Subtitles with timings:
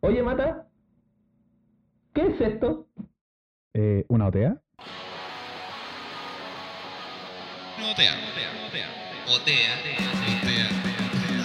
[0.00, 0.68] Oye, Mata,
[2.14, 2.86] ¿qué es esto?
[3.74, 4.62] Eh, ¿Una OTEA?
[7.90, 8.88] Otea, otea, otea.
[9.34, 10.08] Otea, otea,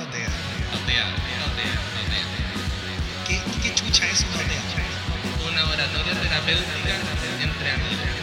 [0.03, 0.29] otea,
[0.75, 1.05] otea,
[1.49, 2.23] otea.
[3.27, 4.61] ¿Qué, qué chucha es una OTEA?
[5.51, 6.95] Una oratoria terapéutica
[7.41, 8.22] entre amigos.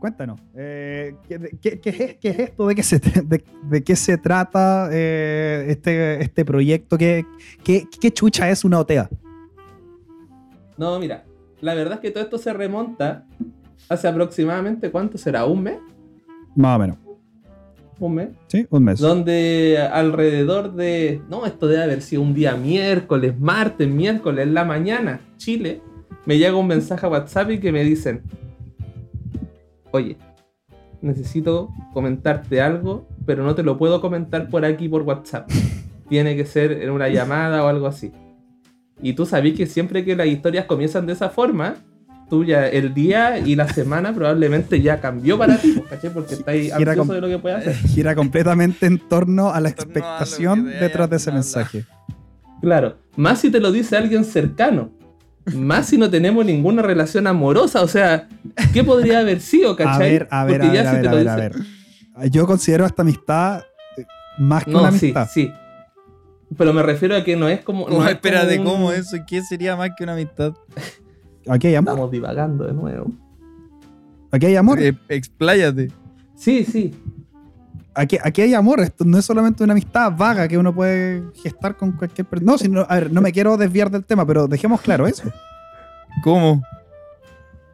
[0.00, 2.66] Cuéntanos, eh, ¿qué, qué- qué es, qué es esto?
[2.68, 6.96] ¿De qué se, tra- de, de qué se trata eh, este, este proyecto?
[6.96, 7.26] ¿Qué,
[7.64, 9.08] qué, qué chucha es una OTEA?
[10.76, 11.24] No, mira,
[11.60, 13.26] la verdad es que todo esto se remonta
[13.88, 15.44] hace aproximadamente, ¿cuánto será?
[15.46, 15.78] ¿Un mes?
[16.54, 16.96] Más o menos.
[17.98, 18.28] ¿Un mes?
[18.46, 18.66] ¿Sí?
[18.70, 19.00] Un mes.
[19.00, 24.64] Donde alrededor de, no, esto debe haber sido un día miércoles, martes, miércoles, en la
[24.64, 25.80] mañana, Chile,
[26.24, 28.22] me llega un mensaje a WhatsApp y que me dicen,
[29.92, 30.16] oye,
[31.00, 35.50] necesito comentarte algo, pero no te lo puedo comentar por aquí por WhatsApp.
[36.08, 38.12] Tiene que ser en una llamada o algo así.
[39.02, 41.76] Y tú sabes que siempre que las historias comienzan de esa forma,
[42.28, 46.10] tú ya el día y la semana probablemente ya cambió para ti, ¿cachai?
[46.12, 47.74] Porque estás ahí Gira ansioso de lo que puedes hacer.
[47.88, 51.84] Gira completamente en torno a la a expectación detrás de ese mensaje.
[52.60, 54.90] Claro, más si te lo dice alguien cercano.
[55.54, 57.82] Más si no tenemos ninguna relación amorosa.
[57.82, 58.28] O sea,
[58.72, 60.10] ¿qué podría haber sido, A cachai?
[60.12, 61.48] ver, a ver, a ver, a si ver, te a lo ver, a dice-
[62.18, 62.30] ver.
[62.30, 63.62] Yo considero esta amistad
[63.96, 64.04] eh,
[64.38, 65.28] más que No, una sí, amistad.
[65.32, 65.52] sí.
[66.56, 67.88] Pero me refiero a que no es como.
[67.88, 69.16] No es Espérate, como un- ¿cómo eso?
[69.26, 70.54] ¿Qué sería más que una amistad?
[71.48, 71.92] Aquí hay amor.
[71.92, 73.12] Estamos divagando de nuevo.
[74.30, 74.80] Aquí hay amor.
[74.82, 75.90] Eh, expláyate.
[76.34, 76.94] Sí, sí.
[77.98, 78.80] Aquí, aquí hay amor.
[78.80, 82.52] Esto no es solamente una amistad vaga que uno puede gestar con cualquier persona.
[82.52, 85.24] No, sino, a ver, no me quiero desviar del tema, pero dejemos claro eso.
[86.22, 86.62] ¿Cómo?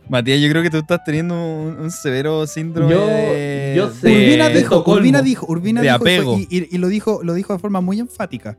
[0.09, 4.09] Matías, yo creo que tú estás teniendo un, un severo síndrome Yo- de, yo sé.
[4.11, 4.85] Urbina de dijo.
[4.87, 6.37] Urbina dijo, Urbina De dijo apego.
[6.39, 8.57] y, y- y lo dijo, lo dijo de forma muy enfática.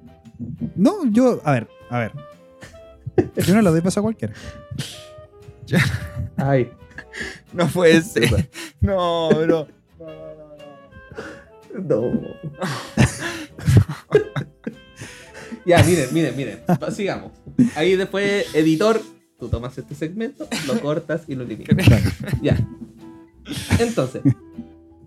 [0.75, 2.11] No, yo, a ver, a ver.
[3.45, 4.33] Yo no le doy paso a cualquiera.
[6.37, 6.69] Ay.
[7.53, 8.49] No puede ser.
[8.81, 9.67] No, bro.
[11.83, 12.01] No.
[15.65, 16.59] ya, miren, miren, miren.
[16.91, 17.31] Sigamos.
[17.75, 19.01] Ahí después, editor,
[19.39, 21.85] tú tomas este segmento, lo cortas y lo eliminas.
[22.41, 22.57] Ya.
[23.79, 24.23] Entonces,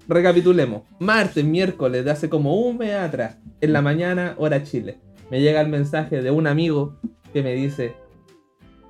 [0.07, 0.83] recapitulemos.
[1.01, 5.61] Martes, miércoles de hace como un mes atrás, en la mañana, hora Chile, me llega
[5.61, 6.99] el mensaje de un amigo
[7.33, 7.95] que me dice: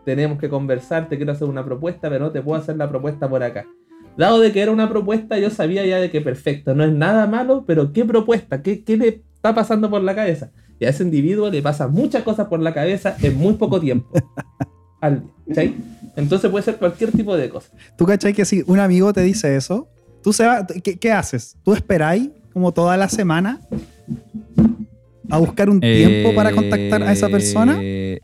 [0.04, 3.28] Tenemos que conversar, te quiero hacer una propuesta, pero no te puedo hacer la propuesta
[3.28, 3.66] por acá.
[4.18, 7.26] Dado de que era una propuesta, yo sabía ya de que perfecto, no es nada
[7.26, 8.60] malo, pero ¿qué propuesta?
[8.62, 10.50] ¿Qué, qué le está pasando por la cabeza?
[10.80, 14.10] Y a ese individuo le pasan muchas cosas por la cabeza en muy poco tiempo.
[16.16, 17.70] Entonces puede ser cualquier tipo de cosa.
[17.96, 19.88] ¿Tú cachai que si un amigo te dice eso,
[20.22, 21.56] tú se va- ¿qué, qué haces?
[21.62, 23.60] ¿Tú esperáis como toda la semana
[25.30, 27.78] a buscar un tiempo para contactar a esa persona?
[27.80, 28.18] Eh,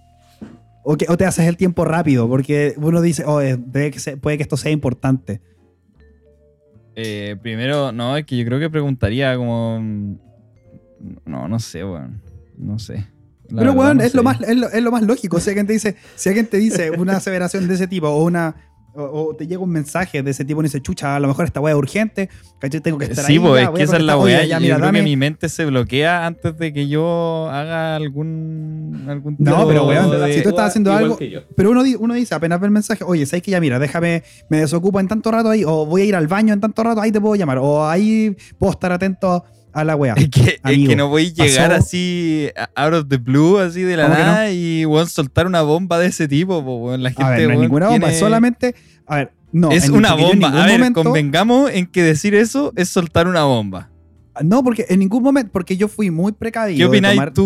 [0.82, 2.28] ¿O, que- o te haces el tiempo rápido?
[2.28, 5.40] Porque uno dice, oh, eh, puede que esto sea importante.
[6.96, 9.80] Eh, primero, no, es que yo creo que preguntaría como.
[9.80, 10.14] mm,
[11.26, 12.22] No, no sé, weón.
[12.56, 13.06] No sé.
[13.48, 15.38] La Pero, weón, no es, lo más, es, lo, es lo más lógico.
[15.40, 18.54] Si alguien te dice, si alguien te dice una aseveración de ese tipo o una.
[18.96, 21.44] O, o te llega un mensaje de ese tipo y dice, chucha, a lo mejor
[21.46, 22.28] esta weá es urgente,
[22.60, 22.80] ¿cachai?
[22.80, 23.38] Tengo que estar Sí, ahí.
[23.40, 24.44] pues ya, es voy que esa es la weá.
[24.44, 27.96] Ya, yo mira, creo dame- que mi mente se bloquea antes de que yo haga
[27.96, 29.04] algún.
[29.08, 31.18] algún No, pero, weón, de- si tú estás haciendo Igual algo-.
[31.56, 34.58] Pero uno, uno dice, apenas ve el mensaje, oye, ¿sabes que ya mira, déjame, me
[34.60, 37.10] desocupo en tanto rato ahí, o voy a ir al baño en tanto rato, ahí
[37.12, 40.14] te puedo llamar, o ahí puedo estar atento a la wea.
[40.18, 43.82] Es que, es que no voy a llegar pasó- así out of the blue, así
[43.82, 46.64] de la nada y weón, soltar una bomba de ese tipo.
[46.64, 47.02] po, weón.
[47.02, 48.74] La gente, A ver, no ninguna bomba, tiene- solamente,
[49.06, 49.70] a ver, no.
[49.70, 50.48] es una bomba.
[50.48, 53.90] A ver, momento- convengamos en que decir eso es soltar una bomba.
[54.42, 56.76] No, porque en ningún momento, porque yo fui muy precavido.
[56.78, 57.44] ¿Qué opináis tomar- tú,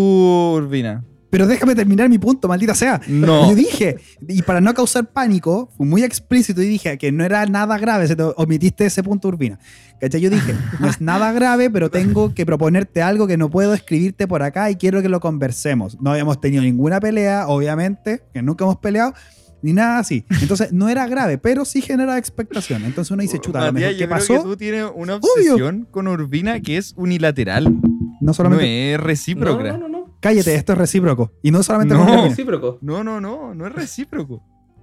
[0.57, 1.05] Urbina?
[1.31, 3.01] Pero déjame terminar mi punto, maldita sea.
[3.07, 3.51] No.
[3.51, 3.97] Yo dije,
[4.27, 8.07] y para no causar pánico, fui muy explícito y dije que no era nada grave,
[8.09, 9.59] se te omitiste ese punto, Urbina.
[10.01, 10.21] ¿Cachai?
[10.23, 14.27] Yo dije, no es nada grave, pero tengo que proponerte algo que no puedo escribirte
[14.27, 16.01] por acá y quiero que lo conversemos.
[16.01, 19.13] No habíamos tenido ninguna pelea, obviamente, que nunca hemos peleado,
[19.61, 20.25] ni nada así.
[20.41, 22.85] Entonces, no era grave, pero sí genera expectación.
[22.85, 24.35] Entonces uno dice, chuta, a lo mejor, yo ¿qué creo pasó?
[24.35, 27.65] que tú tienes una obsesión con Urbina que es unilateral.
[27.65, 27.81] No
[28.21, 28.95] No solamente...
[28.95, 29.73] es recíproca.
[29.73, 29.98] No, no, no.
[30.21, 31.33] Cállate, esto es recíproco.
[31.43, 32.01] Y no solamente No.
[32.01, 32.13] con no.
[32.15, 32.29] Urbina.
[32.31, 32.79] Recíproco.
[32.81, 34.43] No, no, no, no es recíproco.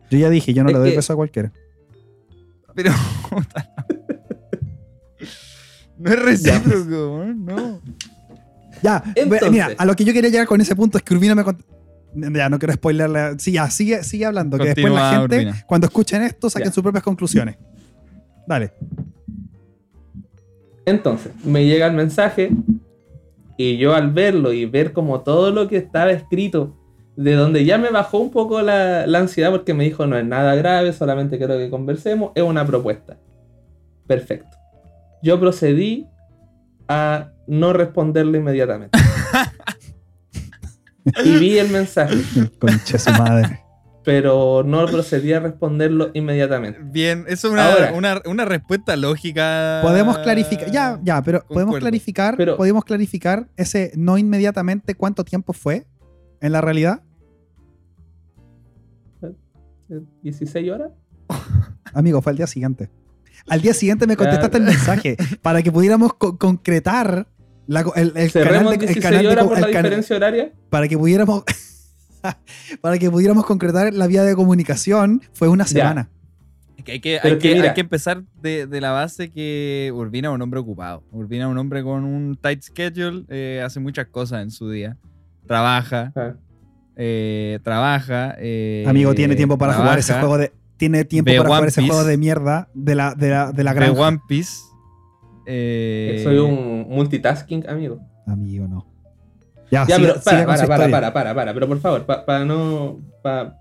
[0.09, 1.51] Yo ya dije, yo no Es le doy que- beso a cualquiera.
[2.73, 2.91] Pero.
[5.97, 7.81] no es recíproco, no.
[8.83, 9.51] Ya, Entonces.
[9.51, 11.63] mira, a lo que yo quería llegar con ese punto es que Urbina me cont-
[12.13, 13.39] Ya, no quiero spoilerle.
[13.39, 14.57] Sí, ya, sigue, sigue hablando.
[14.57, 15.63] que después la gente, Urbina.
[15.67, 16.73] cuando escuchen esto, saquen Ya.
[16.73, 17.57] sus propias conclusiones.
[18.47, 18.73] Dale.
[20.85, 22.51] Entonces, me llega el mensaje
[23.57, 26.77] y yo al verlo y ver como todo lo que estaba escrito,
[27.15, 30.25] de donde ya me bajó un poco la, la ansiedad porque me dijo no es
[30.25, 33.17] nada grave, solamente quiero que conversemos, es una propuesta.
[34.07, 34.57] Perfecto.
[35.23, 36.07] Yo procedí
[36.87, 38.97] a no responderle inmediatamente.
[41.23, 42.17] y vi el mensaje,
[42.59, 43.64] Concha su madre.
[44.05, 46.79] Pero no procedí a responderlo inmediatamente.
[46.83, 47.91] Bien, eso es una, Ahora.
[47.93, 49.79] una, una respuesta lógica.
[49.81, 50.69] Podemos clarificar.
[50.71, 52.37] Ya, ya, pero podemos clarificar.
[52.37, 55.85] Pero- podemos clarificar ese no inmediatamente cuánto tiempo fue
[56.39, 57.01] en la realidad.
[60.23, 60.91] 16 horas.
[61.93, 62.89] Amigo, fue al día siguiente.
[63.47, 67.27] Al día siguiente me contestaste el mensaje para que pudiéramos co- concretar
[67.67, 69.81] la el, el canal de, el 16 canal de horas co- por el la cana-
[69.83, 70.53] diferencia horaria.
[70.69, 71.43] para que pudiéramos
[72.81, 76.09] para que pudiéramos concretar la vía de comunicación fue una semana.
[76.83, 77.69] Que hay, que, Pero hay que que- mira.
[77.69, 81.03] hay que empezar de, de la base que Urbina es un hombre ocupado.
[81.11, 84.95] Urbina es un hombre con un tight schedule, eh, hace muchas cosas en su día.
[85.47, 86.33] Trabaja, Ah.
[86.95, 88.35] eh, trabaja.
[88.37, 92.03] eh, Amigo, tiene tiempo para jugar ese juego de tiene tiempo para jugar ese juego
[92.03, 93.99] de mierda de la de la, de la granja.
[94.07, 94.51] One Piece.
[95.47, 97.99] eh, Soy un multitasking, amigo.
[98.27, 98.85] Amigo, no.
[99.71, 102.99] Ya, Ya, siga- pero para, para, para, para, para, para, pero por favor, para no,
[103.21, 103.55] para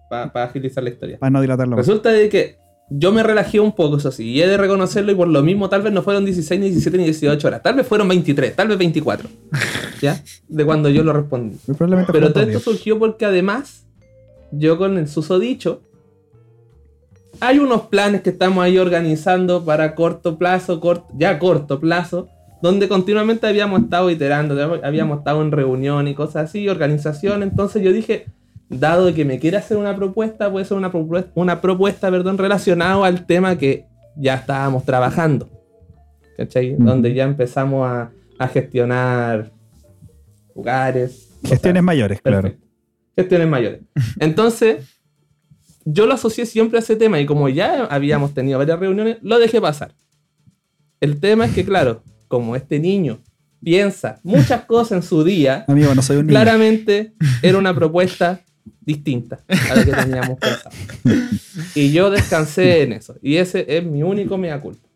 [0.45, 1.19] agilizar la historia.
[1.19, 1.77] para no dilatarlo.
[1.77, 2.57] Resulta de que
[2.91, 5.71] yo me relajé un poco, eso sí, y he de reconocerlo, y por lo mismo
[5.71, 8.69] tal vez no fueron 16, ni 17, ni 18 horas, tal vez fueron 23, tal
[8.69, 9.29] vez 24,
[10.03, 10.21] ¿ya?
[10.49, 11.57] De cuando yo lo respondí.
[11.67, 13.87] Probablemente Pero todo esto surgió porque además,
[14.53, 15.81] yo con el susodicho,
[17.41, 20.81] hay unos planes que estamos ahí organizando para corto plazo,
[21.17, 22.29] ya corto plazo,
[22.65, 27.43] donde continuamente habíamos estado iterando, habíamos estado en reunión y cosas así, organización.
[27.43, 28.25] Entonces yo dije,
[28.71, 33.05] dado que me quiere hacer una propuesta, puede ser una propuesta, una propuesta perdón, relacionada
[33.05, 33.85] al tema que
[34.17, 35.51] ya estábamos trabajando.
[36.39, 36.75] ¿Cachai?
[36.79, 39.53] Donde ya empezamos a, a gestionar
[40.57, 41.39] lugares.
[41.45, 42.51] Gestiones mayores, claro.
[43.15, 43.83] Gestiones mayores.
[44.21, 44.87] Entonces,
[45.85, 49.39] yo lo asocié siempre a ese tema y como ya habíamos tenido varias reuniones, lo
[49.39, 49.93] dejé pasar.
[51.03, 52.03] El tema es que, claro,
[52.35, 53.21] como este niño
[53.63, 56.37] piensa muchas cosas en su día, Amigo, no soy un niño.
[56.37, 58.41] claramente era una propuesta
[58.81, 60.75] distinta a la que teníamos pensado.
[61.77, 63.15] Y yo descansé en eso.
[63.23, 64.89] Y ese es mi único mea culpa.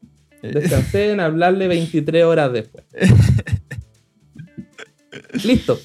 [0.43, 2.85] Descansé en hablarle 23 horas después.
[5.45, 5.79] Listo.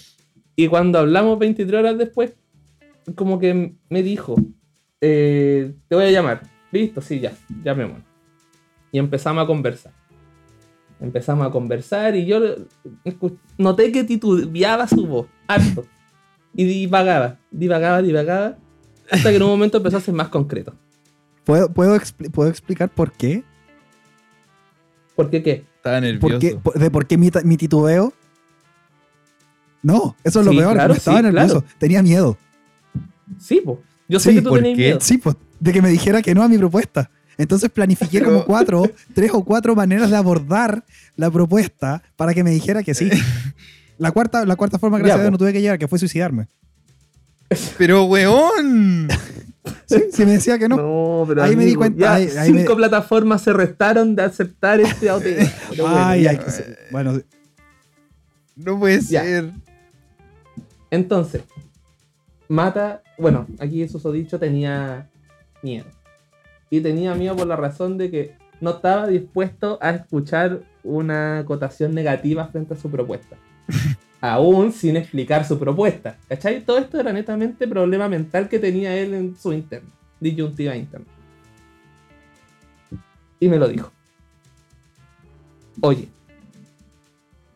[0.56, 2.34] Y cuando hablamos 23 horas después,
[3.16, 4.36] como que me dijo,
[5.02, 6.42] eh, te voy a llamar.
[6.72, 7.34] Listo, sí, ya,
[7.64, 8.04] llamémonos.
[8.92, 9.94] Y empezamos a conversar.
[11.04, 12.40] Empezamos a conversar y yo
[13.58, 15.86] noté que titubeaba su voz, harto.
[16.56, 18.58] Y divagaba, divagaba, divagaba.
[19.12, 20.74] Hasta que en un momento empezó a ser más concreto.
[21.44, 23.44] ¿Puedo, puedo, expli- ¿Puedo explicar por qué?
[25.16, 25.66] ¿Por qué qué?
[25.76, 26.40] Estaba ¿Por nervioso.
[26.40, 28.14] qué por- ¿De por qué mi, titubeo?
[29.82, 30.74] No, eso es lo Sí, peor.
[30.74, 31.62] claro, no estaba sí, nervioso.
[31.62, 31.76] claro.
[31.80, 32.38] Tenía miedo.
[33.38, 33.80] Sí, pues.
[34.08, 34.84] Yo sé Sí, que tú ¿por tenías qué?
[34.84, 35.00] miedo.
[35.02, 37.12] Sí, pues, de que me dijera que no a mi propuesta.
[37.38, 38.83] Entonces planifiqué como cuatro,
[39.13, 40.83] tres o cuatro maneras de abordar
[41.15, 43.09] la propuesta para que me dijera que sí.
[43.97, 46.00] La cuarta, la cuarta forma, gracias Ya, a Dios, no tuve que llegar, que fue
[46.00, 46.47] suicidarme.
[47.77, 49.07] Pero, weón.
[49.85, 50.75] Sí, si me decía que no.
[50.77, 54.23] No, pero Ahí me di cuenta, ya ahí- ahí me- cinco plataformas se restaron de
[54.23, 55.09] aceptar este
[55.78, 57.19] bueno, Ay, ser- bueno,
[58.56, 59.21] No puede Ya.
[59.23, 59.52] ser.
[60.92, 61.42] Entonces,
[62.49, 65.09] Mata, bueno, aquí eso dicho tenía
[65.61, 65.85] miedo.
[66.73, 71.94] Y tenía miedo por la razón de que no estaba dispuesto a escuchar una acotación
[71.94, 73.37] negativa frente a su propuesta.
[74.19, 76.18] Aún sin explicar su propuesta.
[76.27, 76.65] ¿Cachai?
[76.65, 79.92] Todo esto era netamente problema mental que tenía él en su interno.
[80.19, 81.06] Disyuntiva interna.
[83.39, 83.92] Y me lo dijo.
[85.80, 86.07] Oye,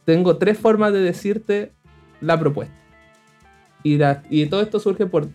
[0.05, 1.71] tengo tres formas de decirte
[2.21, 2.75] la propuesta.
[3.81, 5.27] Y, la- y todo esto surge por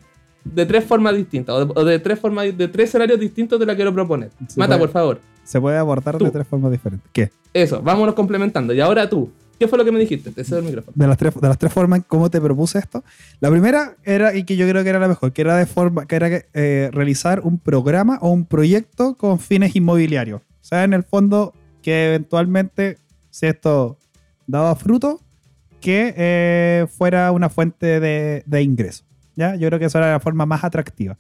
[0.45, 3.67] de tres formas distintas, o de, o de tres formas de tres escenarios distintos te
[3.67, 4.31] la quiero proponer.
[4.49, 5.21] Se Mata, puede- por favor.
[5.45, 7.09] se puede abordar de tres formas diferentes.
[7.13, 7.31] ¿Qué?
[7.55, 8.73] Eso, vámonos complementando.
[8.73, 10.31] Y ahora tú, ¿qué fue lo que me dijiste?
[10.33, 10.93] Te cedo el micrófono.
[10.97, 13.05] de las tres, de las tres formas en cómo te propuse esto.
[13.41, 16.07] La primera era, y que yo creo que era la mejor, que era de forma,
[16.07, 20.41] que era eh, realizar un programa o un proyecto con fines inmobiliarios.
[20.41, 22.99] O sea, en el fondo, que eventualmente,
[23.31, 23.99] si esto
[24.47, 25.21] daba fruto,
[25.81, 29.05] que eh, fuera una fuente de, de ingreso.
[29.37, 29.55] ¿Ya?
[29.57, 31.17] Yo creo que esa era la forma más atractiva.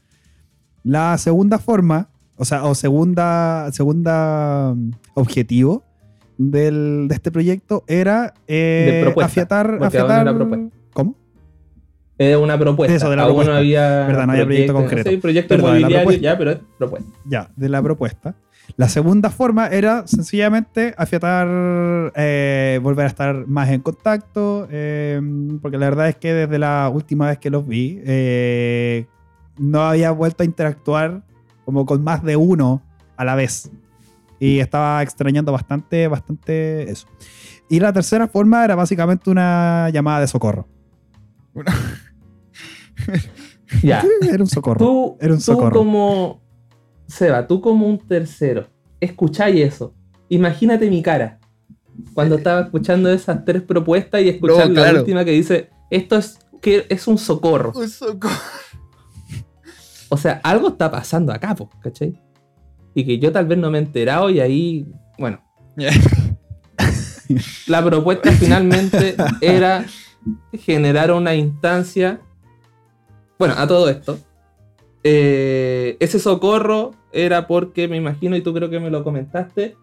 [0.84, 5.84] La segunda forma, o sea, o segunda, segunda mm, objetivo
[6.38, 10.76] del- de este proyecto era eh, De propuesta, afiatar, afiatar- era propuesta.
[10.92, 11.14] ¿Cómo?
[12.18, 12.94] Es una propuesta.
[12.94, 13.52] Eso, de la Aún propuesta.
[13.52, 14.06] no había.
[14.06, 15.10] Verdad, no había proyecto concreto.
[15.10, 16.22] Sí, proyecto Verdad, de la inmobiliario, propuesta.
[16.32, 17.10] ya, pero es propuesta.
[17.26, 18.34] ya, de la propuesta.
[18.76, 25.20] La segunda forma era sencillamente afiatar, eh, volver a estar más en contacto, eh,
[25.60, 29.06] porque la verdad es que desde la última vez que los vi, eh,
[29.58, 31.22] no había vuelto a interactuar
[31.64, 32.82] como con más de uno
[33.16, 33.70] a la vez.
[34.40, 37.06] Y estaba extrañando bastante, bastante eso.
[37.68, 40.66] Y la tercera forma era básicamente una llamada de socorro.
[43.82, 44.04] Ya.
[44.22, 44.78] Era un socorro.
[44.78, 45.78] Tú, Era un tú socorro.
[45.78, 46.41] como.
[47.12, 49.94] Seba, tú como un tercero, escucháis eso.
[50.30, 51.38] Imagínate mi cara.
[52.14, 56.38] Cuando estaba escuchando esas tres propuestas y escuchar No, la última que dice: Esto es
[56.62, 57.72] que es un socorro.
[57.74, 58.34] Un socorro.
[60.08, 62.18] O sea, algo está pasando acá, po, ¿cachai?
[62.94, 64.86] Y que yo tal vez no me he enterado y ahí,
[65.18, 65.42] bueno.
[67.66, 69.84] La propuesta finalmente era
[70.54, 72.20] generar una instancia.
[73.38, 74.18] Bueno, a todo esto.
[75.04, 79.76] eh, ese socorro era porque, me imagino, y tú creo que me lo comentaste,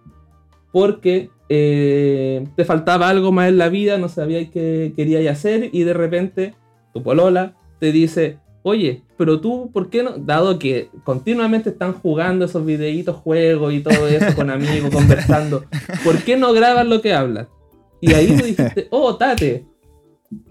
[0.71, 5.83] porque eh, te faltaba algo más en la vida, no sabías qué querías hacer, y
[5.83, 6.53] de repente
[6.93, 10.17] tu polola te dice, oye, pero tú, ¿por qué no?
[10.17, 15.65] Dado que continuamente están jugando esos videitos, juegos y todo eso con amigos, conversando,
[16.03, 17.47] ¿por qué no grabas lo que hablas?
[18.01, 19.65] Y ahí tú dijiste, oh, Tate,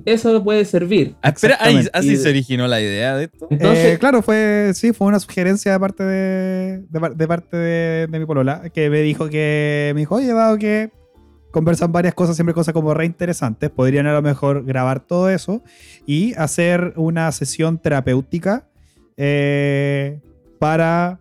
[0.05, 1.15] eso puede servir.
[1.23, 1.91] Ah, espera, ahí, Exactamente.
[1.95, 3.47] así Y- se originó la idea de esto.
[3.51, 7.57] Entonces, Eh, claro, fue, sí, fue una sugerencia de parte de, de, par- de parte
[7.57, 10.91] de, de mi polola, que me dijo que, me dijo, oye, dado que
[11.51, 15.63] conversan varias cosas, siempre cosas como re interesantes, podrían a lo mejor grabar todo eso
[16.07, 18.69] y hacer una sesión terapéutica
[19.17, 20.21] eh,
[20.59, 21.19] para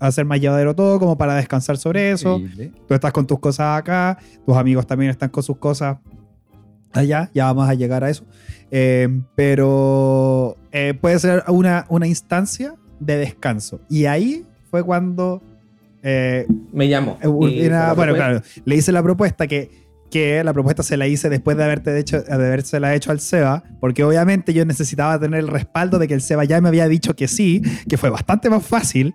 [0.00, 2.38] hacer más llevadero todo, como para descansar sobre eso.
[2.38, 2.72] Increíble.
[2.86, 5.98] Tú estás con tus cosas acá, tus amigos también están con sus cosas
[7.00, 8.24] allá, ya vamos a llegar a eso.
[8.70, 13.80] Eh, pero eh, puede ser una, una instancia de descanso.
[13.88, 15.42] Y ahí fue cuando
[16.02, 17.18] eh, me llamó.
[17.22, 18.14] eh, Y bueno, fue.
[18.14, 19.70] claro, le hice la propuesta que,
[20.10, 23.62] que la propuesta se la hice después de haberte hecho, de habérsela hecho al Seba,
[23.80, 27.14] porque obviamente yo necesitaba tener el respaldo de que el Seba ya me había dicho
[27.14, 29.14] que sí, que fue bastante más fácil.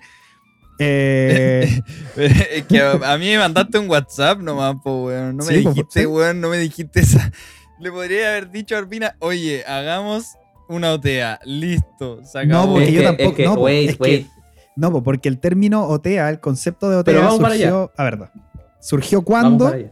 [0.82, 1.82] Eh,
[2.70, 5.36] que a, a mí me mandaste un WhatsApp nomás, po, weón.
[5.36, 6.06] No me Sí, po, dijiste, sí.
[6.06, 7.32] weón, no me dijiste esa.
[7.80, 10.26] Le podría haber dicho a Arpina, oye, hagamos
[10.68, 11.40] una OTEA.
[11.46, 14.04] Listo, se No, porque Es yo que- tampoco- es que, no, po, wait, es que-
[14.04, 14.28] wait.
[14.76, 17.92] No, po, porque el término OTEA, el concepto de OTEA Pero vamos para surgió.
[17.98, 18.20] A ver,
[18.80, 19.68] surgió cuando.
[19.68, 19.92] allá.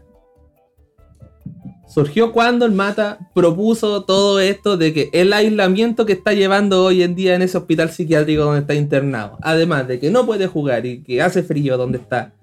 [1.88, 7.02] Surgió cuando el Mata propuso todo esto de que el aislamiento que está llevando hoy
[7.02, 10.86] en día en ese hospital psiquiátrico donde está internado, además de que no puede jugar
[10.86, 12.34] y que hace frío donde está,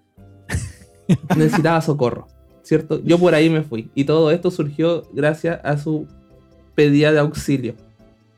[1.36, 2.26] necesitaba socorro,
[2.64, 3.00] ¿cierto?
[3.04, 6.08] Yo por ahí me fui y todo esto surgió gracias a su
[6.74, 7.74] pedida de auxilio,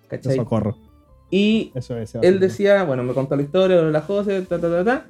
[0.09, 0.37] ¿cachai?
[0.37, 0.76] Socorro.
[1.30, 2.14] Y Eso es.
[2.16, 5.06] él decía, bueno, me contó la historia, la José, ta, ta, ta, ta.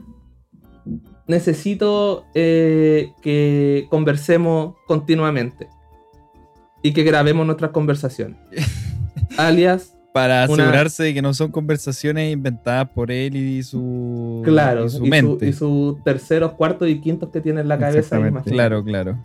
[1.27, 5.69] Necesito eh, que conversemos continuamente
[6.83, 8.39] y que grabemos nuestras conversaciones.
[9.37, 14.85] Alias, Para una- asegurarse de que no son conversaciones inventadas por él y su, claro,
[14.85, 15.47] y y su su, mente.
[15.49, 18.19] y su terceros, cuartos y quintos que tiene en la cabeza.
[18.47, 19.19] Claro, claro.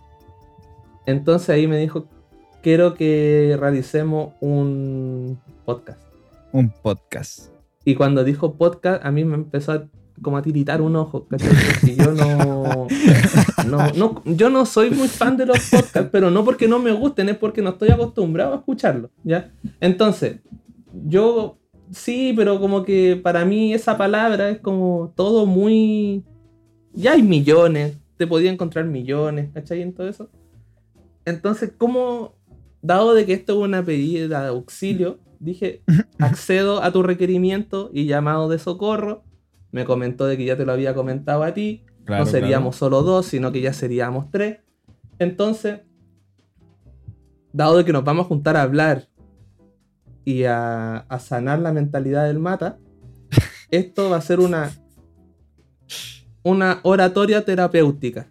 [1.06, 2.06] Entonces ahí me dijo,
[2.62, 5.98] quiero que realicemos un podcast.
[6.52, 7.46] Un podcast.
[7.86, 9.84] Y cuando dijo podcast, a mí me empezó a,
[10.20, 11.26] como a tiritar un ojo.
[11.26, 12.86] Porque yo no,
[13.66, 16.92] no, no- Yo no soy muy fan de los podcasts, pero no porque no me
[16.92, 19.50] gusten, es porque no estoy acostumbrado a escucharlos, ¿ya?
[19.80, 20.36] Entonces,
[21.04, 21.58] yo
[21.90, 26.24] sí, pero como que para mí esa palabra es como todo muy...
[26.94, 29.82] Ya hay millones, te podía encontrar millones, ¿cachai?
[29.82, 30.28] En todo eso.
[31.24, 32.34] Entonces, ¿cómo,
[32.82, 35.82] dado de que esto es una pedida de auxilio, dije,
[36.18, 39.24] accedo a tu requerimiento y llamado de socorro.
[39.70, 41.84] Me comentó de que ya te lo había comentado a ti.
[42.04, 44.58] Claro, no seríamos solo dos, sino que ya seríamos tres.
[45.18, 45.80] Entonces,
[47.52, 49.08] dado de que nos vamos a juntar a hablar
[50.24, 52.78] y a, a sanar la mentalidad del mata,
[53.70, 54.70] esto va a ser una,
[56.42, 58.28] una oratoria terapéutica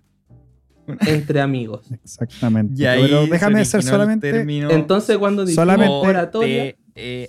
[1.08, 1.90] entre amigos.
[1.92, 2.82] Exactamente.
[2.82, 4.30] Y ahí Pero déjame el solamente.
[4.70, 7.28] Entonces, cuando Solamente- oratoria, OTEA.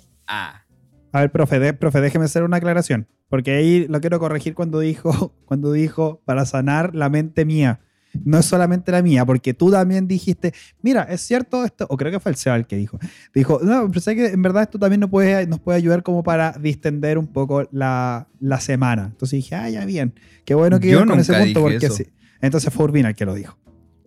[1.11, 3.07] A ver, profe, de- profe, déjeme hacer una aclaración.
[3.29, 7.79] Porque ahí lo quiero corregir cuando dijo, cuando dijo para sanar la mente mía.
[8.23, 12.11] No es solamente la mía, porque tú también dijiste, mira, es cierto esto, o creo
[12.11, 12.99] que fue el Seba el que dijo.
[13.33, 16.51] Dijo, no, pensé que en verdad esto también nos puede, nos puede ayudar como para
[16.53, 19.05] distender un poco la, la semana.
[19.11, 20.13] Entonces dije, ah, ya bien,
[20.45, 21.95] qué bueno que Yo iban con ese punto, dije porque eso.
[21.95, 22.05] sí.
[22.41, 23.57] Entonces fue Urbina el que lo dijo.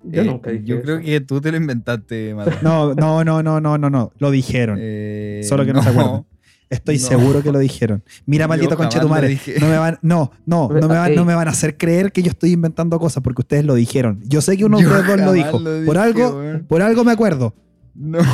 [0.04, 1.04] Yo Eh, nunca dije Yo creo eso.
[1.04, 2.58] que tú te lo inventaste, Mateo.
[2.62, 4.12] No, no, no, no, no, no, no.
[4.18, 4.78] Lo dijeron.
[4.80, 6.24] Eh, Solo que no, se acuerdan.
[6.68, 7.06] Estoy No.
[7.06, 8.02] seguro que lo dijeron.
[8.26, 9.38] Mira, Yo maldito conchetumare.
[9.60, 12.22] No me van, no, no, no me van, no me van a hacer creer que
[12.22, 14.20] yo estoy inventando cosas porque ustedes lo dijeron.
[14.24, 15.58] Yo sé que uno de ustedes dos lo dijo.
[15.60, 17.54] lo por dije, algo, por algo me acuerdo.
[17.94, 18.18] No.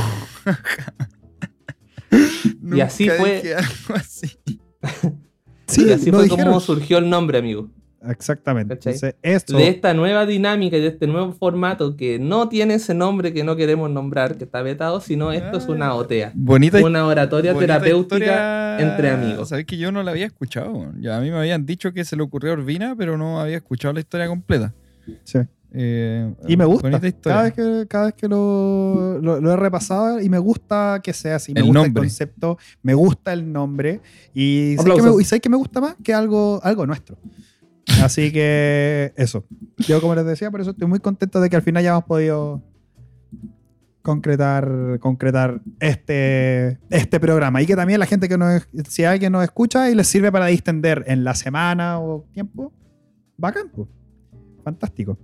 [2.74, 4.28] Y así fue- dije algo así.
[5.66, 6.46] Sí, y así fue dijeron.
[6.46, 7.70] como surgió el nombre, amigo.
[8.08, 8.74] Exactamente.
[8.74, 8.94] ¿Cachai?
[8.94, 12.94] Entonces, esto, De esta nueva dinámica y de este nuevo formato que no tiene ese
[12.94, 16.32] nombre que no queremos nombrar, que está vetado, sino esto es una OTEA.
[16.34, 18.80] Bonita Una oratoria bonita terapéutica historia.
[18.80, 19.48] entre amigos.
[19.50, 20.92] Sabes que yo no la había escuchado.
[21.00, 23.56] Ya a mí me habían dicho que se le ocurrió a Urbina, pero no había
[23.56, 24.72] escuchado la historia completa.
[25.24, 25.38] sí.
[25.74, 26.86] Eh, Y me gusta.
[26.90, 27.34] bonita historia.
[27.34, 31.14] Cada vez que, cada vez que lo, lo- lo he repasado y me gusta que
[31.14, 31.54] sea así.
[31.54, 32.00] Me El gusta el nombre.
[32.02, 34.00] concepto, me gusta el nombre.
[34.34, 37.16] Y sé que me, y sé que me gusta más que algo, algo nuestro.
[38.02, 39.44] Así que eso.
[39.78, 42.04] Yo, como les decía, por eso estoy muy contento de que al final ya hemos
[42.04, 42.62] podido
[44.02, 47.62] concretar, concretar este, este programa.
[47.62, 50.46] Y que también la gente que nos, si alguien nos escucha y les sirve para
[50.46, 52.72] distender en la semana o tiempo,
[53.36, 53.88] bacán, pues.
[54.62, 55.18] Fantástico.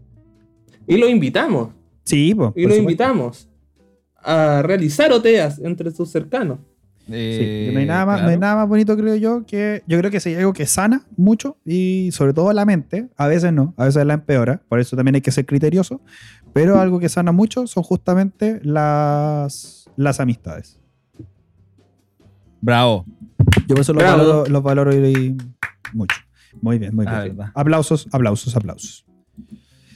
[0.87, 1.71] Y lo invitamos.
[2.05, 2.53] Sí, pues.
[2.57, 3.49] Y lo invitamos
[4.17, 6.59] a realizar OTEAS entre sus cercanos.
[7.11, 9.99] Eh, Sí, no, hay nada más, no hay nada más bonito, creo yo, que yo
[9.99, 13.53] creo que si hay algo que sana mucho y sobre todo la mente, a veces
[13.53, 16.00] no, a veces la empeora, por eso también hay que ser criterioso,
[16.53, 20.79] pero algo que sana mucho son justamente las, las amistades.
[22.61, 23.07] Bravo.
[23.67, 24.19] Yo por eso los Bravo.
[24.19, 25.37] valoro, los valoro y-
[25.93, 26.17] mucho.
[26.61, 27.37] Muy bien, muy bien.
[27.37, 27.53] Verdad.
[27.55, 29.07] Aplausos, aplausos, aplausos.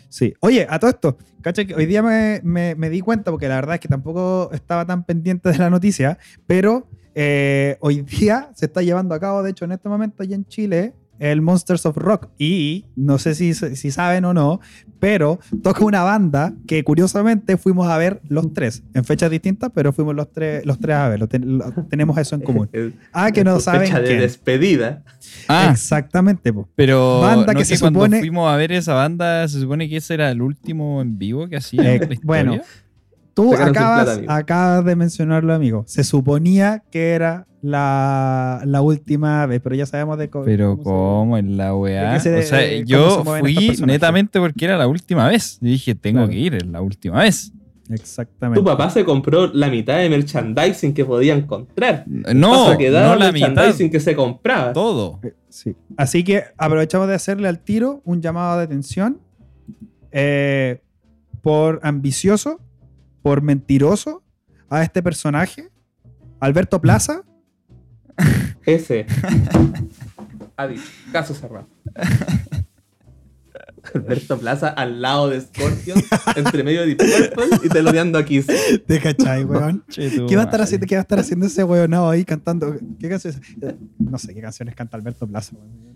[0.08, 0.32] Sí.
[0.40, 3.56] Oye, a todo esto, cacha que hoy día me, me- me di cuenta, porque la
[3.56, 8.66] verdad es que tampoco estaba tan pendiente de la noticia, pero eh, hoy día se
[8.66, 11.96] está llevando a cabo, de hecho, en este momento allá en Chile, el Monsters of
[11.96, 12.28] Rock.
[12.38, 14.60] Y no sé si, si saben o no,
[14.98, 19.92] pero toca una banda que curiosamente fuimos a ver los tres, en fechas distintas, pero
[19.92, 21.20] fuimos los tres, los tres a ver.
[21.20, 22.68] lo ten- lo- tenemos eso en común.
[23.12, 24.20] Ah, que no saben fecha de quién.
[24.20, 25.04] despedida.
[25.48, 26.68] Ah, Exactamente, po.
[26.74, 29.98] pero Banda ¿no que se cuando supone- fuimos a ver esa banda, se supone que
[29.98, 31.82] ese era el último en vivo que hacía.
[31.82, 32.18] Eh, en la historia?
[32.24, 32.60] bueno,
[33.34, 34.32] Tú acabas, plata, amigo.
[34.32, 35.84] acabas de mencionarlo, amigo.
[35.86, 41.20] Se suponía que era la, la última vez, pero ya sabemos de co- Pero cómo
[41.20, 42.08] ¿cómo en la weá?
[42.12, 45.28] ¿De qué se- o sea, eh, cómo yo se fui netamente porque era la última
[45.28, 45.58] vez.
[45.62, 46.30] Y dije, tengo Claro.
[46.32, 47.52] que ir, es la última vez.
[47.88, 48.60] Exactamente.
[48.60, 52.04] Tu papá se compró la mitad de merchandising que podía encontrar.
[52.06, 53.50] No, no la mitad.
[53.52, 54.72] merchandising que se compraba.
[54.72, 55.20] Todo.
[55.22, 55.76] Eh, Sí.
[55.98, 59.18] Así que aprovechamos de hacerle al tiro un llamado de atención
[60.10, 60.80] eh,
[61.42, 62.58] por ambicioso,
[63.22, 64.22] por mentiroso
[64.68, 65.70] a este personaje,
[66.40, 67.22] Alberto Plaza.
[68.64, 69.06] Ese.
[70.54, 70.82] Ha dicho.
[71.10, 71.66] Caso cerrado.
[73.94, 75.98] Alberto Plaza al lado de Scorpion,
[76.36, 78.46] entre medio de Deep Purple y teloneando a Kiss.
[78.86, 79.82] ¿Te cachai, weón?
[79.88, 82.24] Che, tu ¿Qué va, a estar haciendo, ¿Qué va a estar haciendo ese weonado ahí
[82.24, 82.76] cantando?
[83.00, 83.40] ¿Qué canciones?
[83.98, 85.92] No sé qué canciones canta Alberto Plaza, weón.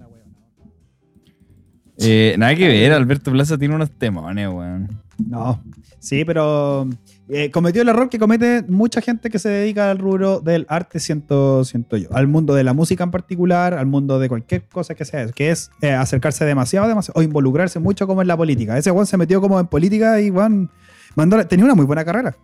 [1.99, 4.89] Eh, nada que ver, Alberto Plaza tiene unos temones, weón.
[5.19, 5.63] No,
[5.99, 6.89] sí, pero
[7.29, 11.01] eh, cometió el error que comete mucha gente que se dedica al rubro del arte,
[11.01, 12.09] siento, siento yo.
[12.13, 15.51] Al mundo de la música en particular, al mundo de cualquier cosa que sea, que
[15.51, 18.77] es eh, acercarse demasiado, demasiado, o involucrarse mucho como en la política.
[18.77, 20.71] Ese weón se metió como en política y weón
[21.15, 22.37] mandó, tenía una muy buena carrera.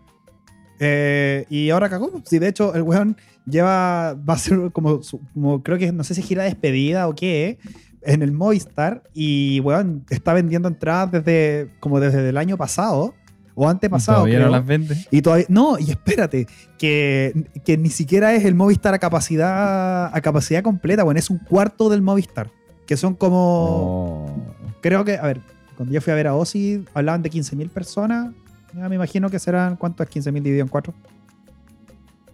[0.80, 2.22] Eh, y ahora cagó.
[2.24, 5.00] Sí, de hecho, el weón lleva, va a ser como,
[5.32, 7.58] como creo que no sé si gira despedida o qué,
[8.04, 9.02] en el Movistar.
[9.14, 13.14] Y weón, está vendiendo entradas desde como desde el año pasado
[13.54, 14.18] o antepasado.
[14.18, 14.46] Todavía creo.
[14.46, 15.06] no las vende.
[15.10, 15.46] Y todavía.
[15.48, 16.46] No, y espérate,
[16.78, 21.38] que, que ni siquiera es el Movistar a capacidad, a capacidad completa, bueno, es un
[21.38, 22.50] cuarto del Movistar.
[22.86, 24.26] Que son como.
[24.26, 24.54] Oh.
[24.80, 25.40] Creo que, a ver,
[25.76, 28.32] cuando yo fui a ver a Ozzy, hablaban de 15.000 personas.
[28.74, 30.94] Ya me imagino que serán, ¿cuánto es 15.000 dividido en 4?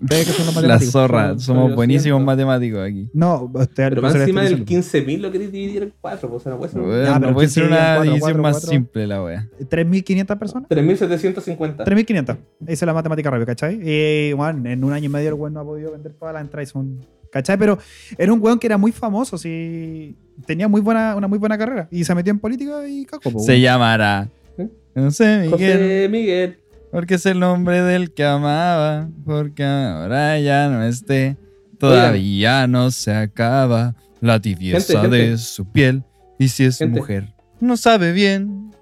[0.00, 0.92] Ve que son los La matemáticos.
[0.92, 2.26] zorra, somos buenísimos 200.
[2.26, 3.08] matemáticos aquí.
[3.12, 4.88] No, usted Pero más encima del diciendo.
[4.88, 6.80] 15.000 lo queréis dividir en 4, pues o sea, no puede ser.
[6.82, 8.70] Weón, Ya, no puede ser una división cuatro, más cuatro.
[8.70, 9.48] simple la wea.
[9.60, 10.68] 3.500 personas.
[10.68, 11.84] 3.750.
[11.84, 12.36] 3.500.
[12.66, 13.80] Esa es la matemática rápida, ¿cachai?
[13.82, 16.42] Y, bueno, en un año y medio el weón no ha podido vender todas las
[16.42, 16.68] entradas.
[16.68, 16.98] Son,
[17.30, 17.58] ¿Cachai?
[17.58, 17.78] Pero
[18.16, 20.16] era un weón que era muy famoso, sí.
[20.46, 21.88] Tenía muy buena, una muy buena carrera.
[21.90, 24.28] Y se metió en política y caco, Se llamará.
[24.56, 24.68] ¿Eh?
[24.94, 25.50] No sé, Miguel.
[25.50, 26.58] José Miguel.
[26.90, 29.08] Porque es el nombre del que amaba.
[29.24, 31.36] Porque ahora ya no esté.
[31.78, 35.30] Todavía no se acaba la tibieza Gente, gente.
[35.30, 36.02] de su piel.
[36.38, 36.98] Y si es Gente.
[36.98, 38.72] mujer, no sabe bien.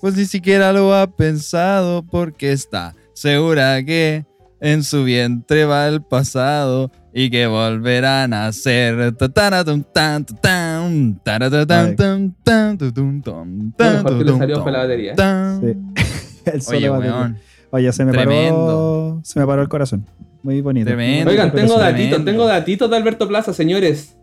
[0.00, 2.02] Pues ni siquiera lo ha pensado.
[2.04, 4.24] Porque está segura que
[4.60, 6.90] en su vientre va el pasado.
[7.12, 8.94] Y que volverán a ser.
[8.94, 9.12] Lo
[13.78, 15.14] mejor que le salió fue la batería.
[15.60, 15.76] Sí.
[16.46, 17.14] El solo Oye, batería.
[17.16, 17.38] weón.
[17.70, 18.24] Oye, se me paró.
[18.24, 19.20] Tremendo.
[19.22, 20.06] Se me paró el corazón.
[20.42, 20.86] Muy bonito.
[20.86, 21.30] Tremendo.
[21.30, 24.16] Oigan, tengo datitos, tengo datitos de Alberto Plaza, señores.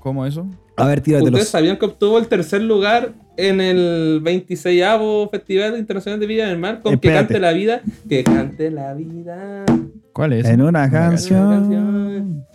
[0.00, 0.46] ¿Cómo eso?
[0.76, 1.32] A ver, tíratelos.
[1.32, 4.82] ¿Ustedes sabían que obtuvo el tercer lugar en el 26
[5.30, 7.80] Festival Internacional de Vida en el Mar con Que cante la vida?
[8.08, 9.64] Que cante la vida.
[10.12, 10.46] ¿Cuál es?
[10.46, 11.50] En una canción.
[11.50, 12.46] canción.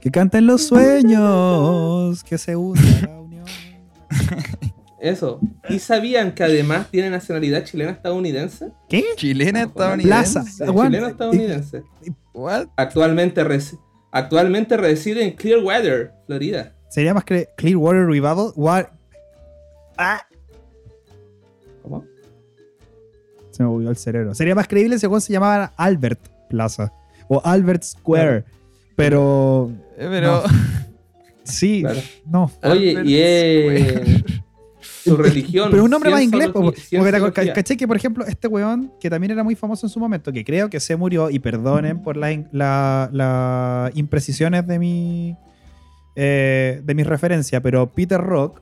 [0.00, 2.22] Que canten los sueños.
[2.24, 3.44] Que se una la unión.
[5.02, 5.40] Eso.
[5.68, 8.68] ¿Y sabían que además tiene nacionalidad chilena estadounidense?
[8.88, 9.04] ¿Qué?
[9.16, 10.08] Chilena estadounidense.
[10.08, 10.42] Plaza.
[10.44, 11.82] Sí, Weón, chilena estadounidense.
[12.32, 12.68] What?
[12.76, 13.80] Actualmente, resi-
[14.12, 16.72] actualmente reside en Clearwater, Florida.
[16.88, 18.52] Sería más que Clearwater Revival.
[18.54, 18.90] Wa-
[19.98, 20.24] Ah,
[21.82, 22.04] ¿Cómo?
[23.50, 24.34] se me volvió el cerebro.
[24.34, 26.92] Sería más creíble si se llamaba Albert Plaza.
[27.28, 28.44] O Albert Square.
[28.94, 29.70] Pero.
[29.98, 30.44] Eh, Pero.
[31.44, 32.00] Sí, Claro.
[32.24, 32.50] no.
[32.62, 34.24] Oye, Albert y es
[34.82, 35.68] su religión.
[35.70, 39.42] Pero un nombre más inglés, porque caché que, por ejemplo, este weón, que también era
[39.44, 43.08] muy famoso en su momento, que creo que se murió, y perdonen por las la-
[43.12, 45.36] la imprecisiones de mi
[46.14, 48.60] eh, de mis referencias, pero Peter Rock,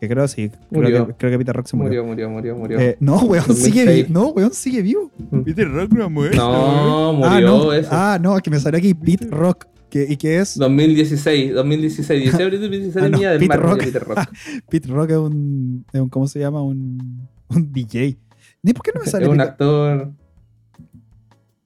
[0.00, 2.04] que creo sí, creo que, creo que Peter Rock se murió.
[2.04, 2.80] Murió, murió, murió, murió.
[2.80, 3.64] Eh, no, weón, 2006.
[3.72, 4.08] sigue vivo.
[4.10, 5.10] No, weón, sigue vivo.
[5.44, 6.36] Peter Rock no ha muerto.
[6.36, 7.88] no, murió ah, no, eso.
[7.92, 12.38] ah, no, que me salió aquí Pete Rock, que, y que es 2016, 2016, 16
[12.38, 13.78] de abril de 2016 Ah, no, del Peter Mar, Rock.
[13.84, 14.18] Peter Rock.
[14.70, 16.62] Pete Rock es un, es un ¿cómo se llama?
[16.62, 18.16] Un, un DJ.
[18.62, 20.12] Ni por qué no me sale Es un actor.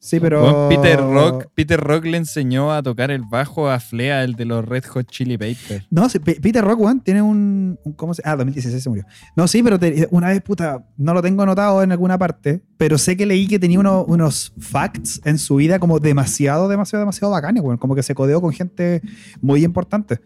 [0.06, 4.34] Sí, pero Peter Rock, Peter Rock le enseñó a tocar el bajo a Flea, el
[4.34, 5.86] de los Red Hot Chili Peppers.
[5.90, 9.06] No, sí, Pe- Peter Rock, weón, tiene un, un- ¿Cómo se Ah, 2016 se murió.
[9.34, 12.98] No, sí, pero te- una vez, puta, no lo tengo anotado en alguna parte, pero
[12.98, 17.32] sé que leí que tenía uno- unos facts en su vida como demasiado, demasiado, demasiado
[17.32, 17.78] bacanes, weón.
[17.78, 19.00] Como que se codeó con gente
[19.40, 20.16] muy importante.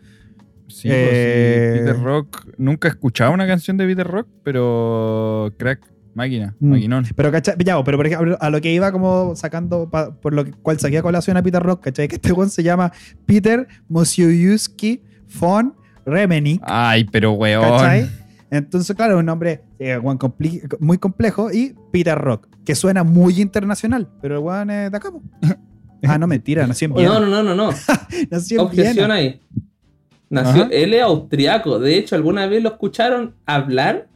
[0.66, 1.72] Sí, pues, Eh.
[1.74, 2.46] sí, Peter Rock.
[2.58, 5.80] Nunca he escuchado una canción de Peter Rock, pero crack,
[6.18, 6.70] máquina, Mm.
[6.70, 7.04] maquinón.
[7.16, 7.54] Pero, ¿cachai?
[7.64, 10.78] Ya, pero por ejemplo, a lo que iba como sacando, pa- por lo que, cual
[10.78, 12.08] saqué a colación a Peter Rock, ¿cachai?
[12.08, 12.92] Que este weón se llama
[13.24, 15.02] Peter Mosiuski
[15.40, 16.60] von Remenick.
[16.64, 17.62] Ay, pero weón.
[17.62, 18.10] ¿Cachai?
[18.50, 19.98] Entonces, claro, es un nombre eh,
[20.80, 25.10] muy complejo y Peter Rock, que suena muy internacional, pero el weón es de acá.
[26.04, 27.14] Ah, no, mentira, nació en Viena.
[27.14, 27.70] no, no, no, no, no.
[28.30, 29.14] Nació en Objeción Viena.
[29.14, 29.40] ahí.
[30.30, 31.78] Nació, él es austriaco.
[31.78, 34.08] De hecho, ¿alguna vez lo escucharon hablar?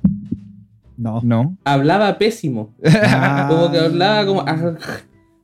[1.02, 1.20] No.
[1.24, 1.56] No.
[1.64, 2.72] Hablaba pésimo.
[2.84, 3.46] Ah.
[3.50, 4.40] Como que hablaba como.
[4.46, 4.74] ah,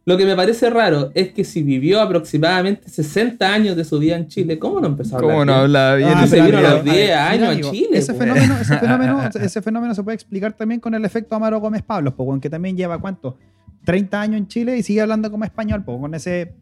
[0.05, 4.17] Lo que me parece raro es que si vivió aproximadamente 60 años de su vida
[4.17, 5.31] en Chile, ¿cómo no empezó a hablar?
[5.33, 5.65] ¿Cómo no bien?
[5.65, 6.13] habla bien?
[6.15, 8.55] Ah, se vino a los 10 ver, mira, años a amigo, Chile, Ese po, fenómeno,
[8.61, 12.41] ese, fenómeno, ese fenómeno se puede explicar también con el efecto Amaro Gómez Pablos, weón,
[12.41, 13.37] que también lleva cuánto?
[13.85, 16.55] 30 años en Chile y sigue hablando como español, po, con ese.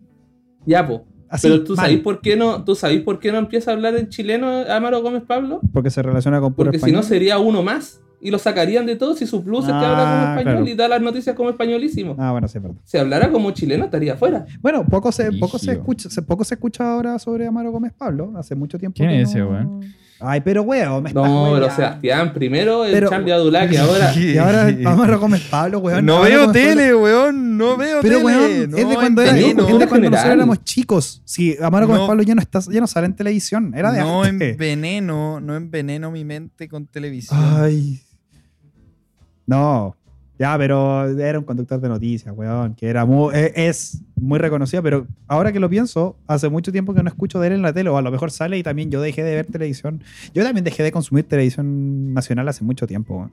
[0.65, 1.05] Ya, po.
[1.29, 3.97] Así, Pero tú sabés por qué no, tú sabés por qué no empieza a hablar
[3.97, 5.61] en chileno Amaro Gómez Pablo?
[5.73, 7.01] Porque se relaciona con puro Porque si español.
[7.01, 8.01] no sería uno más.
[8.21, 10.69] Y lo sacarían de todos si su plus es que Ah, habla como español claro.
[10.69, 12.17] y da las noticias como españolísimo.
[12.19, 12.77] Ah, bueno, sí, verdad.
[12.85, 14.47] Si hablara como chileno estaría afuera.
[14.61, 18.33] Bueno, poco se, poco se escucha, se- poco se escucha ahora sobre Amaro Gómez Pablo.
[18.37, 18.97] Hace mucho tiempo.
[18.97, 19.81] ¿Quién que es no- ese, weón?
[20.19, 21.71] Ay, pero weón, me estás No, pero.
[21.75, 24.15] Sebastián, primero el Pero- Charlie Adulá, que ahora.
[24.15, 26.07] Y ahora Amaro Gómez Pablo, weón.
[26.07, 27.59] No veo Pablo- tele, weón.
[27.59, 28.25] No veo Pero tele.
[28.25, 30.11] weón, no, es de cuando, era, veneno, es de en cuando general.
[30.13, 31.23] nosotros éramos chicos.
[31.27, 32.07] Sí, Amaro Gómez No.
[32.07, 33.75] Pablo ya no, está, ya no sale en televisión.
[33.77, 34.53] Era de no antes.
[34.53, 37.39] enveneno, no enveneno mi mente con televisión.
[37.59, 38.01] Ay.
[39.47, 39.97] No.
[40.39, 44.83] Ya, pero era un conductor de noticias, weón, que era muy, e- es muy reconocido,
[44.83, 47.73] pero ahora que lo pienso, hace mucho tiempo que no escucho de él en la
[47.73, 50.03] tele, o a lo mejor sale y también yo dejé de ver televisión.
[50.35, 53.33] Yo también dejé de consumir televisión nacional hace mucho tiempo, weón.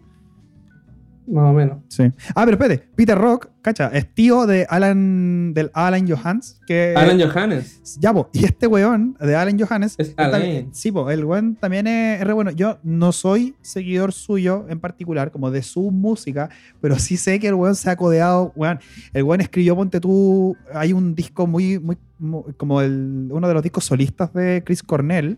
[1.25, 1.77] Más o menos.
[1.87, 2.03] Sí.
[2.35, 6.93] Ah, pero espérate, Peter Rock, cacha, es tío de Alan, del Alan Johans, que...
[6.97, 7.97] Alan Johannes.
[8.01, 9.95] Ya, po, y este weón de Alan Johannes.
[9.97, 12.51] Es también- sí, po, el weón también es, es re bueno.
[12.51, 16.49] Yo no soy seguidor suyo en particular, como de su música,
[16.81, 18.51] pero sí sé que el weón se ha codeado.
[18.55, 18.79] Weón,
[19.13, 20.57] el weón escribió, ponte tú.
[20.73, 24.83] Hay un disco muy, muy, muy- como el, uno de los discos solistas de Chris
[24.83, 25.37] Cornell,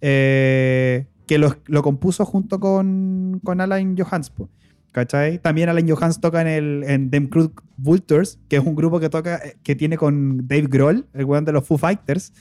[0.00, 4.48] eh, que lo, lo compuso junto con, con Alan Johans, po.
[4.92, 5.38] ¿Cachai?
[5.38, 9.08] También Alan Johans toca en, el, en Them Crook Vultures, que es un grupo que
[9.08, 12.32] toca, eh, que tiene con Dave Grohl, el weón de los Foo Fighters,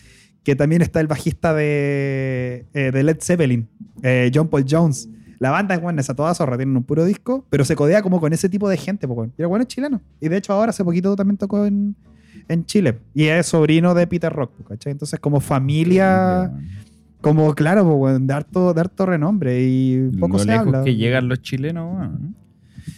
[0.43, 3.67] que también está el bajista de, eh, de Led Zeppelin,
[4.01, 5.07] eh, John Paul Jones.
[5.37, 8.19] La banda es buena, esa toda zorra, tienen un puro disco, pero se codea como
[8.19, 9.33] con ese tipo de gente, po, weón.
[9.37, 10.01] Y el bueno es chileno.
[10.19, 11.95] Y de hecho ahora hace poquito también tocó en,
[12.47, 12.97] en Chile.
[13.13, 14.91] Y es sobrino de Peter Rock, ¿cachai?
[14.91, 16.51] Entonces como familia,
[17.21, 20.83] como claro, weón, de harto, de harto renombre y poco Lo se lejos habla.
[20.83, 22.35] que llegan los chilenos, weón.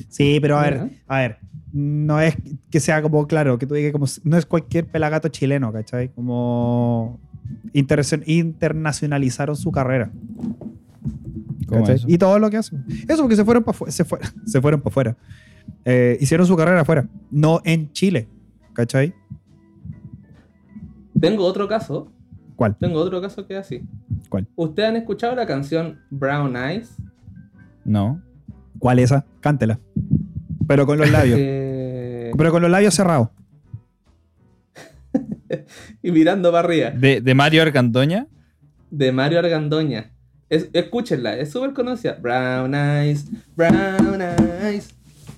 [0.09, 1.37] Sí, pero a ver, a ver,
[1.73, 2.35] no es
[2.69, 6.09] que sea como, claro, que tú digas como, no es cualquier pelagato chileno, ¿cachai?
[6.09, 7.19] Como
[7.73, 10.11] internacionalizaron su carrera.
[11.67, 11.95] ¿Cómo ¿cachai?
[11.95, 12.05] eso?
[12.09, 12.83] Y todo lo que hacen.
[13.07, 15.17] Eso porque se fueron para se, fue- se fueron para afuera.
[15.85, 18.27] eh, hicieron su carrera afuera, no en Chile.
[18.73, 19.13] ¿Cachai?
[21.19, 22.11] Tengo otro caso.
[22.55, 22.75] ¿Cuál?
[22.77, 23.81] Tengo otro caso que es así.
[24.29, 24.47] ¿Cuál?
[24.55, 26.95] ¿Ustedes han escuchado la canción Brown Eyes?
[27.83, 28.21] No.
[28.81, 29.23] ¿Cuál esa?
[29.41, 29.79] Cántela.
[30.67, 31.37] Pero con los labios.
[31.39, 33.29] Eh, Pero con los labios cerrados.
[36.01, 36.89] y mirando para arriba.
[36.91, 38.27] De, de Mario Argandoña.
[38.89, 40.11] De Mario Argandoña.
[40.49, 42.17] Es- escúchenla, es súper conocida.
[42.19, 44.19] Brown Eyes, Brown
[44.65, 44.95] Eyes.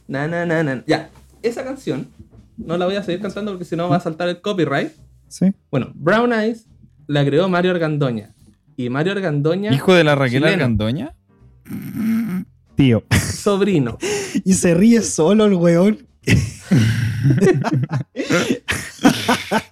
[0.08, 0.84] Na, na, na, na.
[0.88, 1.10] Ya,
[1.42, 2.08] esa canción
[2.58, 4.92] no la voy a seguir cantando porque si no va a saltar el copyright.
[5.28, 5.54] Sí.
[5.70, 6.66] Bueno, Brown Eyes
[7.08, 8.34] la creó Mario Argandoña.
[8.78, 10.54] Y Mario Argandoña, Hijo de la Raquel Chileno.
[10.54, 11.14] Argandoña.
[12.76, 13.04] Tío.
[13.12, 13.98] sobrino.
[14.46, 16.08] Y se ríe solo el weón.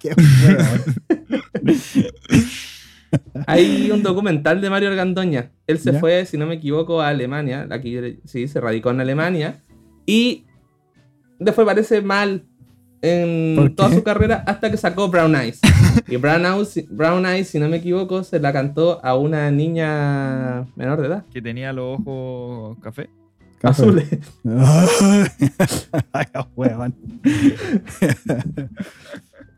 [0.00, 0.82] Qué weón.
[3.46, 5.50] Hay un documental de Mario Argandoña.
[5.66, 6.00] Él se ¿Ya?
[6.00, 7.66] fue, si no me equivoco, a Alemania.
[7.70, 9.60] Aquí sí, se radicó en Alemania.
[10.06, 10.44] Y
[11.38, 12.44] después parece mal
[13.02, 13.96] en ¿Por toda qué?
[13.96, 15.60] su carrera hasta que sacó Brown Eyes.
[16.08, 20.64] y Brown Eyes, Brown Eyes, si no me equivoco, se la cantó a una niña
[20.76, 21.24] menor de edad.
[21.32, 23.10] Que tenía los ojos café.
[23.62, 24.08] Azules.
[26.12, 26.96] Ay, weón.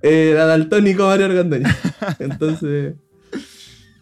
[0.02, 1.74] Era daltónico Mario Argandoña.
[2.18, 2.96] Entonces.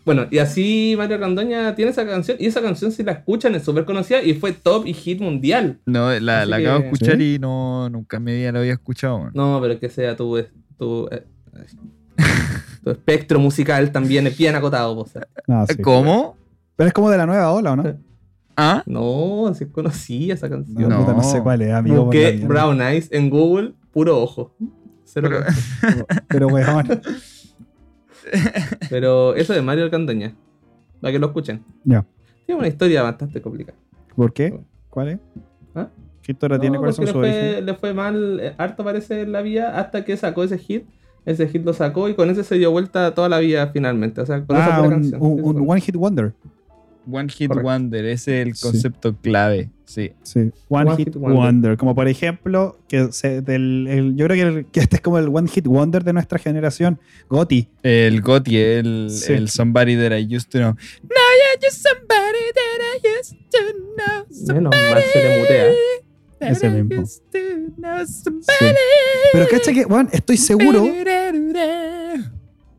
[0.04, 2.36] Bueno, y así Mario Argandoña tiene esa canción.
[2.40, 5.78] Y esa canción, si la escuchan, es súper conocida y fue top y hit mundial.
[5.86, 7.34] No, la, la acabo de que- escuchar ¿Sí?
[7.34, 9.18] y no nunca en mi vida la había escuchado.
[9.20, 9.30] man.
[9.34, 10.42] No, pero que sea tu,
[10.76, 11.24] tu, eh,
[12.82, 14.98] tu espectro musical también es bien acotado.
[14.98, 15.26] o sea.
[15.68, 15.80] Sí.
[15.82, 16.36] ¿Cómo?
[16.76, 17.96] Pero es como de la nueva ola, ¿o no?
[18.56, 18.82] ¿Ah?
[18.86, 20.88] No, si conocía esa canción.
[20.88, 21.06] No.
[21.06, 22.04] no sé cuál es, amigo.
[22.04, 22.32] Busqué.
[22.44, 24.54] Brown Eyes en Google, puro ojo.
[25.04, 25.28] Cero
[25.80, 26.06] Pero-.
[26.28, 27.00] Pero weón.
[28.90, 30.34] Pero eso de Mario Argandoña,
[31.00, 31.62] para que lo escuchen.
[31.84, 32.04] Ya.
[32.46, 33.78] Tiene una historia bastante complicada.
[34.16, 34.58] ¿Por qué?
[34.90, 35.18] ¿Cuál es?
[35.74, 35.88] ¿Ah?
[36.22, 36.74] ¿Qué historia tiene?
[36.74, 37.54] No, ¿Cuáles son porque sus le orígenes?
[37.54, 40.84] fue, le fue mal, eh, harto parece en la vida, hasta que sacó ese hit.
[41.24, 44.20] Ese hit lo sacó y con ese se dio vuelta toda la vida finalmente.
[44.20, 45.20] O sea, con esa Ah, pura un, canción.
[45.22, 45.70] un-.
[45.70, 46.32] One Hit Wonder.
[47.10, 47.68] One Hit Correcto.
[47.68, 48.62] Wonder, ese es el Sí.
[48.62, 49.70] concepto clave.
[49.84, 50.12] Sí.
[50.22, 50.38] Sí,
[50.68, 51.36] One, One Hit, Hit Wonder.
[51.36, 51.76] Wonder.
[51.76, 55.18] Como por ejemplo, que se- del, el- yo creo que, el- que este es como
[55.18, 56.98] el One Hit Wonder de nuestra generación.
[57.28, 57.68] Gotti.
[57.82, 59.32] El Gotti, el, Sí.
[59.32, 60.70] el Somebody That I Used to Know.
[60.70, 60.78] Now
[61.10, 63.58] you're just somebody that I used to
[63.96, 64.54] know.
[64.54, 65.66] Menos mal se le mutea.
[66.40, 67.06] Ese mismo.
[67.06, 68.74] somebody.
[69.32, 70.84] Pero cacha que, bueno, estoy seguro,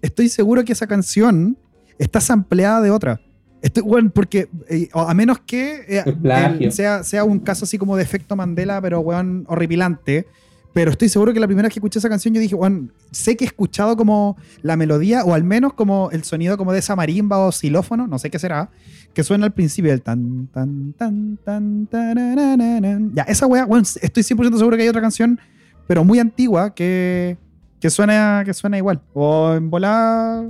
[0.02, 1.58] estoy seguro que esa canción
[1.98, 3.22] está sampleada de otra.
[3.64, 7.96] Estoy, bueno, porque eh, a menos que eh, el- sea, sea un caso así como
[7.96, 10.28] de efecto Mandela, pero weón, horripilante.
[10.74, 13.38] Pero estoy seguro que la primera vez que escuché esa canción yo dije, weón, sé
[13.38, 16.96] que he escuchado como la melodía, o al menos como el sonido como de esa
[16.96, 18.70] marimba o xilófono, no sé qué será,
[19.14, 23.12] que suena al principio del tan, tan, tan, tan, tarararanan.
[23.14, 25.40] Ya, esa weá, weón, estoy 100% seguro que hay otra canción,
[25.88, 27.38] pero muy antigua, que,
[27.80, 29.00] que, suena, que suena igual.
[29.14, 30.44] O en volada,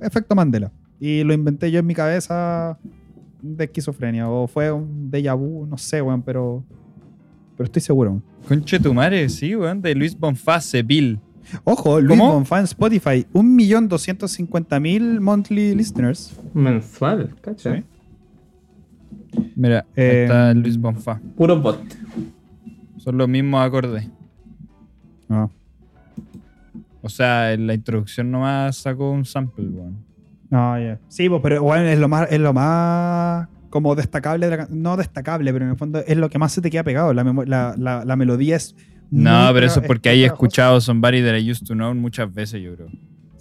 [0.00, 0.72] efecto Mandela.
[1.00, 2.78] Y lo inventé yo en mi cabeza
[3.42, 4.28] de esquizofrenia.
[4.28, 6.62] O fue un déjà vu, no sé, weón, pero,
[7.56, 8.10] pero estoy seguro.
[8.10, 8.22] weón.
[8.46, 11.18] Conche tu madre, sí, weón, de Luis Bonfá, Seville.
[11.64, 12.32] Ojo, Luis ¿Cómo?
[12.34, 16.32] Bonfá en Spotify, 1.250.000 monthly listeners.
[16.54, 17.76] Mensual, cacha.
[17.76, 17.84] Sí.
[19.56, 21.20] Mira, Eh, está Luis Bonfá.
[21.36, 21.80] Puro bot.
[22.98, 24.06] Son los mismos acordes.
[25.28, 25.48] Ah.
[27.02, 29.96] O sea, en la introducción nomás sacó un sample, weón.
[30.50, 30.98] No, ya.
[31.08, 34.96] Sí, pues, pero bueno, es lo más, es lo más como destacable, de la no
[34.96, 37.14] destacable, pero en el fondo es lo que más se te queda pegado.
[37.14, 38.74] La, la, la, la melodía es.
[39.10, 42.32] No, muy pero eso es porque hay escuchado Somebody That I Used to Know muchas
[42.32, 42.88] veces, yo creo.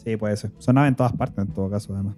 [0.04, 0.52] Sí, puede ser.
[0.60, 2.16] Sonaba en todas partes, en todo caso, además.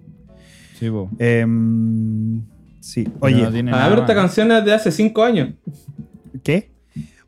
[0.78, 1.10] Sí, po.
[1.18, 2.42] Em,
[2.80, 5.50] sí, oye, no Ah, pero esta canción es de hace 5 años.
[6.42, 6.70] ¿qué?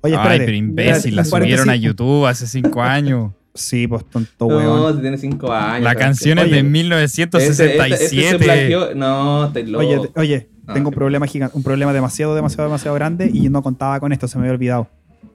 [0.01, 0.45] Oye, Ay, espérate.
[0.45, 1.77] pero imbécil, la subieron a.
[1.77, 3.33] YouTube hace cinco años.
[3.55, 4.97] Sí, pues tonto No, weón.
[4.97, 5.83] si tiene 5 años.
[5.85, 7.73] La ¿sabes canción es de Oye, 1967.
[7.73, 8.95] Este, este, este se plagió.
[8.97, 9.85] No, estoy loco.
[9.87, 13.63] Oye, te- oye, tengo un problema gigante, un problema demasiado, demasiado, demasiado grande y no
[13.63, 14.89] contaba con esto, se me había olvidado.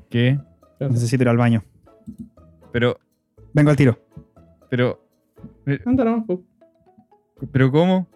[0.09, 0.37] ¿Qué?
[0.81, 1.63] Necesito ir al baño.
[2.73, 2.99] Pero,
[3.53, 3.97] Vengo al tiro.
[4.69, 5.01] pero,
[5.65, 6.43] nomás, po.
[7.51, 8.07] pero ¿cómo?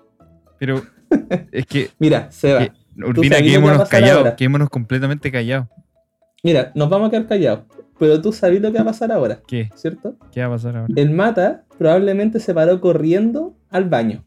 [0.60, 0.82] Pero,
[1.52, 2.60] es que, Mira, Seba.
[2.60, 5.68] que- Urbina, sabes lo que va a quedémonos callados, quedémonos completamente callados.
[6.44, 7.62] Mira, nos vamos a quedar callados.
[7.98, 9.70] Pero tú sabes lo que va a pasar ahora, ¿Qué?
[9.76, 10.18] ¿cierto?
[10.32, 10.94] ¿Qué va a pasar ahora?
[10.96, 14.26] El mata probablemente se paró corriendo al baño.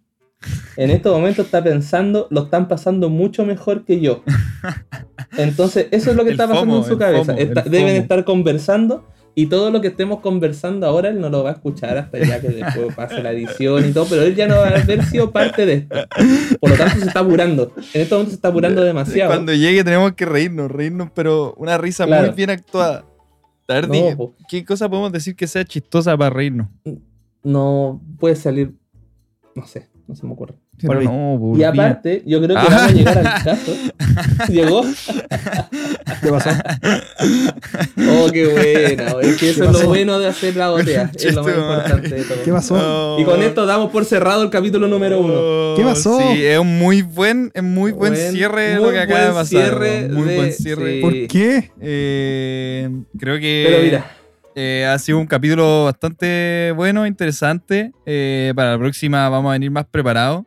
[0.76, 4.22] En este momento está pensando, lo están pasando mucho mejor que yo.
[5.36, 7.24] Entonces, eso es lo que El está pasando FOMO, en su cabeza.
[7.34, 9.04] FOMO, Está- el deben estar conversando
[9.38, 12.40] Y todo lo que estemos conversando ahora, él no lo va a escuchar hasta ya
[12.40, 15.30] que después pase la edición y todo, pero él ya no va a haber sido
[15.30, 15.94] parte de esto.
[16.58, 17.70] Por lo tanto, se está apurando.
[17.92, 19.30] En este momento se está apurando demasiado.
[19.30, 22.28] Cuando llegue tenemos que reírnos, reírnos, pero una risa Claro.
[22.28, 23.04] muy bien actuada.
[23.68, 24.34] A ver, No, di- po.
[24.48, 26.68] ¿qué cosa podemos decir que sea chistosa para reírnos?
[27.42, 28.72] No puede salir.
[29.54, 30.54] No sé, no se me ocurre.
[30.80, 32.66] Pero no, Y aparte, yo creo que Ah.
[32.68, 33.72] vamos a llegar al caso.
[34.52, 34.82] Llegó.
[36.22, 36.50] ¿Qué pasó?
[38.08, 39.12] Oh, qué buena.
[39.22, 39.82] Es que eso es pasó?
[39.82, 41.10] lo bueno de hacer la botea.
[41.14, 42.38] Es lo más importante de todo.
[42.44, 43.16] ¿Qué pasó?
[43.20, 45.34] Y con esto damos por cerrado el capítulo número uno.
[45.36, 46.18] Oh, ¿Qué pasó?
[46.20, 49.26] Sí, es un muy buen, es muy buen, Buen- cierre muy lo que acaba de
[49.26, 49.46] buen pasar.
[49.62, 50.94] cierre muy de- buen cierre.
[50.96, 51.00] sí.
[51.00, 51.70] ¿Por qué?
[51.80, 54.10] Eh, creo que Pero mira,
[54.54, 57.92] eh, ha sido un capítulo bastante bueno, interesante.
[58.06, 60.44] Eh, para la próxima vamos a venir más preparados,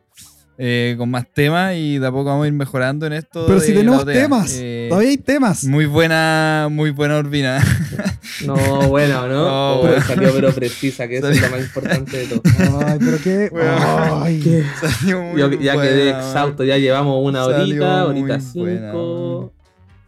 [0.62, 3.46] eh, con más temas y de a poco vamos a ir mejorando en esto.
[3.46, 4.58] Pero de si tenemos temas.
[4.60, 5.64] Eh, Todavía hay temas.
[5.64, 7.64] muy buena, muy buena Urbina.
[8.46, 8.56] no,
[8.88, 9.34] bueno, ¿no?
[9.34, 10.02] No, Oh, bueno.
[10.02, 12.42] Salió pero precisa, que eso es lo más importante de todo.
[12.86, 13.48] Ay, pero qué.
[13.52, 14.22] Bueno.
[14.22, 14.66] Ay.
[14.78, 19.54] Salió muy Yo ya quedé exhausto, ya llevamos una horita, horita cinco.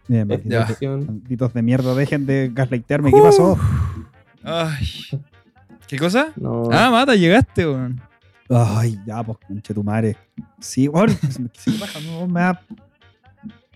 [0.07, 3.11] Bien, de malditos, de mierda, dejen de gaslightearme.
[3.11, 3.59] ¿Qué pasó?
[4.45, 4.87] Ay.
[5.87, 6.29] ¿Qué cosa?
[6.37, 6.69] No.
[6.71, 8.03] Ah, mata, llegaste, weón.
[8.55, 10.17] Ay, ya, pues, conche tu madre.
[10.61, 11.13] Sí, bueno,
[11.59, 12.61] sí, paja, no, me da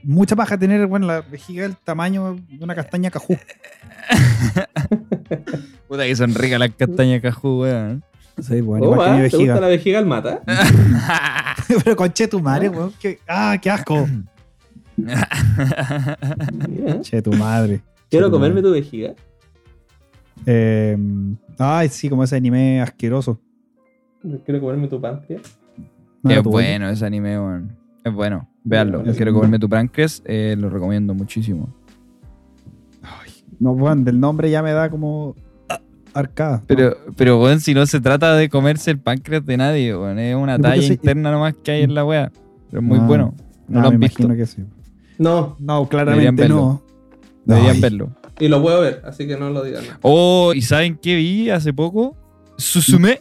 [0.03, 3.37] mucha paja tener, bueno, la vejiga del tamaño de una castaña cajú.
[5.89, 8.05] Puta que son ricas las castañas cajú, weón.
[8.41, 10.43] Sí, bueno, Oh, mi ¿Te gusta la vejiga al mata?
[11.85, 12.93] Pero conche tu madre, weón.
[13.01, 14.07] qué- ah, qué asco.
[16.87, 17.81] Conche tu madre.
[18.11, 18.69] Quiero Che, tu comerme madre.
[18.69, 19.15] tu vejiga.
[20.45, 20.97] Eh,
[21.59, 23.41] ay, sí, como ese anime asqueroso.
[24.45, 25.43] Quiero comerme tu páncreas.
[26.23, 27.77] No es bueno ese anime, weón.
[28.05, 28.49] Es bueno.
[28.65, 29.01] Véanlo.
[29.05, 29.41] Es Quiero bueno.
[29.41, 30.23] comerme tu páncreas.
[30.25, 31.69] eh, lo recomiendo muchísimo.
[33.59, 35.35] No, weón, del nombre ya me da como
[36.13, 36.63] arcada.
[36.67, 40.19] Pero, pero, weón, si no se trata de comerse el páncreas de nadie, weón.
[40.19, 42.31] Es una ¿Y por qué talla interna nomás que hay en la wea.
[42.71, 43.07] Pero es muy Ah.
[43.07, 43.35] bueno.
[43.69, 44.23] No Ah, lo han me visto.
[44.23, 44.63] imagino que sí.
[45.19, 46.57] No, No, Deberían claramente verlo.
[46.57, 46.83] no.
[47.45, 48.11] Deberían Ay, verlo.
[48.39, 49.85] y lo puedo ver, así que no lo digan.
[50.03, 52.15] Oh, ¿y saben qué vi hace poco?
[52.59, 53.21] Susume.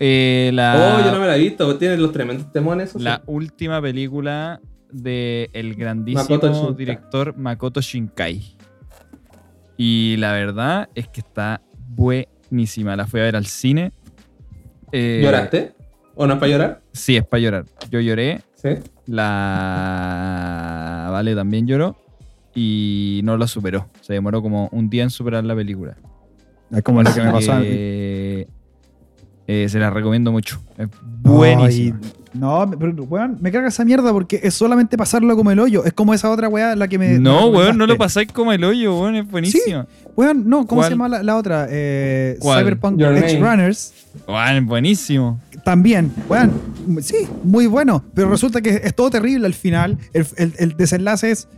[0.00, 1.76] Eh, la, Oh, yo no me la he visto.
[1.76, 2.90] Tienen los tremendos temones.
[2.90, 2.98] sí.
[3.00, 8.56] la última película de el grandísimo Makoto director Makoto Shinkai.
[9.76, 12.96] Y la verdad es que está buenísima.
[12.96, 13.92] La fui a ver al cine.
[14.92, 15.74] Eh, ¿Lloraste?
[16.14, 16.82] ¿O no es para llorar?
[16.92, 17.64] Sí, es para llorar.
[17.90, 18.40] Yo lloré.
[18.54, 18.70] Sí.
[19.06, 21.96] La Vale también lloró.
[22.54, 23.88] Y no la superó.
[24.00, 25.96] Se demoró como un día en superar la película.
[26.72, 28.46] Es como lo que me pasó a mí.
[29.48, 30.60] Eh, se la recomiendo mucho.
[30.76, 30.86] Es
[31.22, 31.98] buenísima.
[32.00, 35.58] Ay, no, me- pero, weón, me carga esa mierda porque es solamente pasarlo como el
[35.58, 35.84] hoyo.
[35.84, 37.14] Es como esa otra weá la que me.
[37.14, 39.16] me no, weón, no lo pasáis como el hoyo, weón.
[39.16, 39.86] Es buenísima.
[40.14, 40.84] Weón, no, ¿cómo ¿Cuál?
[40.84, 41.66] se llama la, la otra?
[41.70, 42.60] Eh, ¿Cuál?
[42.60, 43.50] Cyberpunk Your Edge Name.
[43.50, 43.92] Runners.
[44.28, 45.40] Weón, buenísimo.
[45.64, 46.52] También, weón,
[47.00, 48.04] sí, muy bueno.
[48.14, 49.98] Pero resulta que es todo terrible al final.
[50.12, 51.48] El, el- el desenlace es.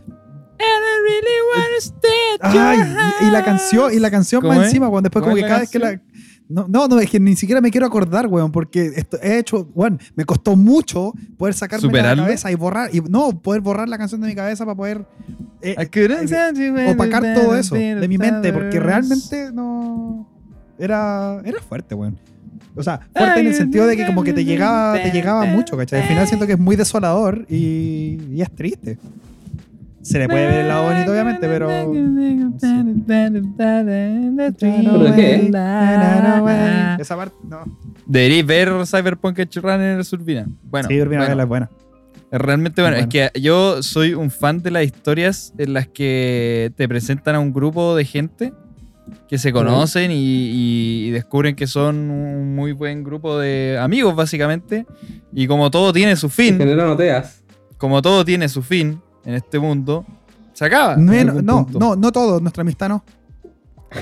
[2.43, 2.79] Ay,
[3.21, 4.67] y, y la canción, y la canción ¿Cómo más es?
[4.69, 5.03] encima, weón.
[5.03, 5.99] Después, ¿Cómo como que cada vez que la.
[6.51, 9.69] No, no, no, es que ni siquiera me quiero acordar, weón, porque esto he hecho,
[9.73, 12.23] weón, me costó mucho poder sacarme de la ¿Superarlo?
[12.23, 15.05] cabeza y borrar, y no, poder borrar la canción de mi cabeza para poder
[15.61, 15.75] eh,
[16.93, 20.27] opacar todo eso de mi mente, porque realmente no
[20.77, 22.17] era, era fuerte, weón.
[22.75, 25.75] O sea, fuerte en el sentido de que como que te llegaba, te llegaba mucho,
[25.77, 26.01] ¿cachai?
[26.01, 28.97] Al final siento que es muy desolador y, y es triste.
[30.01, 31.67] Se le puede ver el lado bonito, obviamente, pero.
[35.03, 35.49] ¿Pero qué?
[36.99, 37.63] Esa parte, no.
[38.05, 40.45] Deberéis ver Cyberpunk Edge Runner Urbina.
[40.63, 41.69] Bueno, sí, Urbina bueno, es buena.
[42.31, 42.97] realmente bueno.
[42.97, 47.39] Es que yo soy un fan de las historias en las que te presentan a
[47.39, 48.53] un grupo de gente
[49.27, 54.15] que se conocen y, y- y descubren que son un muy buen grupo de amigos,
[54.15, 54.85] básicamente.
[55.33, 56.57] Y como todo tiene su fin,
[57.77, 60.05] como todo tiene su fin en este mundo,
[60.53, 60.95] se acaba.
[60.95, 63.03] No, no, no, no todo, nuestra amistad no.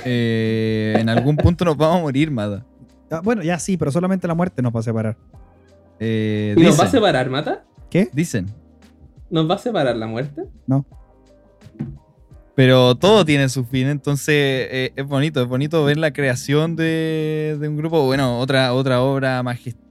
[0.05, 2.65] Eh, en algún punto nos vamos a morir, Mada.
[3.11, 5.17] Ah, Bueno, ya sí, pero solamente la muerte nos va a separar.
[5.99, 7.63] Eh, ¿Y nos va a separar, Mata?
[7.89, 8.09] ¿Qué?
[8.13, 8.47] dicen.
[9.29, 10.43] ¿Nos va a separar la muerte?
[12.55, 17.57] Pero todo tiene su fin, entonces eh, es bonito, es bonito ver la creación de,
[17.59, 18.05] de un grupo.
[18.05, 19.88] Bueno, otra, otra obra majestuosa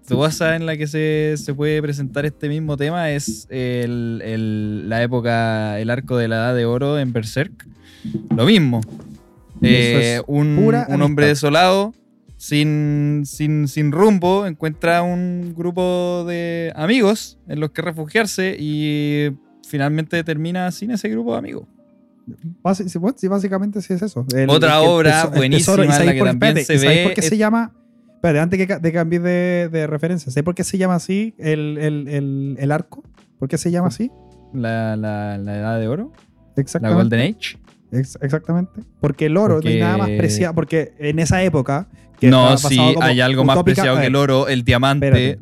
[0.57, 5.79] en la que se, se puede presentar este mismo tema es el- el- la época,
[5.81, 7.67] el arco de la Edad de Oro en Berserk.
[8.35, 8.81] Lo mismo.
[9.63, 10.57] Eh, un,
[10.89, 11.93] un hombre desolado,
[12.37, 19.31] sin, sin, sin rumbo, encuentra un grupo de amigos en los que refugiarse y
[19.69, 21.65] finalmente termina sin ese grupo de amigos.
[23.17, 24.25] Sí, básicamente sí es eso.
[24.35, 25.83] El- Otra el- obra el buenísima tesoro.
[25.85, 27.37] ¿Y en la que por- también espérate, se ¿y sabéis ve por qué es- se
[27.39, 27.73] llama?
[28.19, 31.79] Espérate, antes que, que cambies de, de referencia, ¿sabes por qué se llama así el,
[31.79, 33.05] el- el- el arco?
[33.39, 34.11] ¿Por qué se llama así?
[34.53, 36.13] La, la, la edad de oro,
[36.57, 37.03] la Exactamente.
[37.03, 37.59] Golden Age.
[37.93, 38.81] Ex- exactamente.
[39.01, 40.55] Porque el oro no hay nada más Porque- preciado.
[40.55, 41.87] Porque en esa época.
[42.19, 45.07] que No, sí, hay algo más utópica- preciado que el ver, oro, el diamante.
[45.07, 45.39] Espérate.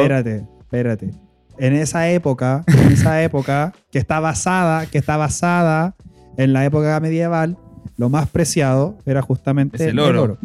[0.00, 1.10] Espérate, espérate.
[1.58, 5.94] En esa época, en esa época que está basada, que está basada
[6.38, 7.58] en la época medieval,
[7.96, 10.36] lo más preciado era justamente Es el oro.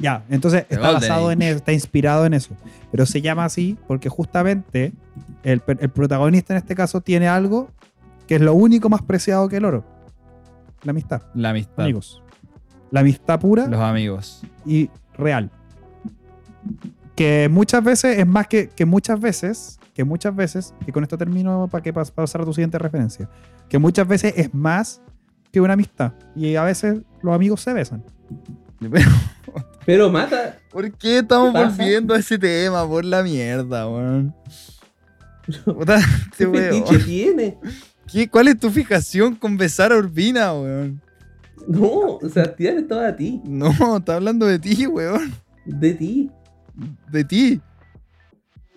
[0.00, 2.54] Ya, entonces The está Golden basado en eso, está inspirado en eso.
[2.90, 4.92] Pero se llama así porque justamente
[5.42, 7.68] el, el protagonista en este caso tiene algo
[8.28, 9.84] que es lo único más preciado que el oro.
[10.84, 11.84] La amistad, La amistad.
[11.84, 12.22] amigos.
[12.90, 14.42] La amistad pura Los amigos.
[14.66, 15.50] y real.
[17.16, 21.18] Que muchas veces es más que, que muchas veces, que muchas veces, y con esto
[21.18, 23.28] termino para que pas- pasar a tu siguiente referencia,
[23.68, 25.02] que muchas veces es más
[25.52, 26.12] que una amistad.
[26.34, 28.02] Y a veces los amigos se besan.
[29.86, 30.58] Pero mata.
[30.70, 32.86] ¿Por qué estamos volviendo a ese tema?
[32.86, 34.34] Por la mierda, weón.
[36.36, 37.58] ¿Qué fetiche tiene?
[38.10, 41.00] ¿Qué- ¿Cuál es tu fijación con besar a Urbina, weón?
[41.66, 43.40] No, Sebastián estaba a ti.
[43.44, 45.32] No, está hablando de ti, weón.
[45.64, 46.30] De ti.
[47.10, 47.60] De ti.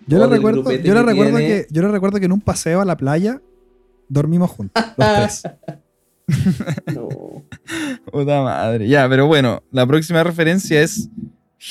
[0.07, 2.81] Yo O le recuerdo, yo le recuerdo que, yo le recuerdo que en un paseo
[2.81, 3.41] a la playa
[4.07, 5.43] dormimos juntos, los tres.
[6.93, 7.43] No.
[8.11, 8.87] Puta madre.
[8.87, 11.09] Ya, pero bueno, la próxima referencia es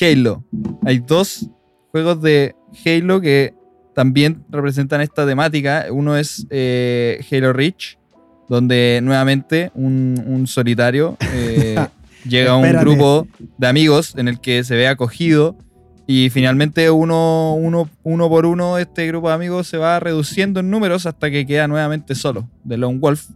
[0.00, 0.44] Halo.
[0.84, 1.48] Hay dos
[1.90, 3.54] juegos de Halo que
[3.94, 5.86] también representan esta temática.
[5.90, 7.98] Uno es eh, Halo Reach,
[8.48, 11.78] donde nuevamente un, un solitario eh,
[12.28, 13.26] llega a un grupo
[13.56, 15.56] de amigos en el que se ve acogido.
[16.06, 20.68] Y finalmente uno, uno, uno por uno este grupo de amigos se va reduciendo en
[20.68, 23.26] números hasta que queda nuevamente solo, de Lone Wolf.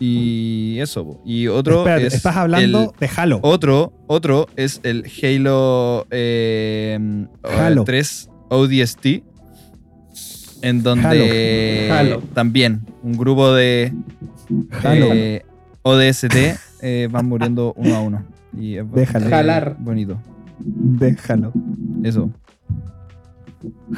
[0.00, 1.04] Y eso.
[1.04, 1.22] po.
[1.24, 3.40] Y otro Espérate, es estás hablando el- de Halo.
[3.42, 7.84] otro, otro es el Halo, eh, Halo.
[7.84, 9.24] 3 ODST,
[10.62, 11.94] en donde Halo.
[12.16, 12.22] Halo.
[12.34, 13.92] también un grupo de
[14.82, 15.06] Halo.
[15.12, 15.42] eh,
[15.82, 18.24] ODST eh, van muriendo uno a uno.
[18.58, 19.28] Y es Déjalo.
[19.30, 19.76] Jalar.
[19.78, 20.18] bonito.
[20.60, 21.52] Déjalo.
[22.02, 22.30] Eso.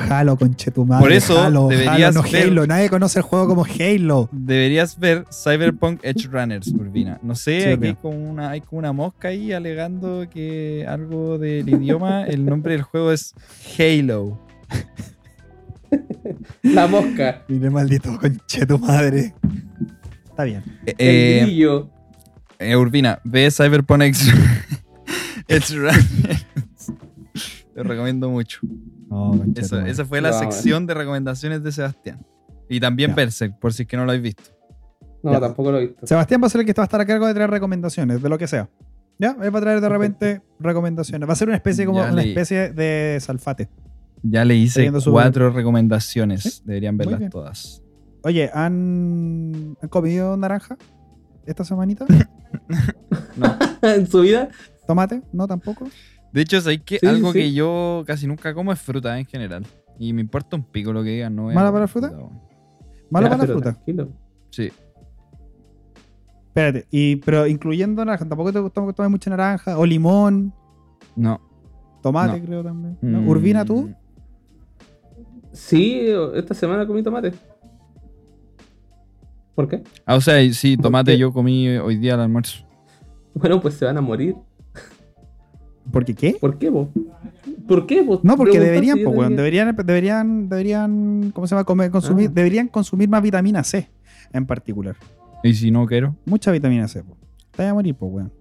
[0.09, 1.03] Halo, conchetumadre.
[1.03, 2.67] Por eso Halo, deberías Halo, no ver- Halo.
[2.67, 4.29] Nadie conoce el juego como Halo.
[4.33, 7.19] Deberías ver Cyberpunk Edge Runners, Urbina.
[7.23, 11.39] No sé, Sí, aquí hay como, una, hay como una mosca ahí alegando que algo
[11.39, 13.35] del idioma, el nombre del juego es
[13.79, 14.41] Halo.
[16.63, 17.43] La mosca.
[17.49, 19.35] Mire, maldito conchetumadre.
[20.29, 20.63] Está bien.
[20.87, 21.91] Eh, El eh, grillo.
[22.59, 24.33] eh, Urbina, ve Cyberpunk Edge,
[25.49, 26.47] Edge Runners.
[27.75, 28.61] Te recomiendo mucho.
[29.11, 29.91] No, Eso, conchetumadre.
[29.91, 32.25] esa fue la sección de recomendaciones de Sebastián.
[32.69, 33.17] Y también Ya.
[33.17, 34.45] Berserk, por si es que no lo habéis visto.
[35.23, 35.41] No, Ya.
[35.41, 36.07] tampoco lo he visto.
[36.07, 38.29] Sebastián va a ser el que va a estar a cargo de traer recomendaciones, de
[38.29, 38.71] lo que sea.
[39.19, 39.37] ¿Ya?
[39.43, 41.29] Él va a traer de repente recomendaciones.
[41.29, 43.69] Va a ser una especie como Ya una especie de salfate.
[44.23, 46.43] Ya le hice cuatro recomendaciones.
[46.43, 46.63] ¿Sí?
[46.65, 47.83] Deberían verlas todas.
[48.23, 50.77] Oye, ¿han, ¿han comido naranja
[51.47, 52.07] esta semanita?
[53.83, 54.49] en su vida.
[54.87, 55.23] ¿Tomate?
[55.33, 55.89] ¿No tampoco?
[56.33, 57.39] De hecho, ¿sabéis que Sí, algo sí.
[57.41, 59.67] que yo casi nunca como es fruta en general?
[59.99, 61.35] Y me importa un pico lo que digan.
[61.37, 62.11] No ¿Mala para la fruta?
[62.11, 62.17] Ya,
[63.11, 63.73] para la pero fruta.
[63.73, 64.09] Tranquilo.
[64.51, 64.71] Sí.
[66.49, 70.53] Espérate, y, pero incluyendo naranja, tampoco te gusta que tomes mucha naranja, o limón,
[71.15, 71.41] No.
[72.03, 72.47] tomate No.
[72.47, 72.99] creo también.
[73.01, 73.21] ¿no?
[73.21, 73.95] Mm, Urbina, ¿tú?
[75.53, 77.33] Sí, esta semana comí tomate.
[79.55, 79.83] ¿Por qué?
[80.07, 82.65] Ah, o sea, sí, tomate yo comí hoy día al almuerzo.
[83.35, 84.35] Bueno, pues se van a morir.
[85.91, 86.37] ¿Por qué?
[86.41, 86.89] ¿Por qué vos?
[87.67, 88.21] ¿Por qué vos?
[88.25, 91.65] No, porque deberían, yo po, te weón, deberían, deberían, deberían, ¿cómo se llama?
[91.65, 92.33] Comer- consumir, Ah.
[92.35, 93.89] deberían consumir más vitamina C
[94.33, 94.97] en particular.
[95.43, 96.17] Y si no quiero.
[96.27, 97.17] Mucha vitamina C, po.
[97.57, 98.33] Te vas a morir, po, weón.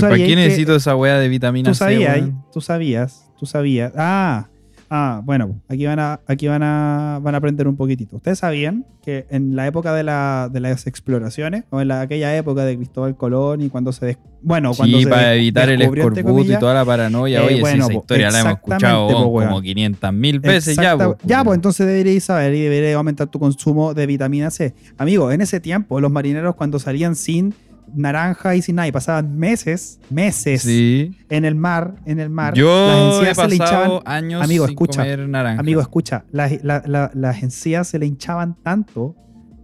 [0.00, 1.78] ¿Para qué que- necesito esa weá de vitamina Tú C?
[1.78, 2.44] sabías, weón?
[2.52, 3.92] tú sabías, tú sabías.
[3.96, 4.48] Ah,
[4.94, 8.16] ah, bueno, aquí van a, aquí van a, van a aprender un poquitito.
[8.16, 12.36] Ustedes sabían que en la época de, la, de las exploraciones, o en la- aquella
[12.36, 15.70] época de Cristóbal Colón y cuando se, des- bueno, cuando Sí, se para des- evitar
[15.70, 17.40] el escorbuto y toda la paranoia.
[17.40, 20.96] eh, Oye, bueno, esa po, historia la hemos escuchado po, como 500 mil veces ya.
[20.98, 24.74] Po, ya, pues entonces deberíais saber y deberíais aumentar tu consumo de vitamina C.
[24.98, 27.54] Amigo, en ese tiempo, los marineros cuando salían sin
[27.94, 31.16] naranja y sin nada, y pasaban meses, meses Sí.
[31.28, 34.64] en el mar, en el mar, las Yo he encías se le hinchaban años Amigo,
[34.66, 35.02] sin escucha.
[35.02, 35.60] comer naranja.
[35.60, 39.14] Amigo, escucha, las, la- la- las encías se le hinchaban tanto,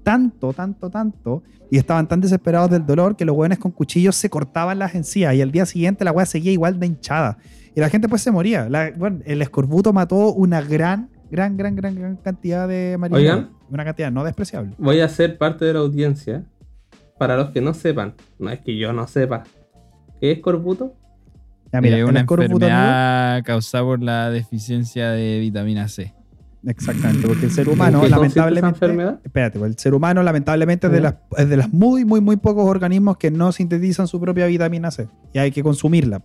[0.02, 4.30] tanto, tanto, tanto, y estaban tan desesperados del dolor que los hueones con cuchillos se
[4.30, 7.38] cortaban las encías y al día siguiente la hueá seguía igual de hinchada.
[7.76, 8.68] Y la gente pues se moría.
[8.68, 13.36] La- bueno, el escorbuto mató una gran, gran, gran, gran, gran cantidad de marineros.
[13.36, 13.50] Oigan.
[13.70, 14.74] Una cantidad no despreciable.
[14.78, 16.42] Voy a ser parte de la audiencia
[17.18, 19.44] para los que no sepan, no es que yo no sepa,
[20.20, 20.94] ¿qué es Corbuto?
[21.72, 26.14] Ya, mira, Eh, una amigo, enfermedad causada por la deficiencia de vitamina C.
[26.66, 28.68] Exactamente, porque el ser ¿En humano, lamentablemente.
[28.68, 29.20] enfermedad?
[29.24, 32.36] Espérate, pues, el ser humano, lamentablemente, es de, las, es de las muy, muy, muy
[32.36, 35.08] pocos organismos que no sintetizan su propia vitamina C.
[35.32, 36.22] Y hay que consumirla.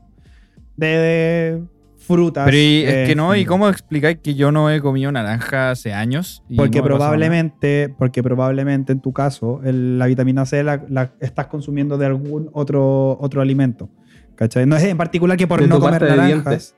[0.75, 1.63] De, de
[2.03, 2.45] frutas.
[2.45, 3.45] Pero y- es que no, ¿y sí.
[3.45, 6.43] cómo explicáis que yo no he comido naranja hace años?
[6.49, 11.11] y Porque no probablemente, porque probablemente en tu caso, el- la vitamina C la, la
[11.19, 13.89] estás consumiendo de algún otro, otro alimento.
[14.35, 14.65] ¿Cachai?
[14.65, 16.27] No es en particular que por De no comer naranjas.
[16.27, 16.75] dientes.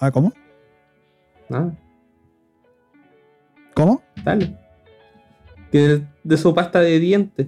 [0.00, 0.32] Ah, ¿cómo?
[1.50, 1.70] Ah,
[3.74, 4.02] ¿Cómo?
[4.24, 4.56] dale.
[5.70, 7.46] Que de, de su pasta de dientes.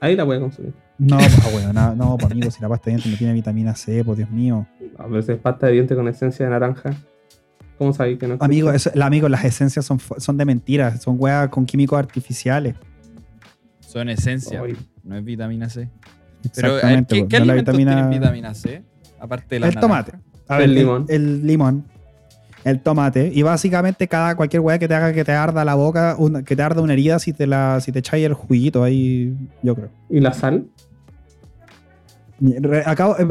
[0.00, 0.72] Ahí la puede consumir.
[0.98, 3.74] No, pa, weón, no, no, pa, amigo, si la pasta de dientes no tiene vitamina
[3.74, 4.66] C, pues Dios mío.
[5.02, 6.94] A veces pasta de dientes con esencia de naranja.
[7.78, 8.44] ¿Cómo sabéis que no existe?
[8.44, 12.74] Amigo, eso, la- amigo, las esencias son, son de mentiras, son weas con químicos artificiales.
[13.80, 14.62] Son esencia,
[15.02, 15.88] no es vitamina C.
[16.54, 17.14] Pero, ver, Exactamente.
[17.22, 18.82] ¿qué, qué no alimentos vitamina- tienen vitamina C?
[19.18, 20.12] Aparte de la El tomate.
[20.48, 21.06] A ver, El el limón.
[21.08, 21.84] El, limón.
[22.64, 23.30] El tomate.
[23.34, 26.54] Y básicamente cada cualquier weá que te haga que te arda la boca, una- que
[26.54, 29.88] te arda una herida si te la, si te echáis el juguito ahí, yo creo.
[30.10, 30.66] ¿Y la sal?
[32.40, 33.26] Re- Acabo, eh,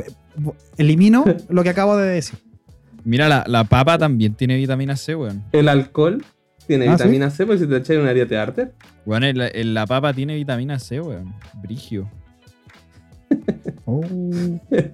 [0.78, 2.40] elimino lo que acabo de decir.
[3.04, 5.44] Mira, la, la papa también tiene vitamina C, weón.
[5.52, 6.24] ¿El alcohol?
[6.68, 8.72] Tiene Ah, vitamina C, porque si te echas una herida te arte.
[9.06, 11.34] Weón, el- el- la papa tiene vitamina C, weón.
[11.62, 12.10] Brigio.
[13.86, 14.04] Oh.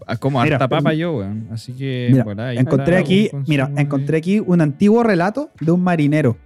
[0.07, 1.47] Ah, Como Mira, harta papa yo, weón.
[1.51, 2.07] Así que.
[2.11, 6.37] Mira, por ahí Encontré aquí, un mira, encontré aquí un antiguo relato de un marinero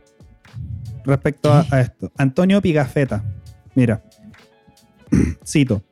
[1.05, 2.11] respecto a, a esto.
[2.17, 3.23] Antonio Pigafetta.
[3.75, 4.01] Mira,
[5.45, 5.83] cito.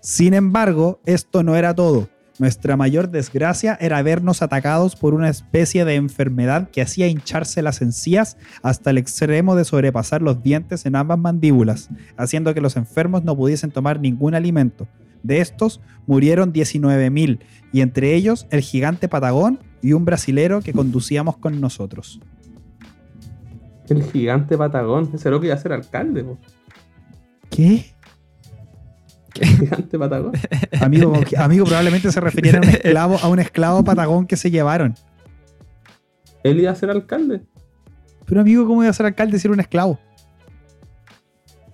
[0.00, 2.08] Sin embargo, esto no era todo.
[2.38, 7.80] Nuestra mayor desgracia era vernos atacados por una especie de enfermedad que hacía hincharse las
[7.80, 13.24] encías hasta el extremo de sobrepasar los dientes en ambas mandíbulas, haciendo que los enfermos
[13.24, 14.86] no pudiesen tomar ningún alimento.
[15.22, 17.40] De estos murieron 19.000
[17.72, 22.20] y entre ellos el gigante Patagón y un brasilero que conducíamos con nosotros.
[23.88, 25.10] El gigante Patagón.
[25.14, 26.24] Ese lo que iba a ser alcalde.
[27.50, 27.95] ¿Qué?
[29.44, 30.32] Gigante Patagón.
[30.80, 34.94] Amigo, amigo probablemente se refirieron a un esclavo, a un esclavo Patagón que se llevaron.
[36.42, 37.42] Él iba a ser alcalde.
[38.24, 39.98] Pero amigo, ¿cómo iba a ser alcalde si era un esclavo?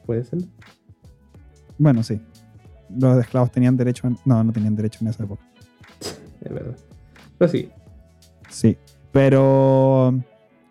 [0.06, 0.40] Puede ser.
[1.78, 2.20] Bueno, sí.
[2.98, 4.18] Los esclavos tenían derecho en...
[4.24, 5.42] No, no tenían derecho en esa época.
[6.42, 6.76] Es verdad.
[7.38, 7.70] Pero sí.
[8.50, 8.76] Sí.
[9.12, 10.14] Pero...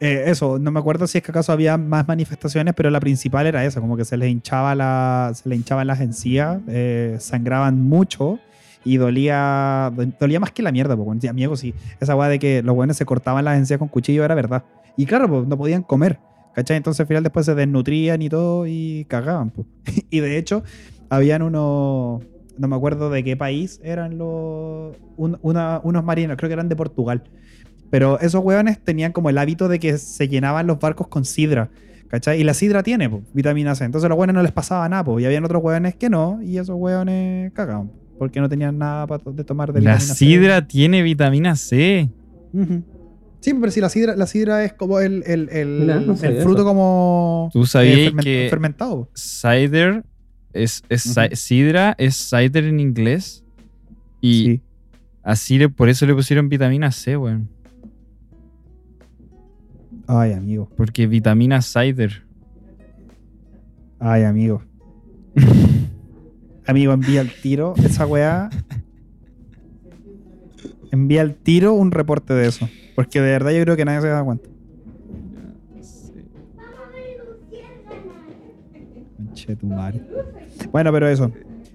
[0.01, 3.45] eh, eso, no me acuerdo si es que acaso había más manifestaciones, pero la principal
[3.45, 7.79] era esa, como que se les hinchaba la, se les hinchaban las encías, eh, sangraban
[7.79, 8.39] mucho
[8.83, 12.73] y dolía, dolía más que la mierda, pues, amigo, sí, esa weá de que los
[12.73, 14.63] buenos se cortaban las encías con cuchillo era verdad.
[14.97, 16.17] Y claro, pues no podían comer,
[16.55, 16.77] ¿cachai?
[16.77, 19.67] Entonces al final después se desnutrían y todo y cagaban, pues.
[20.09, 20.63] Y de hecho,
[21.09, 22.23] habían unos,
[22.57, 27.21] no me acuerdo de qué país eran los, unos marineros, creo que eran de Portugal.
[27.91, 31.69] Pero esos hueones tenían como el hábito de que se llenaban los barcos con sidra.
[32.07, 32.41] ¿Cachai?
[32.41, 33.85] Y la sidra tiene po, vitamina C.
[33.85, 35.03] Entonces a los hueones no les pasaba nada.
[35.03, 36.41] po, y habían otros hueones que no.
[36.41, 37.91] Y esos hueones cagaban.
[38.17, 40.25] Porque no tenían nada pa- de tomar de La vitamina C.
[40.25, 42.09] sidra tiene vitamina C.
[43.39, 46.63] Sí, pero si la sidra, la sidra es como el, el, el, no fruto eso.
[46.65, 49.09] como ¿Tú sabías eh, que fermentado.
[49.15, 50.03] cider
[50.53, 53.43] es, es sidra es cider en inglés?
[54.21, 54.61] Y Sí.
[55.23, 57.49] así le, por eso le pusieron vitamina C, weón.
[60.07, 60.69] Ay, amigo.
[60.75, 62.23] Porque vitamina cider.
[63.99, 64.63] Ay, amigo.
[66.65, 68.49] amigo, envía el tiro esa weá.
[70.91, 72.67] Envía el tiro un reporte de eso.
[72.95, 74.49] Porque de verdad yo creo que nadie se da cuenta.
[79.17, 80.01] Conche tu madre.
[80.71, 81.31] Bueno, pero eso.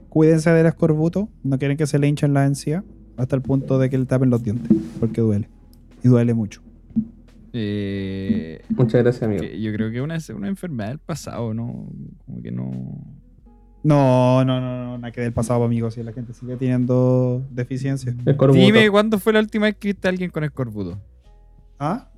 [0.08, 1.28] Cuídense del escorbuto.
[1.42, 2.84] No quieren que se le hinchen la encía.
[3.16, 4.70] Hasta el punto de que le tapen los dientes.
[5.00, 5.48] Porque duele.
[6.02, 6.65] Y duele mucho.
[7.58, 9.42] Eh, Muchas gracias, amigo.
[9.42, 11.88] yo creo que es una, una enfermedad del pasado, ¿no?
[12.26, 12.70] Como que no.
[13.82, 14.98] No, no, no, no.
[14.98, 15.94] Nada que del pasado, amigos.
[15.94, 18.14] Si la gente sigue teniendo deficiencias.
[18.26, 18.60] Escorbuto.
[18.60, 21.00] Dime cuándo fue la última vez que viste a alguien con escorbuto.
[21.78, 22.10] ¿Ah?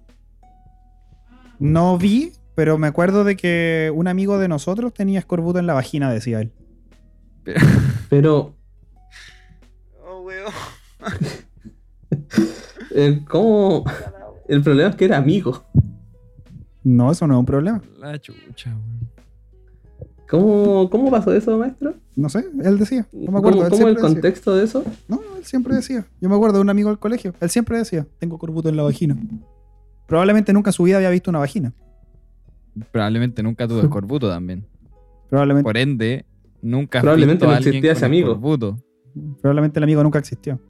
[1.61, 5.75] No vi, pero me acuerdo de que un amigo de nosotros tenía escorbuto en la
[5.75, 6.53] vagina, decía él.
[8.09, 8.57] Pero,
[10.05, 10.53] Oh, weón.
[12.95, 13.85] eh, ¿cómo?
[14.49, 15.65] El problema es que era amigo.
[16.85, 17.83] No, eso no es un problema.
[17.99, 19.09] La chucha, weón.
[20.29, 21.95] ¿Cómo, cómo pasó eso, maestro?
[22.15, 23.07] No sé, él decía.
[23.13, 23.59] No me acuerdo.
[23.61, 24.09] ¿Cómo, él cómo el decía.
[24.09, 24.85] contexto de eso?
[25.09, 26.07] No, él siempre decía.
[26.21, 27.33] Yo me acuerdo de un amigo del colegio.
[27.41, 29.17] Él siempre decía, tengo escorbuto en la vagina.
[30.07, 31.73] Probablemente nunca en su vida había visto una vagina.
[32.91, 34.67] Probablemente nunca tuvo escorbuto también.
[35.31, 35.65] Probablemente.
[35.67, 36.25] Por ende,
[36.61, 38.29] Nunca Probablemente visto a no alguien existía ese con amigo.
[38.33, 38.77] escorbuto.
[39.41, 40.61] Probablemente el amigo nunca existió.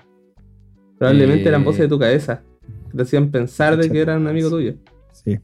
[0.98, 2.42] Probablemente Eh, eran voces de tu cabeza.
[2.94, 4.74] Te hacían pensar de que eran un amigo tuyo.
[5.12, 5.38] Sí.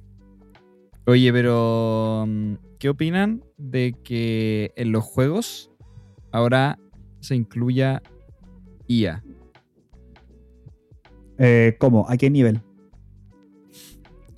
[1.07, 5.71] Oye, pero mm, ¿qué opinan de que en los juegos
[6.33, 6.79] ahora
[7.21, 8.03] se incluya
[8.89, 9.23] IA?
[11.39, 12.07] Eh, ¿Cómo?
[12.09, 12.61] ¿A qué nivel?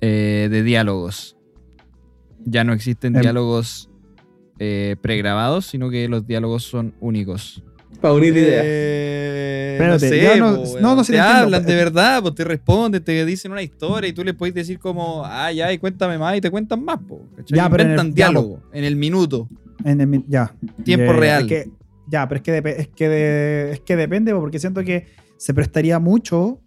[0.01, 1.35] eh, de diálogos?
[2.45, 3.21] Ya no existen Em.
[3.21, 3.89] diálogos
[4.59, 7.63] eh, pregrabados, sino que los diálogos son únicos.
[8.01, 8.63] Para unir ideas.
[9.77, 11.43] Espérate, ya no- po, no, no, sí te te entiendo.
[11.43, 14.79] hablan de verdad, pues te responden, te dicen una historia y tú les puedes decir
[14.79, 17.57] como, ah, ya, y cuéntame más y te cuentan más, po, ¿cachai?
[17.57, 19.49] Ya, pero en el- Inventan ya, diálogo en el minuto.
[19.83, 20.53] En el ya.
[20.83, 21.43] Tiempo real.
[21.43, 21.69] es que-
[22.09, 25.05] ya, pero es que, depe- es, que de- es que depende, porque siento que
[25.37, 26.59] se prestaría mucho.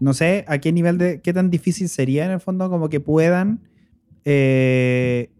[0.00, 1.20] No sé a qué nivel de.
[1.22, 3.60] qué tan difícil sería en el fondo, como que puedan.
[4.26, 5.30] eh,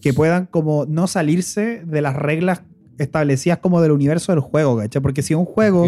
[0.00, 2.62] que puedan como no salirse de las reglas
[3.00, 5.02] establecidas como del universo del juego, ¿cachai?
[5.02, 5.86] Porque si un juego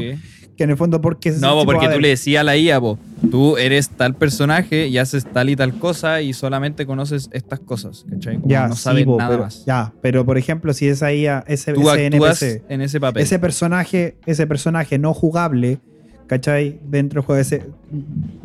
[0.56, 2.98] que en el fondo porque No, porque tú le decías a la IA, po,
[3.30, 8.04] tú eres tal personaje y haces tal y tal cosa y solamente conoces estas cosas,
[8.10, 8.36] ¿cachai?
[8.36, 9.64] Como ya, no sí, sabes nada pero, más.
[9.64, 13.22] ya, pero por ejemplo, si esa IA, ese, Tú ese NPC, en ese papel.
[13.22, 15.78] ese personaje, ese personaje no jugable,
[16.26, 16.78] ¿cachai?
[16.88, 17.66] Dentro del juego ese,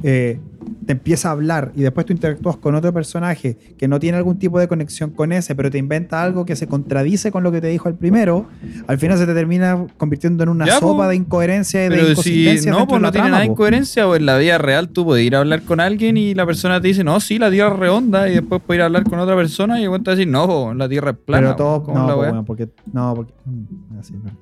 [0.04, 0.40] eh,
[0.86, 4.38] te empieza a hablar y después tú interactúas con otro personaje que no tiene algún
[4.38, 7.62] tipo de conexión con ese, pero te inventa algo que se contradice con lo que
[7.62, 8.48] te dijo el primero,
[8.86, 11.08] al final se te termina convirtiendo en una Ya, sopa po.
[11.10, 13.54] de incoherencia y de Pero si inconsistencia no, pues no tiene nada de po.
[13.54, 16.46] incoherencia, o en la vida real tú puedes ir a hablar con alguien y la
[16.46, 19.04] persona te dice, no, sí, la tierra es redonda, y después puedes ir a hablar
[19.06, 21.48] con otra persona y el te va a decir, no, po, la tierra es plana.
[21.48, 24.30] Pero todo, ¿cómo no, la po, weón, porque, no, porque, mm, así, po.
[24.30, 24.36] Sí,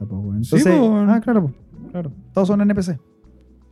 [0.55, 1.09] Entonces, po, weón.
[1.11, 1.53] ah, claro, po,
[1.91, 2.97] claro, todos son NPC.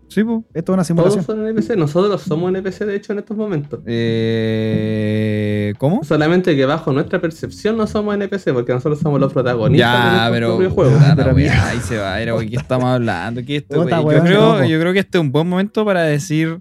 [0.08, 0.44] Sí, po.
[0.54, 1.26] Esto es una Todos simulación.
[1.26, 1.76] son NPC.
[1.76, 3.80] Nosotros somos NPC, de hecho, en estos momentos.
[3.86, 6.04] Eh, ¿Cómo?
[6.04, 10.16] Solamente que bajo nuestra percepción no somos NPC, porque nosotros somos los protagonistas de Ya,
[10.30, 11.00] nuestro pero, propio juego.
[11.16, 12.22] Pero ahí se va.
[12.22, 13.42] Era, ¿de qué estamos hablando?
[13.42, 16.60] Yo, creo, yo que este es un buen momento para decir.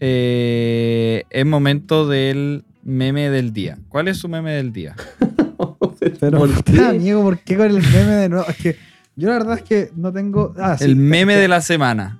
[0.00, 3.78] eh, es momento del meme del día.
[3.88, 4.96] ¿Cuál es su meme del día?
[6.20, 6.80] Pero, ¿Por qué?
[6.80, 8.44] amigo, ¿por qué con el meme de nuevo?
[8.48, 8.76] Es que
[9.14, 10.52] yo la verdad es que no tengo.
[10.58, 10.84] Ah, sí.
[10.84, 12.18] el meme de la semana.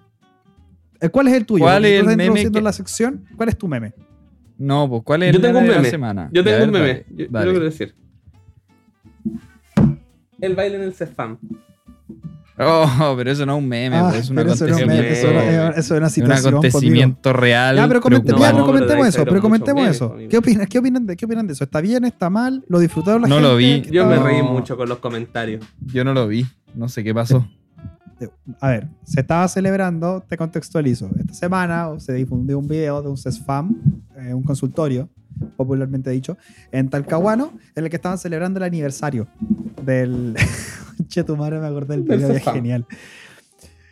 [1.03, 1.65] Eh, ¿Cuál es el tuyo?
[1.65, 3.25] ¿Cuál es el meme que- la sección.
[3.37, 3.93] ¿Cuál es tu meme?
[4.57, 6.31] No, pues ¿cuál es Yo el tengo meme, un de la semana?
[6.33, 6.95] Yo tengo Ya, un ver, meme.
[6.95, 7.47] dale, Yo, yo dale.
[7.47, 7.95] lo quiero decir.
[10.41, 11.39] El baile en el CEFAM.
[12.59, 14.83] Oh, pero eso no es un meme, Ah, pues, es un pero eso no es
[14.83, 15.63] un meme, eso, acontecimiento.
[15.65, 16.37] no- eso es una un situación.
[16.37, 17.77] pues, acontecimiento real.
[17.77, 20.17] Ya, pero, comente- No, ya, pero comentemos eso, pero comentemos eso.
[20.29, 21.65] ¿Qué opinan, qué, opinan de, ¿Qué opinan de eso?
[21.65, 22.05] ¿Está bien?
[22.05, 22.63] ¿Está mal?
[22.69, 23.49] ¿Lo disfrutaron la No gente?
[23.49, 23.83] lo vi.
[23.83, 24.53] ¿Qué Yo me estaba- reí No.
[24.53, 25.65] mucho con los comentarios.
[25.87, 26.47] Yo no lo vi.
[26.75, 27.49] No sé qué pasó.
[28.61, 31.11] A ver, se estaba celebrando, te contextualizo.
[31.19, 33.75] Esta semana se difundió un video de un CESFAM,
[34.17, 35.09] eh, un consultorio,
[35.57, 36.37] popularmente dicho,
[36.71, 39.27] en Talcahuano, en el que estaban celebrando el aniversario
[39.85, 40.35] del.
[41.09, 42.87] che, tu madre me acordé del video, es genial.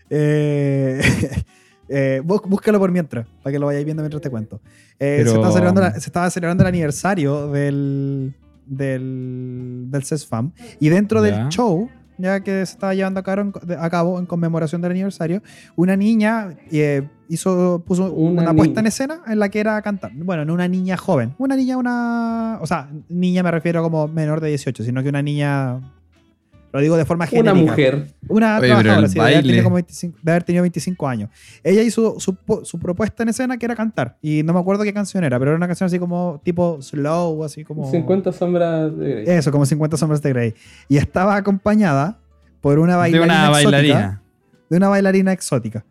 [0.09, 1.01] Eh,
[1.89, 4.61] eh, bú- búscalo por mientras, para que lo vayáis viendo mientras te cuento.
[4.99, 8.35] Eh, Pero- se, estaba celebrando la- se estaba celebrando el aniversario del,
[8.67, 11.37] del, del CESFAM y dentro Ya.
[11.39, 11.89] del show
[12.21, 15.43] ya que se estaba llevando a cabo en, a cabo en conmemoración del aniversario,
[15.77, 20.13] una niña eh, hizo, puso Una una, puesta en escena en la que era cantar.
[20.15, 22.59] Bueno, no una niña joven, una niña, una...
[22.61, 25.81] O sea, niña me refiero como menor de 18, sino que una niña...
[26.73, 27.53] Lo digo de forma genérica.
[27.53, 28.07] Una mujer.
[28.29, 31.31] Una Oye, trabajadora, sí, de haber, tenido como 25, de haber tenido 25 años.
[31.65, 34.17] Ella hizo su, su propuesta en escena que era cantar.
[34.23, 37.43] Y no me acuerdo qué canción era, pero era una canción así como tipo slow,
[37.45, 37.91] así como...
[37.91, 39.25] 50 sombras de Grey.
[39.27, 40.55] Eso, como 50 sombras de Grey.
[40.89, 42.19] Y estaba acompañada
[42.61, 43.71] por una De bailarina una exótica.
[43.71, 44.23] bailarina.
[44.69, 45.85] De una bailarina exótica.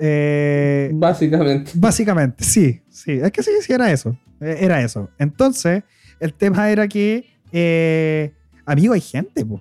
[0.00, 1.72] Eh, Básicamente.
[1.74, 3.12] básicamente, sí, sí.
[3.22, 4.16] Es que sí, sí, era eso.
[4.40, 5.10] Eh, Era eso.
[5.18, 5.82] Entonces,
[6.20, 8.32] el tema era que, eh,
[8.72, 9.60] amigo, hay gente, po.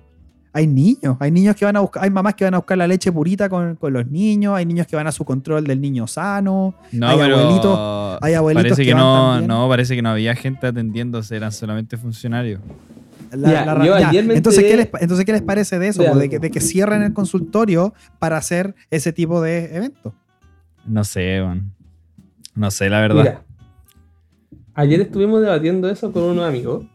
[0.53, 2.87] Hay niños, hay niños que van a buscar, hay mamás que van a buscar la
[2.87, 6.07] leche purita con, con los niños, hay niños que van a su control del niño
[6.07, 10.33] sano, No, Hay abuelitos- hay abuelitos parece que que, no, no, parece que no había
[10.35, 12.59] gente atendiéndose, eran solamente funcionarios.
[13.31, 14.09] La- Ya, la- yo ya.
[14.09, 16.01] ayer me Entonces, ¿qué les, entonces, ¿qué les parece de eso?
[16.15, 20.13] de que, de que cierren el consultorio para hacer ese tipo de eventos.
[20.87, 21.71] No sé, man.
[22.55, 23.21] No sé, la verdad.
[23.21, 23.43] Mira,
[24.73, 26.85] ayer estuvimos debatiendo eso con unos amigos.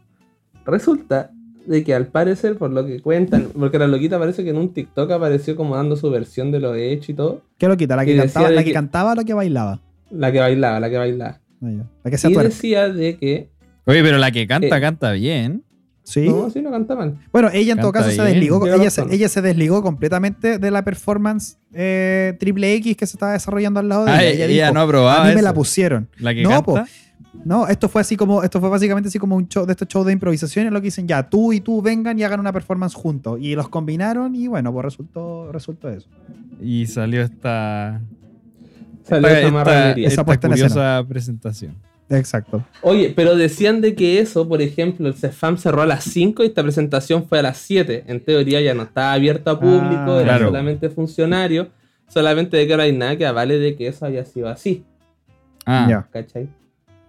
[0.65, 1.31] Resulta
[1.65, 4.73] de que al parecer, por lo que cuentan, porque la loquita parece que en un
[4.73, 7.41] TikTok apareció como dando su versión de lo hecho y todo.
[7.57, 7.95] ¿Qué lo quita?
[7.95, 9.79] ¿La que, cantaba, la que que- cantaba o la que bailaba?
[10.11, 11.39] La que bailaba, la que bailaba.
[11.61, 11.69] Ah.
[12.03, 13.49] La que se Y decía de que.
[13.85, 14.81] Oye, pero la que canta, Eh.
[14.81, 15.63] canta bien.
[16.05, 16.27] Sí.
[16.27, 17.17] No, sí, no canta mal.
[17.31, 18.67] Bueno, ella en todo Canta caso se desligó.
[18.67, 23.31] Ella se, ella se desligó completamente de la performance eh, triple X que se estaba
[23.31, 24.31] desarrollando al lado de Ah, ella.
[24.31, 26.09] ella, Ella dijo, no aprobaba a mí me la pusieron.
[26.17, 26.65] La que No, canta.
[26.65, 26.79] po.
[27.45, 30.05] No, esto fue así como, esto fue básicamente así como un show de estos shows
[30.05, 32.93] de improvisación en lo que dicen ya, tú y tú vengan y hagan una performance
[32.95, 33.37] juntos.
[33.41, 36.07] Y los combinaron y bueno, pues resultó, resultó eso.
[36.61, 38.01] Y salió esta,
[39.03, 41.75] Salió esta, esta curiosa presentación.
[42.09, 42.63] Exacto.
[42.81, 46.47] Oye, pero decían de que eso, por ejemplo, el CEFAM cerró a las 5 y
[46.47, 48.03] esta presentación fue a las 7.
[48.07, 50.45] En teoría ya no estaba abierto a público, Ah, era claro.
[50.47, 51.69] solamente funcionario.
[52.07, 54.83] Solamente de que no hay nada que avale de que eso haya sido así,
[55.65, 56.07] Ah, Ya.
[56.11, 56.47] ¿cachai?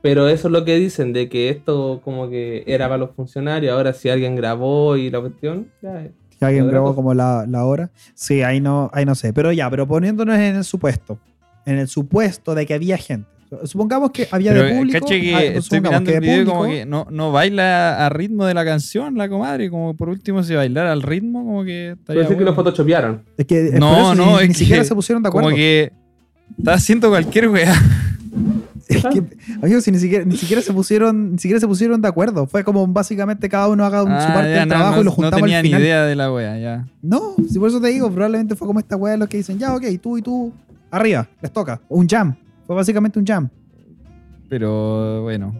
[0.04, 3.72] Pero eso es lo que dicen, de que esto como que era para los funcionarios.
[3.74, 6.96] Ahora si alguien grabó y la cuestión, ya, Que alguien grabó cosa.
[6.96, 7.90] como la, la hora.
[8.14, 9.32] Sí, ahí no, ahí no sé.
[9.32, 11.18] Pero ya, pero poniéndonos en el supuesto.
[11.64, 13.26] En el supuesto de que había gente.
[13.64, 14.98] Supongamos que había pero de público.
[15.00, 17.32] caché que ah, estoy supongamos mirando que el de video como público- que no, no
[17.32, 19.70] baila a ritmo de la canción, la comadre.
[19.70, 22.50] Como por último, si bailara al ritmo, como que estaría Parece que bueno.
[22.50, 23.22] lo photoshopearon.
[23.38, 25.46] Es que No, no, ni, es ni siquiera se pusieron de acuerdo.
[25.48, 25.92] Como que
[26.58, 27.72] está haciendo cualquier weá.
[28.88, 29.22] Es que,
[29.62, 32.46] amigos, si ni siquiera, ni siquiera se pusieron, ni siquiera se pusieron de acuerdo.
[32.46, 35.00] Fue como básicamente cada uno haga un- su Ah, parte ya, del no, trabajo no-
[35.00, 35.82] y lo no juntamos tenía al ni final.
[35.82, 36.86] idea de la weá, ya.
[37.02, 39.74] No, si por eso te digo, probablemente fue como esta weá los que dicen, ya,
[39.74, 40.52] ok, tú y tú,
[40.90, 41.80] arriba, les toca.
[41.88, 42.34] Un jam.
[42.66, 43.48] Fue básicamente un jam.
[44.48, 45.54] Pero bueno.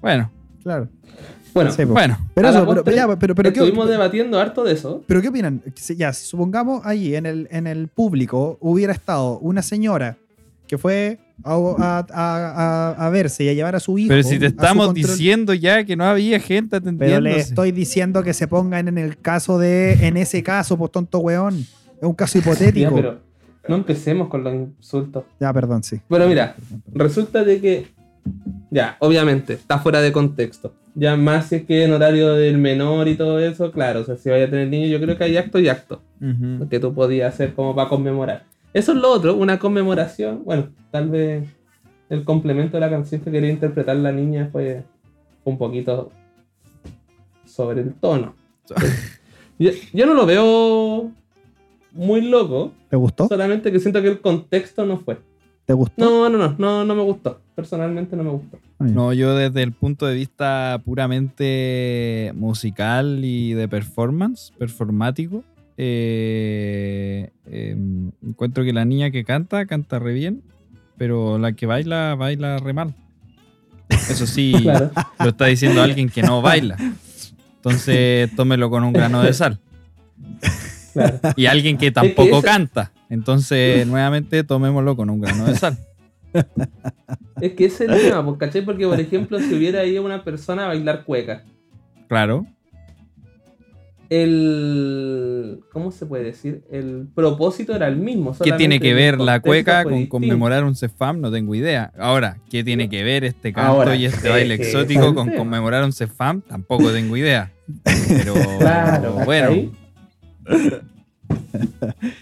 [0.00, 0.30] Bueno,
[0.62, 0.88] Claro.
[1.54, 1.92] Bueno, Sí, po.
[1.92, 2.16] bueno.
[2.34, 5.02] Pero eso, pero, postre, ya, pero, pero, ¿qué- estuvimos debatiendo harto de eso.
[5.06, 5.60] pero ¿qué opinan?
[5.74, 10.16] Si- Ya, si supongamos ahí en el, en el público hubiera estado una señora
[10.66, 14.08] que fue a, a- a- a- a verse y a llevar a su hijo.
[14.08, 17.20] Pero si te estamos diciendo ya que no había gente Pero atendiendo.
[17.20, 21.18] le estoy diciendo que se pongan en el caso de, en ese caso, pues tonto
[21.18, 21.54] weón.
[21.58, 22.90] Es un caso Ya, hipotético.
[22.90, 23.20] Ya, pero
[23.68, 25.24] no empecemos con los insultos.
[25.38, 26.00] perdón, sí.
[26.08, 26.56] Bueno, mira,
[26.92, 27.86] resulta de que,
[28.70, 30.74] ya, obviamente, está fuera de contexto.
[30.94, 34.16] Ya más si es que en horario del menor y todo eso, claro, o sea,
[34.16, 36.68] si vaya a tener niños, yo creo que hay acto y acto Ujú.
[36.68, 38.44] que tú podías hacer como para conmemorar.
[38.72, 40.44] Eso es lo otro, una conmemoración.
[40.44, 41.48] Bueno, tal vez
[42.08, 44.84] el complemento de la canción que quería interpretar la niña fue
[45.44, 46.10] un poquito
[47.44, 48.34] sobre el tono.
[49.58, 51.12] Yo, yo no lo veo
[51.92, 53.28] muy loco, ¿Te gustó?
[53.28, 55.18] solamente que siento que el contexto no fue.
[55.66, 55.94] ¿Te gustó?
[56.04, 57.40] No, no, no, no, no me gustó.
[57.54, 58.58] Personalmente no me gustó.
[58.80, 65.44] No, yo desde el punto de vista puramente musical y de performance, performático,
[65.76, 67.71] eh, eh,
[68.32, 70.42] encuentro que la niña que canta, canta re bien,
[70.98, 72.94] pero la que baila, baila re mal.
[73.88, 74.90] Eso sí, Claro.
[75.20, 76.76] lo está diciendo alguien que no baila.
[77.56, 79.58] Entonces, tómelo con un grano de sal.
[80.92, 81.18] Claro.
[81.36, 82.92] Y alguien que tampoco esa- canta.
[83.08, 85.78] Entonces, nuevamente, tomémoslo con un grano de sal.
[87.40, 88.64] Es que ese es el tema, pues, ¿cachai?
[88.64, 91.44] Porque, por ejemplo, si hubiera ido una persona a bailar cueca,
[92.08, 92.46] Claro.
[94.12, 95.60] El.
[95.72, 96.62] ¿Cómo se puede decir?
[96.70, 98.36] El propósito era el mismo.
[98.42, 100.10] ¿Qué tiene que ver la cueca con distinto.
[100.10, 101.20] conmemorar un CEFAM?
[101.20, 101.92] No tengo idea.
[101.98, 105.38] Ahora, ¿qué tiene que ver este canto Ahora, y este es baile exótico con tema.
[105.38, 106.42] conmemorar un CEFAM?
[106.42, 107.52] Tampoco tengo idea.
[108.08, 109.72] Pero Claro, bueno.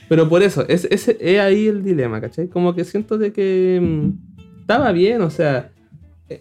[0.09, 2.49] Pero por eso, es, es, es ahí el dilema, ¿cachai?
[2.49, 5.71] Como que siento de que mm, estaba bien, o sea.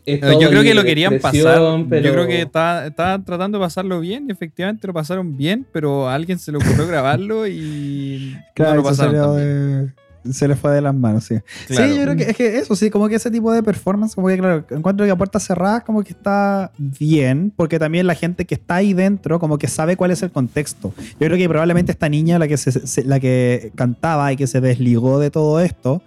[0.06, 1.60] Es- yo creo que lo querían pasar.
[1.90, 6.08] pero- Yo creo que estaban tratando de pasarlo bien y efectivamente lo pasaron bien, pero
[6.08, 9.90] a alguien se le ocurrió grabarlo y Claro, no lo pasaron de-
[10.34, 11.36] se le fue de las manos, sí.
[11.68, 11.92] Claro.
[11.92, 14.28] Sí, yo creo que es que eso, sí, como que ese tipo de performance, como
[14.28, 18.44] que claro, encuentro que a puertas cerradas como que está bien, porque también la gente
[18.46, 20.94] que está ahí dentro como que sabe cuál es el contexto.
[20.98, 24.46] Yo creo que probablemente esta niña, la que, se, se- la que cantaba y que
[24.46, 26.02] se desligó de todo esto,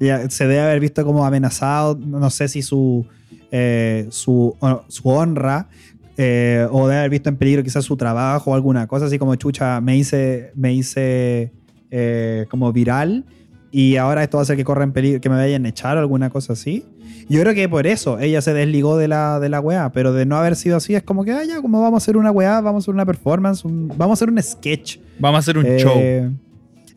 [0.00, 3.06] ya se debe haber visto como amenazado, no sé si su,
[3.52, 4.56] eh, su,
[4.88, 5.68] su honra
[6.16, 9.34] eh, o debe haber visto en peligro quizás su trabajo o alguna cosa así como
[9.36, 11.52] chucha, me hice, me hice
[11.90, 13.24] eh, como viral
[13.70, 15.96] y ahora esto va a hacer que corra en peligro, que me vayan a echar
[15.96, 16.84] o alguna cosa así.
[17.28, 20.26] Yo creo que por eso ella se desligó de la, de la weá, pero de
[20.26, 22.60] no haber sido así es como que, ah, ya, como vamos a hacer una weá,
[22.60, 24.98] vamos a hacer una performance, un- vamos a hacer un sketch.
[25.18, 26.30] Vamos a hacer un Eh,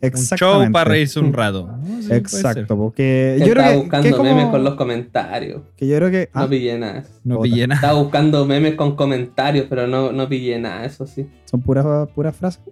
[0.02, 0.64] Un Exactamente.
[0.66, 1.68] show para reírse un rato.
[1.86, 2.12] No, sí.
[2.14, 5.62] Exacto, porque Que yo creo estaba que, buscando que como- memes con los comentarios.
[5.76, 7.04] que yo creo que ah, No pillé nada.
[7.24, 7.80] No pillé nada.
[7.80, 11.28] Estaba buscando memes con comentarios, pero no, no pillé nada, eso sí.
[11.46, 12.62] son puras puras frases.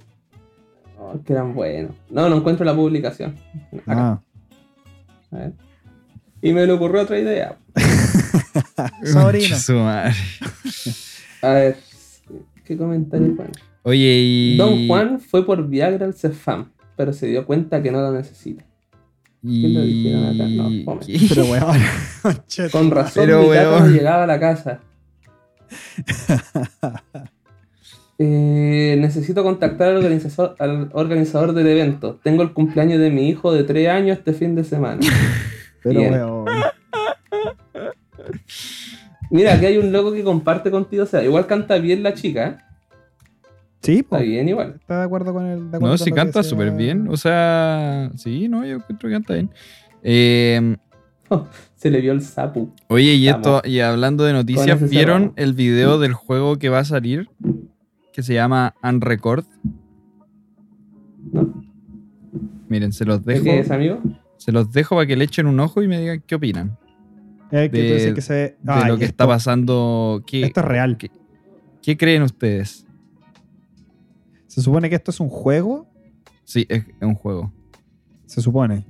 [0.99, 1.93] Oh, que eran buenos.
[2.11, 3.35] No, no encuentro la publicación.
[3.73, 4.21] Acá, Ah,
[5.33, 5.53] a ver.
[6.41, 7.57] Y me le ocurrió otra idea.
[9.05, 9.41] sobrino.
[9.49, 10.13] Concha su madre.
[11.43, 11.77] A ver,
[12.65, 13.47] ¿qué comentario fue?
[13.83, 14.57] Oye, y.
[14.57, 18.65] Don Juan fue por Viagra al Cefam, pero se dio cuenta que no lo necesita.
[19.43, 20.49] ¿Qué lo dijeron acá?
[20.49, 20.85] No, Y...
[20.85, 21.01] fome.
[21.29, 21.79] Pero weón.
[22.73, 24.81] Con razón, Pero, mi gato no llegaba a la casa.
[28.17, 32.21] Eh, necesito contactar al organizador, al organizador del evento.
[32.23, 35.01] Tengo el cumpleaños de mi hijo de 3 años este fin de semana.
[35.83, 36.13] Pero Bien.
[36.13, 36.45] weón.
[39.31, 41.03] Mira, aquí hay un loco que comparte contigo.
[41.03, 42.74] O sea, igual canta bien la chica.
[43.85, 44.77] Sí, Está bien, igual.
[44.81, 45.59] Está de acuerdo con el.
[45.71, 47.07] de acuerdo No, con sí lo que canta súper bien.
[47.09, 49.51] O sea, sí, no, yo creo que canta bien.
[50.03, 50.77] Eh,
[51.77, 52.73] Se le vio el sapu.
[52.89, 53.57] oye, y Estamos.
[53.59, 55.35] esto, y hablando de noticias, ¿vieron cerrado.
[55.37, 57.29] el video del juego que va a salir?
[58.13, 59.45] Que se llama Unrecord.
[61.33, 61.63] ¿No?
[62.69, 63.45] Miren, se los ¿De dejo.
[63.45, 64.01] qué es, amigo?
[64.39, 66.77] Se los dejo para que le echen un ojo y me digan qué opinan.
[67.51, 68.33] Eh, que de- que se.
[68.35, 70.23] De Ay, lo que esto- está pasando.
[70.27, 70.97] ¿Qué, Esto es real.
[70.97, 71.11] qué-
[71.83, 72.84] qué creen ustedes?
[74.55, 75.87] Se supone que esto es un juego.
[76.45, 77.53] Sí, es, es un juego.
[78.27, 78.85] Se supone.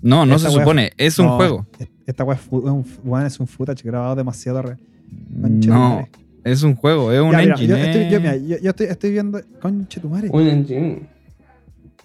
[0.00, 1.66] No, no Esta se wea- supone, es un No, juego.
[2.06, 4.78] Esta weá es, es un, es un footage grabado demasiado real.
[5.42, 6.08] Conche No,
[6.44, 7.68] es un juego, es un Ya, mira, engine.
[7.68, 9.40] yo, estoy, yo, mira, yo- yo estoy, estoy viendo.
[9.60, 10.30] Conche tu madre.
[10.32, 11.08] Un engine.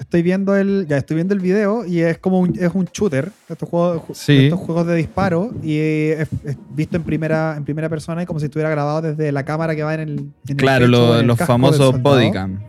[0.01, 0.87] Estoy viendo el.
[0.89, 3.31] Ya estoy viendo el video y es como un, es un shooter.
[3.47, 4.45] Estos juegos, Sí.
[4.45, 5.51] estos juegos de disparo.
[5.61, 9.31] Y es, es visto en primera, en primera persona y como si estuviera grabado desde
[9.31, 10.09] la cámara que va en el.
[10.19, 12.59] en el Claro, pecho, lo- en el los famosos bodycam.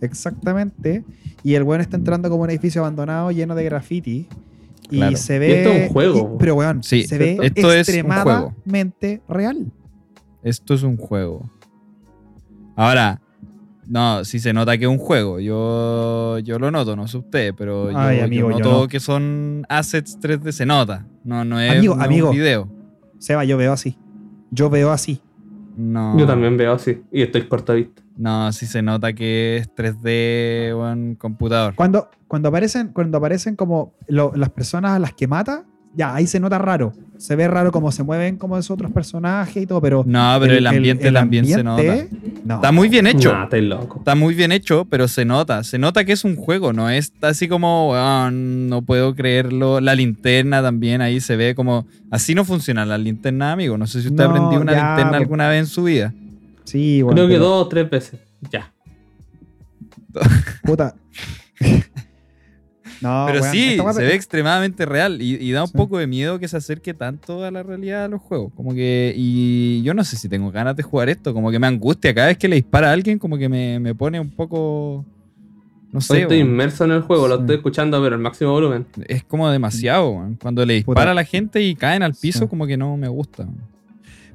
[0.00, 1.04] Exactamente.
[1.44, 4.28] Y el weón está entrando como un edificio abandonado lleno de graffiti.
[4.90, 5.16] Y Claro.
[5.16, 5.58] se Y ve.
[5.62, 6.32] esto es un juego.
[6.34, 9.70] y- pero weón, Sí, se ve esto es un extremadamente real.
[10.42, 11.48] Esto es un juego.
[12.74, 13.20] Ahora,
[13.86, 15.40] no, si se nota que es un juego.
[15.40, 18.88] Yo, yo lo noto, no sé usted, pero yo, Ay, yo amigo, yo noto no.
[18.88, 21.06] que son assets 3D, se nota.
[21.24, 22.30] No, no es, Amigo, no es amigo.
[22.30, 22.68] un video.
[23.18, 23.96] Seba, yo veo así.
[24.50, 25.20] Yo veo así.
[25.76, 27.02] No, Yo también veo así.
[27.10, 28.02] Y estoy corta vista.
[28.16, 31.74] No, sí se nota que es 3D o en computador.
[31.74, 35.64] Cuando, cuando aparecen, cuando aparecen como lo- las personas a las que mata,
[35.94, 36.92] ya ahí se nota raro.
[37.18, 40.02] Se ve raro cómo se mueven como esos otros personajes y todo, pero.
[40.06, 42.16] No, pero el, ambiente el también se ambiente, nota.
[42.44, 42.54] no.
[42.56, 43.32] Está muy bien hecho.
[43.32, 43.98] Nah, estáis loco.
[43.98, 45.62] Está muy bien hecho, pero se nota.
[45.62, 49.80] Se nota que es un juego, no es así como, "Weón, no puedo creerlo.
[49.80, 51.86] La linterna también ahí se ve como.
[52.10, 53.78] Así no funciona la linterna, amigo.
[53.78, 55.16] No sé si usted No, ha aprendido una ya, linterna po.
[55.18, 56.12] alguna vez en su vida.
[56.64, 58.20] Sí, bueno, Creo que pero, dos o tres veces.
[58.50, 58.72] Ya.
[60.64, 60.94] Puta.
[63.02, 65.76] no, pero weón, sí, se ve extremadamente real y, y da un Sí.
[65.76, 68.52] poco de miedo que se acerque tanto a la realidad de los juegos.
[68.54, 69.12] Como que.
[69.16, 71.34] Y yo no sé si tengo ganas de jugar esto.
[71.34, 72.14] Como que me angustia.
[72.14, 75.04] Cada vez que le dispara a alguien, como que me, me pone un poco.
[75.92, 76.22] No sé.
[76.22, 78.86] estoy inmerso en el juego, lo estoy escuchando, pero al máximo volumen.
[79.08, 80.26] Es como demasiado.
[80.40, 80.92] Cuando le Puta.
[80.92, 82.46] dispara a la gente y caen al piso, Sí.
[82.46, 83.46] como que no me gusta.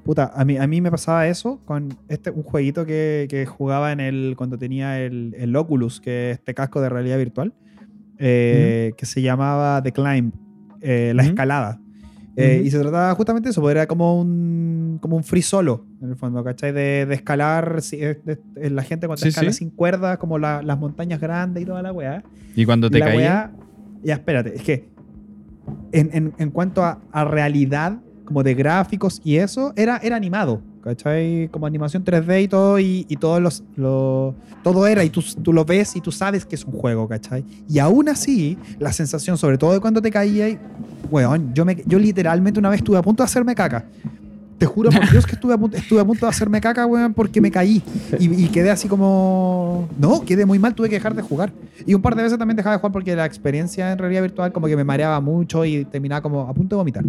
[0.04, 3.92] Puta, a mí, a mí me pasaba eso con este, un jueguito que, que jugaba
[3.92, 7.54] en el, cuando tenía el, el Oculus, que es este casco de realidad virtual,
[8.20, 10.32] eh, que se llamaba The Climb,
[10.82, 11.30] eh, la Ujú.
[11.32, 11.80] escalada.
[12.36, 12.68] Eh, Ujú.
[12.68, 16.10] Y se trataba justamente de eso, porque era como un, como un free solo, en
[16.10, 16.72] el fondo, ¿cachai?
[16.72, 19.60] De, de escalar, sí, eh, de- de- la gente cuando Sí, escala sí.
[19.60, 22.24] sin cuerdas, como la- las montañas grandes y toda la weá.
[22.56, 23.18] Y cuando te la caí.
[23.18, 23.52] weá-
[24.04, 24.88] ya, espérate, es que
[25.92, 30.62] en, en- en cuanto a, a realidad, como de gráficos y eso, era, era animado,
[30.88, 31.50] ¿cachai?
[31.52, 34.34] Como animación 3D y todo, y, y todos los, lo-
[34.64, 37.46] todo era, y tú, tú lo ves y tú sabes que es un juego, ¿cachai?
[37.70, 40.58] Y aún así, la sensación, sobre todo de cuando te caía, y,
[41.12, 43.86] weón, yo, me, yo literalmente una vez estuve a punto de hacerme caca.
[44.58, 47.14] Te juro por Dios que estuve a punto, estuve a punto de hacerme caca, weón,
[47.14, 47.84] porque me caí.
[48.20, 49.88] Y, y quedé así como.
[50.00, 51.54] No, quedé muy mal, tuve que dejar de jugar.
[51.86, 54.52] Y un par de veces también dejaba de jugar porque la experiencia en realidad virtual
[54.52, 57.04] como que me mareaba mucho y terminaba como a punto de vomitar.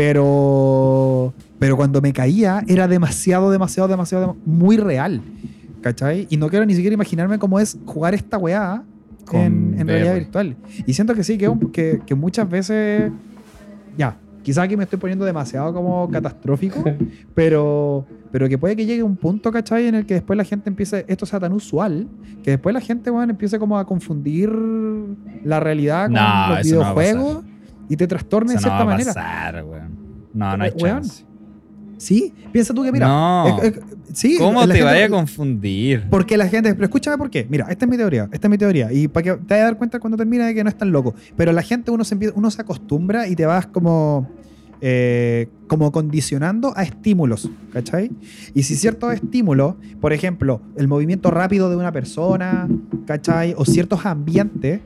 [0.00, 1.34] Pero.
[1.58, 5.20] Pero cuando me caía era demasiado, demasiado, demasiado, dem- muy real.
[5.82, 6.26] ¿Cachai?
[6.30, 8.82] Y no quiero ni siquiera imaginarme cómo es jugar esta weá
[9.32, 10.56] en, en realidad virtual.
[10.86, 13.10] Y siento que sí, que, que, que muchas veces.
[13.98, 16.82] Ya, quizás aquí me estoy poniendo demasiado como catastrófico,
[17.34, 19.86] pero, pero que puede que llegue un punto, ¿cachai?
[19.86, 22.08] En el que después la gente empiece, esto sea tan usual,
[22.42, 24.50] que después la gente, bueno, empiece como a confundir
[25.44, 27.44] la realidad con No, los eso no videojuegos
[27.90, 29.12] y te trastorne de Eso no cierta va a manera.
[29.12, 29.98] pasar, weón.
[30.32, 31.24] No, no hay Weón, chance.
[31.98, 33.58] Sí, piensa tú que, mira, no.
[34.14, 36.06] sí, ¿Cómo te vaya a confundir?
[36.08, 37.46] Porque la gente, pero escúchame por qué.
[37.50, 38.90] Mira, esta es mi teoría, esta es mi teoría.
[38.90, 40.92] Y para que te vayas a dar cuenta cuando termine de que no es tan
[40.92, 41.14] loco.
[41.36, 44.30] Pero la gente, uno se, uno se acostumbra y te vas como,
[44.80, 48.10] eh, como condicionando a estímulos, ¿cachai?
[48.54, 52.66] Y si ciertos estímulos, por ejemplo, el movimiento rápido de una persona,
[53.06, 53.52] ¿cachai?
[53.58, 54.80] O ciertos ambientes,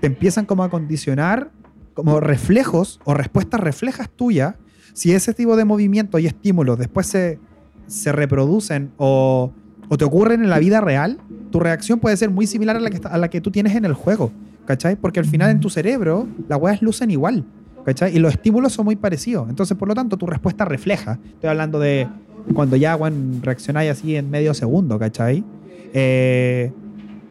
[0.00, 1.50] te empiezan como a condicionar
[1.94, 4.56] como reflejos o respuestas reflejas tuyas,
[4.92, 7.38] si ese tipo de movimientos y estímulos después se,
[7.86, 9.52] se reproducen o,
[9.88, 11.18] o te ocurren en la vida real,
[11.50, 13.84] tu reacción puede ser muy similar a la que, a la que tú tienes en
[13.84, 14.32] el juego,
[14.66, 14.96] ¿cachai?
[14.96, 17.44] Porque al final en tu cerebro las weas lucen igual,
[17.84, 18.16] ¿cachai?
[18.16, 19.48] Y los estímulos son muy parecidos.
[19.48, 21.18] Entonces, por lo tanto, tu respuesta refleja.
[21.24, 22.08] Estoy hablando de
[22.54, 25.44] cuando ya weón, reaccionáis así en medio segundo, ¿cachai?
[25.92, 26.72] Eh,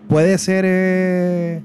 [0.07, 1.61] puede ser eh,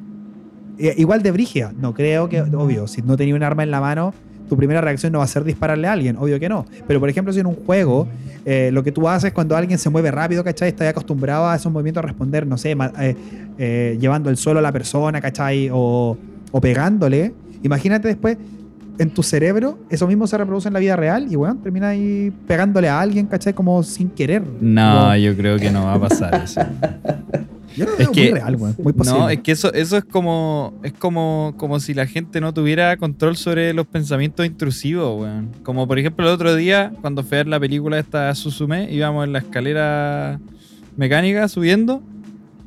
[0.78, 1.72] igual de brígida.
[1.78, 4.14] No creo que, obvio, si no tenía un arma en la mano,
[4.48, 6.64] tu primera reacción no va a ser dispararle a alguien, obvio que no.
[6.86, 8.08] Pero por ejemplo, si en un juego
[8.44, 10.70] eh, lo que tú haces cuando alguien se mueve rápido, ¿cachai?
[10.70, 13.16] Estás acostumbrado a esos movimientos a responder, no sé, eh,
[13.58, 15.68] eh, llevando el suelo a la persona, ¿cachai?
[15.72, 16.16] O,
[16.50, 17.34] o pegándole.
[17.62, 18.38] Imagínate después
[18.98, 22.32] en tu cerebro, eso mismo se reproduce en la vida real y, weón, termina ahí
[22.48, 23.52] pegándole a alguien, ¿cachai?
[23.52, 24.42] Como sin querer.
[24.60, 26.60] No, yo creo que no va a pasar eso.
[27.78, 28.76] yo lo es que- muy real, weón.
[28.82, 29.18] Muy posible.
[29.20, 32.96] No, es que eso, eso es como es como, como si la gente no tuviera
[32.96, 35.50] control sobre los pensamientos intrusivos, weón.
[35.62, 39.24] Como por ejemplo el otro día, cuando fui a ver la película esta Suzume, íbamos
[39.24, 40.38] en la escalera
[40.96, 42.02] mecánica subiendo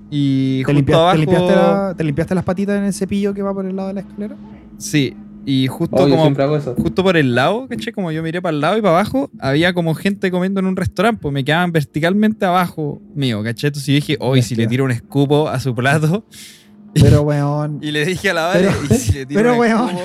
[0.09, 1.14] y ¿Te, justo abajo...
[1.14, 3.89] te limpiaste la- te limpiaste las patitas en el cepillo que va por el lado
[3.89, 4.36] de la escalera?
[4.78, 5.16] Sí,
[5.46, 6.34] y justo Oh, como
[6.78, 7.92] justo por el lado, ¿caché?
[7.92, 10.76] Como yo miré para el lado y para abajo, había como gente comiendo en un
[10.76, 13.68] restaurante, pues me quedaban verticalmente abajo mío, ¿caché?
[13.68, 16.26] Entonces yo dije, hoy si le tiro un escupo a su plato,
[16.94, 17.80] Pero, weón.
[17.82, 19.89] y le dije a la Pero- y si le tiro pero, un weón.
[19.89, 20.04] escupo?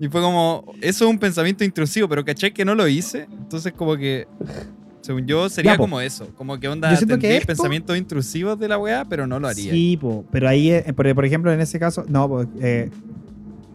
[0.00, 2.52] Y fue como, eso es un pensamiento intrusivo, pero ¿caché?
[2.52, 4.28] Que no lo hice, entonces como que,
[5.00, 5.82] según yo, sería Ya, po.
[5.82, 9.72] como eso, como que onda, esto- pensamientos intrusivos de la weá, pero no lo haría.
[9.72, 12.90] Sí, po, pero ahí, eh, por, ejemplo, en ese caso, no, pues, eh,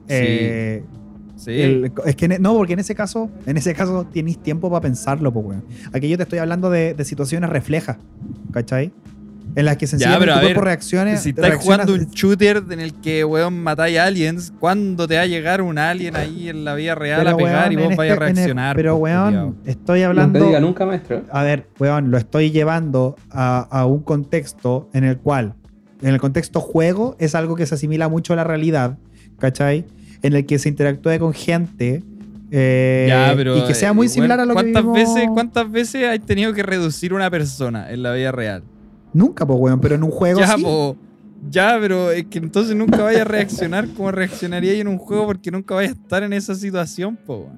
[0.07, 0.83] eh,
[1.35, 1.59] Sí.
[1.61, 4.81] el- es que e, no, porque en ese caso, en ese caso tienes tiempo para
[4.81, 5.63] pensarlo, pues, weón.
[5.91, 7.97] Aquí yo te estoy hablando de, de situaciones reflejas,
[8.51, 8.91] ¿cachai?
[9.55, 11.17] En las que sencillamente pero a tu cuerpo ver, reaccione.
[11.17, 15.25] Si estás jugando un shooter en el que, weón, matáis aliens, ¿cuándo te va a
[15.27, 18.11] llegar un alien ahí en la vida real a pegar y weón, vos en vais
[18.11, 18.75] a este- en el- reaccionar?
[18.75, 19.55] pero, weón, culiao?
[19.65, 20.39] estoy No hablando.
[20.39, 21.21] te diga nunca, maestro.
[21.31, 25.53] A ver, weón, lo estoy llevando a, a un contexto en el cual,
[26.01, 28.97] en el contexto juego, es algo que se asimila mucho a la realidad,
[29.39, 29.85] ¿cachai?
[30.23, 32.01] En el que se interactúe con gente
[32.51, 35.13] eh, Ya, pero, y que sea muy similar a lo que ¿cuántas vivimos...
[35.15, 38.63] veces, ¿Cuántas veces has tenido que reducir una persona en la vida real?
[39.13, 40.63] Nunca, pues, weón, pero en un juego Ya, sí.
[40.63, 40.95] po,
[41.49, 45.51] ya, pero es que entonces nunca vayas a reaccionar como reaccionaría en un juego porque
[45.51, 47.49] nunca vayas a estar en esa situación, po.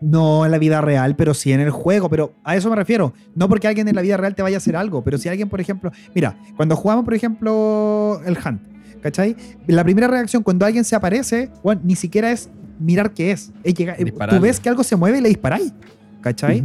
[0.00, 2.08] No en la vida real, pero sí en el juego.
[2.08, 3.12] Pero a eso me refiero.
[3.34, 5.48] No porque alguien en la vida real te vaya a hacer algo, pero si alguien,
[5.48, 8.60] por ejemplo, mira, cuando jugamos, por ejemplo, el Hunt,
[9.02, 9.36] ¿cachai?
[9.66, 13.50] La primera reacción cuando alguien se aparece, bueno, ni siquiera es mirar qué es.
[13.64, 14.04] es llegar- eh,
[14.36, 15.72] tú ves que algo se mueve y le disparáis,
[16.20, 16.60] ¿cachai?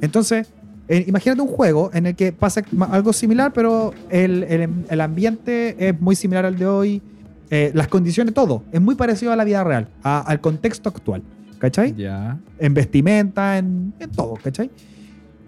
[0.00, 0.48] Entonces,
[0.88, 5.88] eh, imagínate un juego en el que pasa algo similar, pero el, el- el ambiente
[5.88, 7.02] es muy similar al de hoy.
[7.50, 11.22] eh, las condiciones, todo, es muy parecido a la vida real, a- al contexto actual,
[11.58, 11.94] ¿cachai?
[11.96, 12.38] Ya.
[12.58, 14.68] en vestimenta, en, en todo, ¿cachai?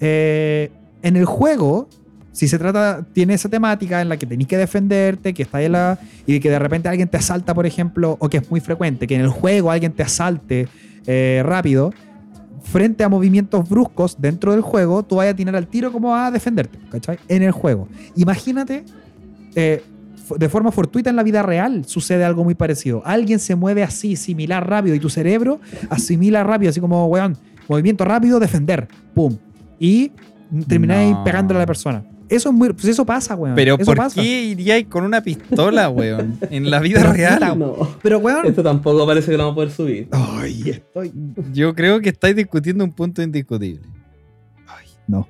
[0.01, 0.71] Eh,
[1.03, 1.89] en el juego,
[2.33, 5.69] si se trata, tiene esa temática en la que tenéis que defenderte, que está ahí
[5.69, 9.07] la, y que de repente alguien te asalta, por ejemplo, o que es muy frecuente,
[9.07, 10.69] que en el juego alguien te asalte
[11.07, 11.93] eh, rápido,
[12.63, 16.31] frente a movimientos bruscos dentro del juego, tú vayas a tener al tiro como a
[16.31, 17.19] defenderte, ¿cachai?
[17.29, 17.89] En el juego.
[18.15, 18.85] Imagínate,
[19.55, 19.83] eh,
[20.37, 23.01] de forma fortuita en la vida real sucede algo muy parecido.
[23.07, 27.37] Alguien se mueve así, similar, rápido, y tu cerebro asimila rápido, así como, weón,
[27.69, 29.37] movimiento rápido, defender, pum.
[29.81, 30.13] Y
[30.67, 31.25] termináis No.
[31.25, 32.03] pegándole a la persona.
[32.29, 33.55] Eso es muy, pues eso pasa, weón.
[33.55, 34.21] Pero eso ¿por pasa.
[34.21, 36.39] qué iríais con una pistola, weón?
[36.51, 37.59] En la vida real.
[37.59, 37.77] No.
[38.03, 38.47] Pero, weón.
[38.47, 40.09] Esto tampoco parece que lo vamos a poder subir.
[40.13, 41.13] Ay, estoy.
[41.53, 43.81] Yo creo que estáis discutiendo un punto indiscutible.
[44.67, 45.27] Ay, no.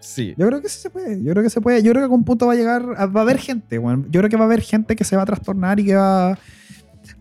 [0.00, 0.34] Sí.
[0.36, 1.22] Yo creo que sí se puede.
[1.22, 1.82] Yo creo que se puede.
[1.82, 2.84] Yo creo que a algún punto va a llegar.
[2.96, 4.06] a- va a haber gente, weón.
[4.10, 6.38] Yo creo que va a haber gente que se va a trastornar y que va.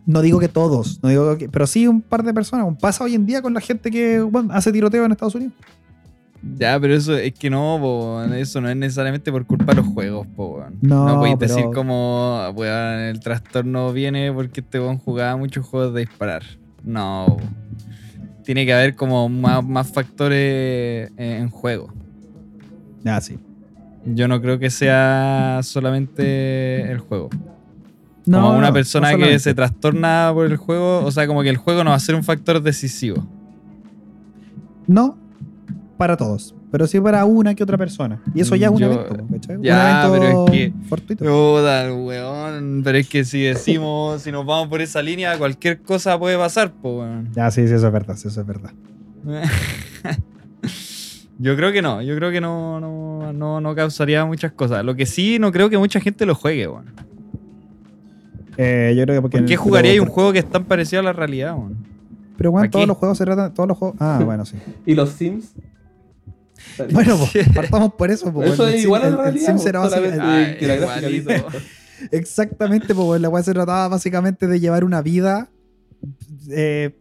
[0.05, 2.65] No digo que todos, no digo que, pero sí un par de personas.
[2.79, 5.53] Pasa hoy en día con la gente que bueno, hace tiroteo en Estados Unidos.
[6.57, 9.87] Ya, pero eso es que no, po, eso no es necesariamente por culpa de los
[9.87, 10.77] juegos, po, weón.
[10.81, 15.93] No, podéis pero- decir como, weón, el trastorno viene porque este weón jugaba muchos juegos
[15.93, 16.43] de disparar.
[16.83, 17.39] No, po.
[18.43, 21.93] tiene que haber como más, más factores en juego.
[23.05, 23.39] Ah, sí.
[24.05, 27.29] Yo no creo que sea solamente el juego.
[28.25, 31.41] No, como una no, persona no que se trastorna por el juego, o sea, como
[31.41, 33.25] que el juego no va a ser un factor decisivo.
[34.87, 35.22] No
[36.03, 38.21] para todos, pero sí para una que otra persona.
[38.35, 39.57] Y eso ya es un Yo- evento, ¿cachai?
[39.61, 41.23] ya, un pero evento es que- fortuito.
[41.25, 42.81] Weón.
[42.83, 46.71] Pero es que si decimos, si nos vamos por esa línea, cualquier cosa puede pasar,
[46.73, 47.29] po, weón.
[47.33, 48.71] Ya, sí, sí, eso es verdad, sí, eso es verdad.
[51.39, 54.85] Yo creo que no, yo creo que no, no, no, no causaría muchas cosas.
[54.85, 56.85] Lo que sí, no creo que mucha gente lo juegue, weón.
[58.57, 60.99] Eh, yo creo que porque ¿Por qué pero- jugaría un juego que es tan parecido
[60.99, 61.75] a la realidad, weón?
[62.37, 63.97] Pero bueno, ¿Pa' todos los juegos se tratan, todos los juegos.
[63.99, 64.57] Ah, bueno, sí.
[64.85, 65.53] ¿Y los Sims?
[66.91, 68.31] Bueno, pues, partamos por eso.
[68.33, 69.47] pues, Eso es igual Sim- a la el- el realidad.
[69.47, 71.29] Sim será solamente básicamente- que la Ay, gráfica igualito.
[71.33, 71.67] diferente.
[72.11, 75.49] Exactamente, pues la weá se trataba básicamente de llevar una vida.
[76.49, 76.95] eh,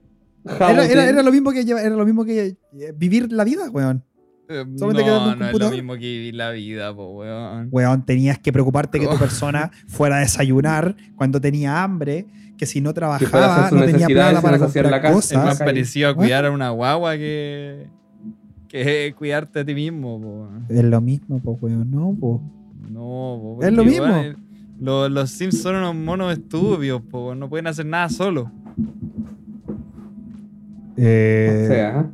[0.44, 4.04] era, era- lo mismo que lleva- era lo mismo que eh, vivir la vida, weón.
[4.48, 7.68] Eh, no, no es lo mismo que vivir la vida, po, weón.
[7.70, 9.20] Weón, tenías que preocuparte que tu ¿Cómo?
[9.20, 12.26] persona fuera a desayunar cuando tenía hambre,
[12.58, 15.48] que si no trabajaba no tenía plata para en la comprar casa, Es en más
[15.50, 15.64] cosas.
[15.64, 17.86] parecido a cuidar a una guagua que,
[18.72, 20.48] que cuidarte a ti mismo, po.
[20.68, 22.40] Es lo mismo, pues, weón, no, pues.
[22.90, 24.06] No, po, Es lo mismo.
[24.80, 28.48] los, los Sims son unos monos estúpidos, po, no pueden hacer nada solos.
[30.96, 32.10] Eh, O sea,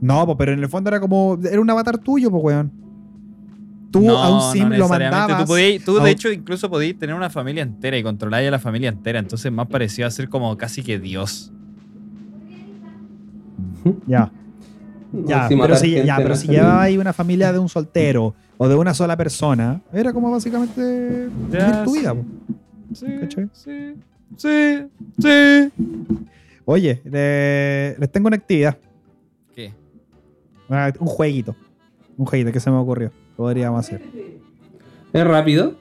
[0.00, 1.38] No, pues, pero en el fondo era como.
[1.44, 2.72] Era un avatar tuyo, pues, weón.
[3.90, 5.42] Tú No, a un no sim lo mandabas.
[5.44, 8.50] Tú, podías- tú, un- de hecho, incluso podías tener una familia entera y controlar a
[8.50, 9.18] la familia entera.
[9.18, 11.52] Entonces, más parecía a ser como casi que Dios.
[14.06, 14.30] Ya,
[15.12, 18.68] ya, si pero si, ya, pero si llevaba ahí una familia de un soltero o
[18.68, 22.14] de una sola persona, era como básicamente Ya, tu vida.
[22.92, 23.06] Sí,
[23.54, 23.94] sí,
[24.36, 24.86] sí,
[25.18, 25.70] sí.
[26.64, 28.76] Oye, le- les tengo una actividad,
[29.54, 29.72] ¿Qué?
[30.68, 31.56] una- un jueguito.
[32.16, 33.10] Un jueguito que se me ocurrió.
[33.36, 34.02] Podríamos hacer.
[35.12, 35.74] ¿Es rápido?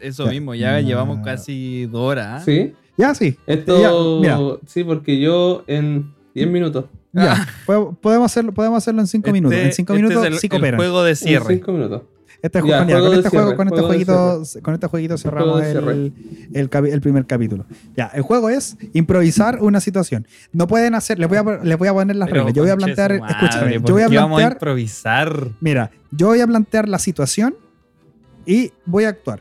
[0.00, 0.30] Eso Ya.
[0.30, 0.80] mismo, ya Ah.
[0.80, 2.26] llevamos casi dos horas.
[2.28, 2.44] ¿ah?
[2.44, 2.72] Sí.
[2.96, 3.36] Ya, sí.
[3.46, 3.80] Esto.
[3.80, 3.90] Ya,
[4.20, 4.58] mira.
[4.66, 6.86] Sí, porque yo en 10 minutos.
[7.12, 9.58] Ya, po- podemos hacerlo, podemos hacerlo en cinco Este- minutos.
[9.58, 11.54] En cinco este minutos es el, sí el juego de En cierre.
[11.56, 12.02] 5 minutos.
[12.42, 15.62] Este Ya, juego con este juego, cierre, con este juego jueguito, con este jueguito cerramos
[15.62, 16.12] el,
[16.54, 17.66] el, capi- el primer capítulo.
[17.96, 20.26] Ya, el juego es improvisar una situación.
[20.52, 22.54] No pueden hacer, les voy a, les voy a poner las Pero, reglas.
[22.54, 25.48] Yo voy a plantear, madre, escúchame, ¿por yo voy a qué vamos a plantear, improvisar.
[25.60, 27.54] mira, yo voy a plantear la situación
[28.46, 29.40] y voy a actuar.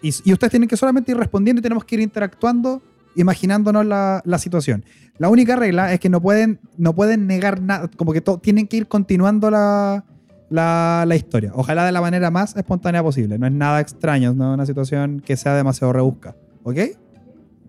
[0.00, 2.80] Y, y ustedes tienen que solamente ir respondiendo y tenemos que ir interactuando,
[3.16, 4.84] imaginándonos la, la situación.
[5.18, 8.76] La única regla es que no pueden, no pueden negar nada, como que tienen que
[8.76, 10.04] ir continuando la,
[10.50, 11.52] la, la historia.
[11.54, 13.38] Ojalá de la manera más espontánea posible.
[13.38, 16.36] No es nada extraño, no es una situación que sea demasiado rebusca.
[16.62, 16.78] ¿Ok?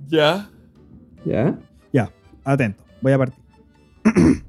[0.07, 0.49] Ya.
[1.25, 1.57] ¿Ya?
[1.93, 2.11] Ya,
[2.43, 2.83] atento.
[3.01, 3.39] Voy a partir.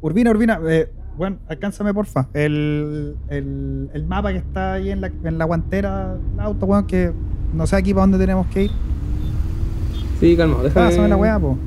[0.00, 2.28] Urbina, Urbina, eh, bueno, alcánzame porfa.
[2.34, 6.86] El, el, el mapa que está ahí en la, en la guantera del auto, weón,
[6.86, 7.12] que
[7.52, 8.70] no sé aquí para dónde tenemos que ir.
[10.22, 10.86] Sí, calma, déjame.
[10.88, 11.58] Pásame la weá, po.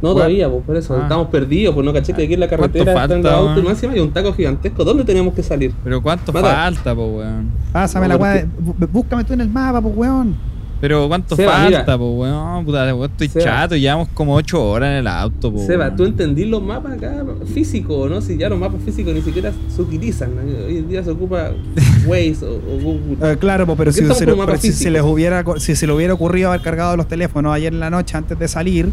[0.00, 0.94] No, todavía, pues por eso.
[0.96, 1.02] Ah.
[1.02, 3.50] Estamos perdidos, pues no caché que aquí en la ¿Cuánto carretera están falta, los autos
[3.50, 3.64] y weón?
[3.64, 4.84] más encima hay un taco gigantesco.
[4.84, 5.72] ¿Dónde teníamos que salir?
[5.84, 6.48] Pero ¿cuánto Mata.
[6.50, 7.50] falta, po, weón?
[7.72, 8.46] Pásame No, la weá.
[8.92, 10.36] Búscame tú en el mapa, po, weón.
[10.80, 11.98] Pero ¿cuánto Seba, falta, mira.
[11.98, 12.64] po, weón?
[12.64, 13.44] Puta, estoy Seba.
[13.44, 15.58] chato, llevamos como 8 horas en el auto, po.
[15.66, 15.96] Seba, weón.
[15.96, 18.20] ¿tú entendís los mapas acá físicos, no?
[18.20, 20.36] Si ya los mapas físicos ni siquiera se utilizan.
[20.36, 20.42] ¿no?
[20.66, 21.50] Hoy en día se ocupa
[22.06, 23.32] Waze o, o Google.
[23.32, 25.74] Eh, claro, po, pero, ¿Por qué si, se, lo- pero si se les hubiera si
[25.74, 28.88] se le hubiera ocurrido haber cargado los teléfonos ayer en la noche antes de salir,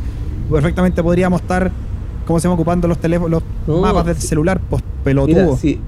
[0.52, 1.72] perfectamente podríamos estar,
[2.26, 2.56] ¿cómo se llama?
[2.56, 5.56] Ocupando los teléfonos, los No, mapas del celular, pues Mira, pelotudo.
[5.58, 5.80] si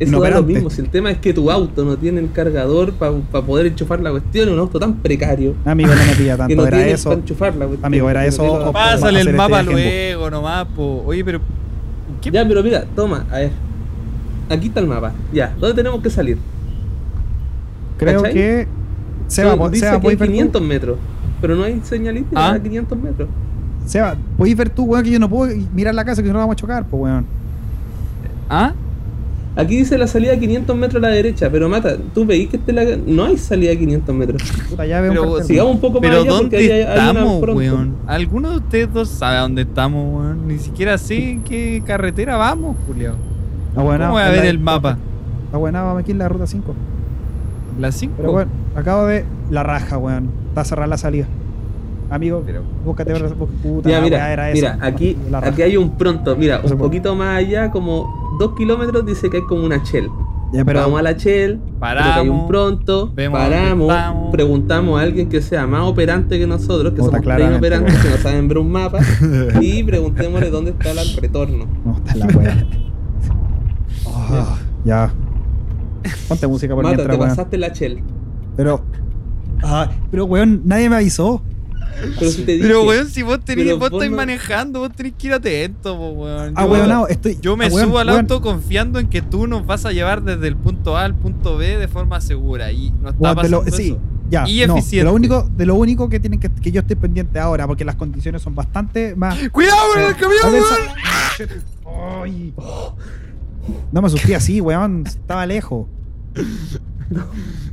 [0.00, 0.70] eso da lo mismo.
[0.70, 3.12] Si el tema es que tu auto no tiene el cargador para
[3.46, 6.56] poder enchufar la cuestión, es un auto tan precario Amigo, no me pilla que tanto,
[6.56, 7.10] no era tiene eso.
[7.10, 7.86] para enchufar la cuestión.
[7.86, 11.02] Amigo, era Que no eso, tiene la- o- Pásale el este mapa luego nomás, po.
[11.06, 11.40] Oye, pero.
[12.20, 12.30] ¿Qué?
[12.30, 13.50] Ya, pero mira, toma, a ver.
[14.48, 15.12] Aquí está el mapa.
[15.32, 16.38] Ya, ¿dónde tenemos que salir?
[17.98, 18.34] Creo ¿Cachai?
[18.34, 18.68] que.
[19.28, 20.32] Seba, No, po- dice Seba, que hay ¿podéis ver tú?
[20.32, 20.98] 500 metros.
[21.40, 22.54] Pero no hay señalita ¿Ah?
[22.54, 23.28] a 500 metros.
[23.86, 26.54] Seba, podéis ver tú, weón, que yo no puedo mirar la casa que no vamos
[26.54, 27.24] a chocar, pues, weón.
[28.48, 28.72] ¿Ah?
[29.56, 32.56] Aquí dice la salida a 500 metros a la derecha, pero mata, tú veis que
[32.56, 32.84] este la...
[33.04, 34.42] no hay salida a 500 metros.
[34.76, 37.56] Veo Pero, Sigamos un poco más Pero allá porque ¿dónde ahí hay, hay una estamos,
[37.56, 37.96] weón?
[38.06, 40.46] ¿Alguno de ustedes dos sabe a dónde estamos, weón?
[40.46, 43.14] Ni siquiera sé en qué carretera vamos, Julio.
[43.76, 44.98] Ah, bueno, ¿Cómo voy a ver el mapa?
[45.52, 46.74] Ah, bueno, vamos aquí en la ruta 5.
[47.80, 48.14] ¿La 5?
[48.16, 49.24] Pero bueno, acabo de.
[49.50, 50.30] La raja, weón.
[50.48, 51.26] Está cerrada la salida.
[52.08, 53.14] Amigo, Pero- búscate.
[53.62, 55.52] Puta, Ya, mira, era mira, aquí, La raja.
[55.52, 59.42] aquí hay un pronto, mira, un poquito más allá, como 2 kilómetros, dice que hay
[59.44, 60.08] como una Shell.
[60.52, 63.94] Ya, pero, Vamos a la Shell, que hay Paramos, un pronto, paramos,
[64.32, 68.16] preguntamos a alguien que sea más operante que nosotros, que somos tres inoperantes, que no
[68.16, 68.98] saben ver un mapa,
[69.60, 71.66] y preguntémosle dónde está el retorno.
[71.84, 72.66] No, está la.
[74.06, 75.12] Ah, ya.
[76.26, 77.36] Ponte música por Mata, mientras, te weón.
[77.36, 78.02] pasaste la Shell.
[78.56, 78.80] Pero.
[79.62, 81.42] Ah, pero weón, nadie me avisó.
[82.18, 84.92] Pero si te dije, Pero, weón, si vos tenés, vos vos estáis no- manejando, vos
[84.94, 86.52] tenés que ir atento, po, weón.
[86.56, 87.38] Ah, Yo- weón, no, estoy.
[87.40, 89.92] Yo me ah, weón, subo al weón, auto confiando en que tú nos vas a
[89.92, 92.72] llevar desde el punto A al punto B de forma segura.
[92.72, 93.98] Y no está lo- pasando sí, eso.
[94.30, 94.48] ya.
[94.48, 95.04] Y no, de eficiente.
[95.04, 97.96] lo único, de lo único que tienen que, que yo estoy pendiente ahora, porque las
[97.96, 99.36] condiciones son bastante más.
[99.50, 102.22] ¡Cuidado con el camión, weón!
[102.22, 102.54] Ay.
[103.92, 105.04] No me asusté así, weón.
[105.06, 105.86] Estaba lejos.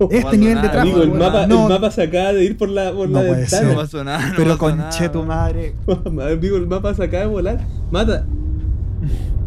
[0.09, 0.81] Este nivel de nada.
[0.81, 3.27] Amigo, el mapa, no, el mapa se acaba de ir por la, por No la
[3.27, 3.59] puede No ser.
[3.61, 3.81] ventana.
[3.81, 5.75] pasó nada, no Pero conche tu madre.
[5.87, 7.59] Amigo, el mapa se acaba de volar.
[7.91, 8.25] Mata.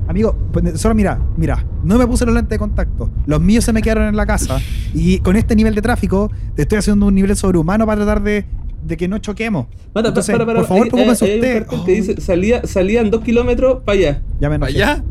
[0.08, 3.10] Amigo, pues, solo mira, mira, no me puse los lentes de contacto.
[3.26, 4.58] Los míos se me quedaron en la casa.
[4.92, 8.44] Y con este nivel de tráfico, te estoy haciendo un nivel sobrehumano para tratar de,
[8.84, 9.66] de que no choquemos.
[9.94, 11.58] Mata, Entonces, para, para, por favor, preocúpese ahí hay un usted.
[11.66, 14.22] cartel que dice salía, salían dos kilómetros para allá.
[14.40, 15.04] Ya me ¿Para allá?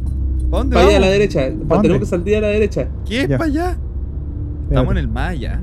[0.51, 1.49] ¿Pa' dónde Para allá a la derecha.
[1.49, 1.77] dónde?
[1.81, 2.87] Tenemos que salir a la derecha.
[3.07, 3.77] ¿Qué para allá?
[4.69, 5.61] Estamos en el Maya.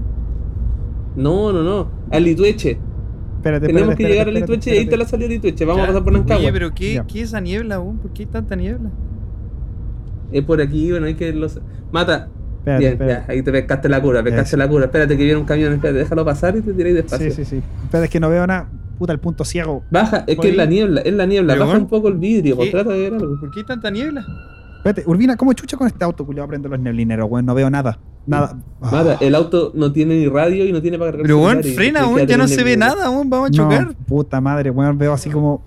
[1.16, 1.90] No, no, no.
[2.10, 2.78] Al Litueche.
[3.36, 5.64] Espérate, Tenemos espérate, que llegar al Litueche y ahí está la salida de Litueche.
[5.64, 5.84] Vamos Ya.
[5.84, 6.42] a pasar por Nancagua.
[6.42, 7.02] Oye, pero ¿qué.
[7.06, 7.98] ¿qué es esa niebla, weón?
[7.98, 8.90] ¿Por qué hay tanta niebla?
[10.32, 11.60] Es por aquí, bueno, hay que los.
[11.92, 12.28] Mata.
[12.58, 13.24] Espérate, Bien, espérate.
[13.28, 14.86] ya, ahí te pescaste la cura, pescaste la cura.
[14.86, 17.30] Espérate que viene un camión, espérate, déjalo pasar y te tiráis despacio.
[17.30, 17.62] Sí, sí, sí.
[17.84, 18.68] Espérate, es que no veo nada.
[18.98, 19.84] Puta, el punto ciego.
[19.90, 21.52] Baja, es que es la niebla, es la niebla.
[21.52, 23.38] Pero Baja bueno, un poco el vidrio, pues trata de ver algo.
[23.38, 24.24] ¿Por qué hay tanta niebla?
[24.86, 26.46] Espérate, Urbina, ¿cómo chucha con este auto, culiao?
[26.46, 27.44] Prendo los neblineros, weón.
[27.44, 27.98] No veo nada.
[28.24, 28.56] Nada.
[28.80, 32.06] Mata, el auto no tiene ni radio y no tiene para cargar Pero, weón, frena,
[32.06, 32.28] weón.
[32.28, 33.28] Ya no se ve nada, weón.
[33.28, 33.96] Vamos a no, chocar.
[34.06, 34.96] puta madre, weón.
[34.96, 35.60] Veo así como.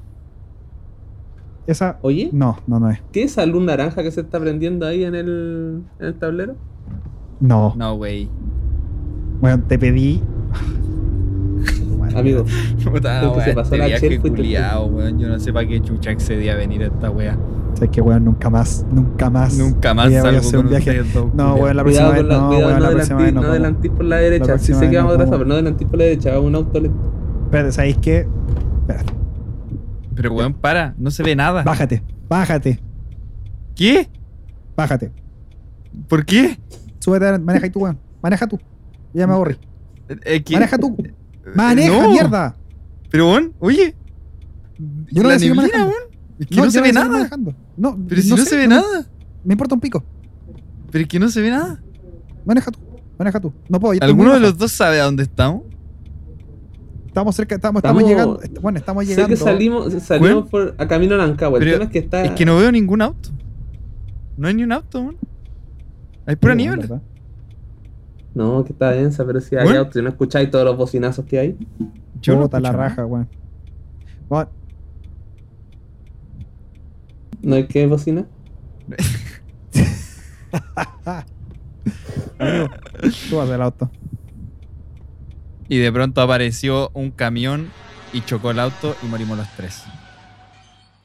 [1.68, 2.00] Esa.
[2.02, 3.02] Oye, No, no, no es.
[3.12, 6.56] ¿qué es esa luz naranja que se está prendiendo ahí en el, en el tablero?
[7.42, 7.74] No.
[7.76, 8.30] No, güey.
[9.42, 10.24] Weón, te pedí.
[12.20, 12.46] Amigo,
[12.92, 15.20] Puta, que se pasó Este la viaje culiao, weón.
[15.20, 17.38] Yo no sé para qué chucha accedí a venir a esta wea.
[17.76, 18.86] Sabes que, weón, nunca más.
[18.92, 19.58] Nunca más.
[19.58, 21.04] Nunca más Voy a- voy a salgo hacer con un viaje.
[21.34, 23.42] No, weón, la próxima vez no, cuidado, weón, no la próxima adelantís vez no.
[23.42, 24.48] no adelantís por la derecha.
[24.54, 26.56] La Sí sé que vamos no atrás, pero no adelantís por la derecha, vamos un
[26.56, 26.98] auto lento.
[27.46, 28.28] Espérate, ¿sabéis qué?
[28.82, 29.14] Espérate.
[30.16, 30.96] Pero, weón, para.
[30.98, 31.64] No se ve nada.
[31.64, 32.80] Bájate, bájate,
[33.76, 34.10] ¿Qué?
[34.76, 35.12] bájate.
[36.08, 36.58] ¿Por qué?
[37.00, 37.98] Súbete, maneja tú, weón.
[38.22, 38.60] Maneja tú.
[39.14, 39.58] Ya me aburrí.
[40.26, 40.54] Eh, ¿qué?
[40.56, 40.96] Maneja tú.
[41.56, 42.10] Maneja, No.
[42.12, 42.56] mierda.
[43.10, 43.96] Pero, weón, oye.
[45.12, 45.88] Yo no la neblina, manejando.
[45.90, 46.04] weón.
[46.40, 47.10] Es que no, se ve nada.
[47.10, 47.56] manejando.
[47.76, 49.08] No, Pero si no, sé, se ve nada.
[49.44, 50.04] Me importa un pico.
[50.92, 51.82] Pero es que no se ve nada.
[52.46, 52.80] Maneja tú.
[53.18, 53.54] Maneja tú.
[53.68, 54.00] No puedo.
[54.02, 55.64] ¿Alguno de los dos sabe a dónde estamos?
[57.08, 58.62] Estamos cerca, estamos, estamos, Estamos- llegando.
[58.62, 59.30] Bueno, estamos Sé llegando.
[59.30, 61.58] que salimos, salimos por, a camino a Nancagua.
[61.60, 62.24] El Pero tema es que está.
[62.24, 63.30] Es que no veo ningún auto.
[64.38, 65.18] No hay ni un auto, weón.
[66.26, 67.02] Hay pura Sí, niebla.
[68.34, 71.40] No, que está densa, pero si hay autos, si no escucháis todos los bocinazos que
[71.40, 71.58] hay.
[72.22, 73.28] Yo no Puta la raja, weón.
[77.42, 78.26] ¿No hay que bocina?
[82.40, 82.68] amigo,
[83.12, 83.90] súbase el auto.
[85.68, 87.70] Y de pronto apareció un camión
[88.12, 89.84] y chocó el auto y morimos los tres.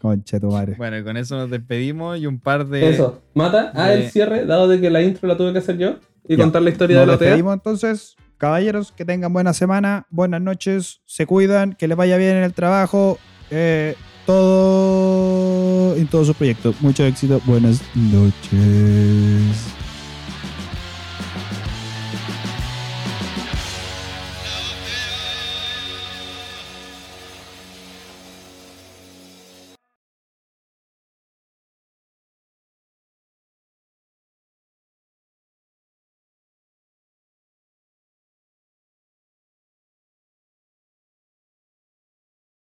[0.00, 0.74] Conche tu madre.
[0.76, 2.90] Bueno, y con eso nos despedimos y un par de.
[2.90, 3.22] Eso.
[3.34, 5.96] Mata a de- el cierre, dado de que la intro la tuve que hacer yo.
[6.26, 6.44] Y Ya.
[6.44, 8.16] contar la historia Nos de la despedimos entonces.
[8.38, 12.52] Caballeros, que tengan buena semana, buenas noches, se cuidan, que les vaya bien en el
[12.52, 13.18] trabajo,
[13.50, 13.94] eh,
[14.26, 16.80] todo en todos sus proyectos.
[16.80, 19.74] Mucho éxito, buenas noches.